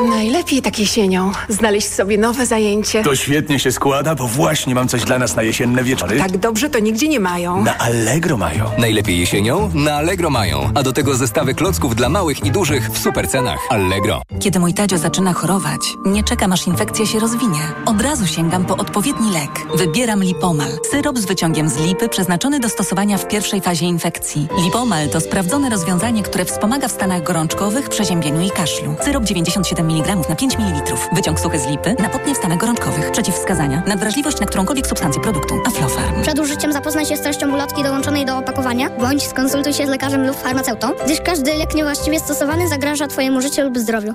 Najlepiej 0.00 0.62
tak 0.62 0.78
jesienią. 0.78 1.32
Znaleźć 1.48 1.88
sobie 1.88 2.18
nowe 2.18 2.46
zajęcie. 2.46 3.02
To 3.02 3.16
świetnie 3.16 3.58
się 3.58 3.72
składa, 3.72 4.14
bo 4.14 4.26
właśnie 4.28 4.74
mam 4.74 4.88
coś 4.88 5.04
dla 5.04 5.18
nas 5.18 5.36
na 5.36 5.42
jesienne 5.42 5.84
wieczory. 5.84 6.18
Tak 6.18 6.36
dobrze 6.38 6.70
to 6.70 6.78
nigdzie 6.78 7.08
nie 7.08 7.20
mają. 7.20 7.64
Na 7.64 7.78
Allegro 7.78 8.36
mają. 8.36 8.64
Najlepiej 8.78 9.18
jesienią? 9.18 9.70
Na 9.74 9.94
Allegro 9.94 10.30
mają. 10.30 10.70
A 10.74 10.82
do 10.82 10.92
tego 10.92 11.14
zestawy 11.14 11.54
klocków 11.54 11.96
dla 11.96 12.08
małych 12.08 12.44
i 12.44 12.50
dużych 12.50 12.90
w 12.90 12.98
super 12.98 13.28
cenach. 13.28 13.58
Allegro. 13.70 14.22
Kiedy 14.40 14.58
mój 14.60 14.74
Tadzio 14.74 14.98
zaczyna 14.98 15.32
chorować, 15.32 15.80
nie 16.06 16.24
czekam 16.24 16.52
aż 16.52 16.66
infekcja 16.66 17.06
się 17.06 17.18
rozwinie. 17.18 17.60
Od 17.86 18.02
razu 18.02 18.26
sięgam 18.26 18.64
po 18.64 18.76
odpowiedni 18.76 19.32
lek. 19.32 19.50
Wybieram 19.76 20.22
Lipomal. 20.22 20.70
Syrop 20.90 21.18
z 21.18 21.24
wyciągiem 21.24 21.68
z 21.68 21.76
lipy 21.76 22.08
przeznaczony 22.08 22.60
do 22.60 22.68
stosowania 22.68 23.18
w 23.18 23.28
pierwszej 23.28 23.60
fazie 23.60 23.86
infekcji. 23.86 24.48
Lipomal 24.64 25.08
to 25.08 25.20
sprawdzone 25.20 25.70
rozwiązanie, 25.70 26.22
które 26.22 26.44
wspomaga 26.44 26.88
w 26.88 26.92
stanach 26.92 27.22
gorączkowych, 27.22 27.88
przeziębieniu 27.88 28.40
i 28.40 28.50
kaszlu. 28.50 28.94
Syrop 29.04 29.24
97 29.24 29.81
mg 29.90 30.28
na 30.28 30.36
5 30.36 30.58
ml. 30.58 30.96
Wyciąg 31.12 31.40
suchy 31.40 31.58
z 31.58 31.66
lipy 31.66 31.94
na 31.98 32.08
potnie 32.08 32.34
w 32.34 32.36
stanach 32.36 32.58
gorączkowych. 32.58 33.10
Przeciwwskazania. 33.10 33.82
Nadwrażliwość 33.86 34.40
na 34.40 34.46
którąkolwiek 34.46 34.86
substancję 34.86 35.22
produktu. 35.22 35.54
Aflofarm. 35.66 36.22
Przed 36.22 36.38
użyciem 36.38 36.72
zapoznaj 36.72 37.06
się 37.06 37.16
z 37.16 37.20
treścią 37.20 37.54
ulotki 37.54 37.82
dołączonej 37.82 38.26
do 38.26 38.38
opakowania, 38.38 38.90
bądź 38.90 39.22
skonsultuj 39.22 39.72
się 39.72 39.86
z 39.86 39.88
lekarzem 39.88 40.26
lub 40.26 40.36
farmaceutą, 40.36 40.90
gdyż 41.04 41.20
każdy 41.20 41.54
lek 41.54 41.74
niewłaściwie 41.74 42.20
stosowany 42.20 42.68
zagraża 42.68 43.06
Twojemu 43.06 43.40
życiu 43.40 43.62
lub 43.62 43.78
zdrowiu. 43.78 44.14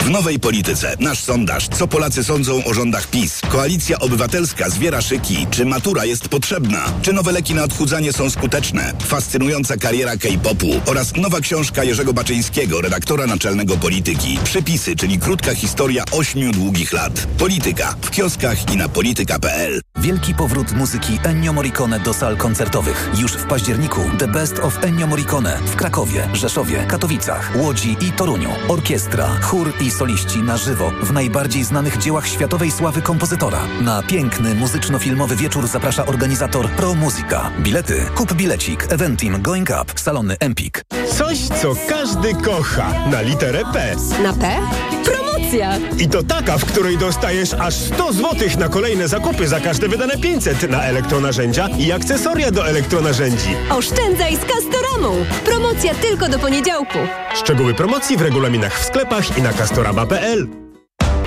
W 0.00 0.10
nowej 0.10 0.38
polityce 0.38 0.96
nasz 1.00 1.18
sondaż. 1.18 1.68
Co 1.68 1.88
Polacy 1.88 2.24
sądzą 2.24 2.64
o 2.64 2.74
rządach 2.74 3.06
PiS? 3.06 3.40
Koalicja 3.48 3.98
Obywatelska 3.98 4.70
zwiera 4.70 5.00
szyki. 5.00 5.46
Czy 5.50 5.64
matura 5.64 6.04
jest 6.04 6.28
potrzebna? 6.28 6.84
Czy 7.02 7.12
nowe 7.12 7.32
leki 7.32 7.54
na 7.54 7.64
odchudzanie 7.64 8.12
są 8.12 8.30
skuteczne? 8.30 8.92
Fascynująca 9.02 9.76
kariera 9.76 10.16
K-popu 10.16 10.66
oraz 10.86 11.16
nowa 11.16 11.40
książka 11.40 11.84
Jerzego 11.84 12.12
Baczyńskiego, 12.12 12.80
redaktora 12.80 13.26
naczelnego 13.26 13.76
Polityki. 13.76 14.38
Przypisy, 14.44 14.96
czyli 14.96 15.18
krótka 15.18 15.54
historia 15.54 16.04
ośmiu 16.12 16.52
długich 16.52 16.92
lat. 16.92 17.26
Polityka 17.38 17.94
w 18.02 18.10
kioskach 18.10 18.72
i 18.72 18.76
na 18.76 18.88
polityka.pl. 18.88 19.80
Wielki 19.98 20.34
powrót 20.34 20.72
muzyki 20.72 21.18
Ennio 21.24 21.52
Morricone 21.52 22.00
do 22.00 22.14
sal 22.14 22.36
koncertowych. 22.36 23.10
Już 23.18 23.32
w 23.32 23.46
październiku 23.46 24.00
The 24.18 24.28
Best 24.28 24.58
of 24.58 24.84
Ennio 24.84 25.06
Morricone 25.06 25.58
w 25.66 25.76
Krakowie, 25.76 26.28
Rzeszowie, 26.32 26.84
Katowicach, 26.88 27.52
Łodzi 27.56 27.96
i 28.00 28.12
Toruniu. 28.12 28.50
Orkiestra, 28.68 29.38
chór 29.42 29.72
i 29.80 29.89
soliści 29.90 30.38
na 30.38 30.56
żywo 30.56 30.92
w 31.02 31.12
najbardziej 31.12 31.64
znanych 31.64 31.98
dziełach 31.98 32.28
światowej 32.28 32.70
sławy 32.70 33.02
kompozytora. 33.02 33.60
Na 33.80 34.02
piękny 34.02 34.54
muzyczno-filmowy 34.54 35.36
wieczór 35.36 35.66
zaprasza 35.66 36.06
organizator 36.06 36.70
Pro 36.70 36.94
Musica. 36.94 37.50
Bilety 37.60 38.06
kup 38.14 38.32
bilecik 38.32 38.86
Eventim 38.92 39.42
Going 39.42 39.70
Up, 39.82 39.92
salony 39.96 40.36
Empik. 40.40 40.84
Coś, 41.18 41.38
co 41.38 41.74
każdy 41.88 42.34
kocha. 42.34 42.92
Na 43.10 43.20
literę 43.20 43.62
P. 43.72 43.96
Na 44.22 44.32
P? 44.32 44.58
Promocja! 45.04 45.76
I 45.98 46.08
to 46.08 46.22
taka, 46.22 46.58
w 46.58 46.64
której 46.64 46.98
dostajesz 46.98 47.54
aż 47.54 47.74
100 47.74 48.12
zł 48.12 48.48
na 48.58 48.68
kolejne 48.68 49.08
zakupy 49.08 49.48
za 49.48 49.60
każde 49.60 49.88
wydane 49.88 50.18
500 50.18 50.70
na 50.70 50.82
elektronarzędzia 50.82 51.68
i 51.78 51.92
akcesoria 51.92 52.50
do 52.50 52.68
elektronarzędzi. 52.68 53.48
Oszczędzaj 53.70 54.36
z 54.36 54.40
Castoramą! 54.40 55.24
Promocja 55.44 55.94
tylko 55.94 56.28
do 56.28 56.38
poniedziałku. 56.38 56.98
Szczegóły 57.34 57.74
promocji 57.74 58.16
w 58.16 58.22
regulaminach 58.22 58.80
w 58.80 58.84
sklepach 58.84 59.38
i 59.38 59.42
na 59.42 59.52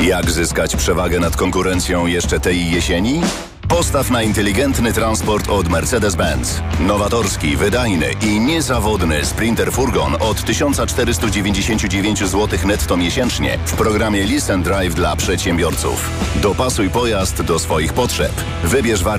Jak 0.01 0.31
zyskać 0.31 0.75
przewagę 0.75 1.19
nad 1.19 1.35
konkurencją 1.35 2.05
jeszcze 2.05 2.39
tej 2.39 2.71
jesieni? 2.71 3.21
Postaw 3.67 4.11
na 4.11 4.23
inteligentny 4.23 4.93
transport 4.93 5.49
od 5.49 5.69
Mercedes-Benz. 5.69 6.61
Nowatorski, 6.79 7.57
wydajny 7.57 8.05
i 8.21 8.39
niezawodny 8.39 9.25
Sprinter 9.25 9.71
Furgon 9.71 10.15
od 10.19 10.45
1499 10.45 12.19
zł 12.19 12.59
netto 12.65 12.97
miesięcznie 12.97 13.59
w 13.65 13.73
programie 13.73 14.23
Listen 14.23 14.63
Drive 14.63 14.93
dla 14.93 15.15
przedsiębiorców. 15.15 16.09
Dopasuj 16.35 16.89
pojazd 16.89 17.41
do 17.41 17.59
swoich 17.59 17.93
potrzeb. 17.93 18.31
Wybierz 18.63 19.03
wariant 19.03 19.11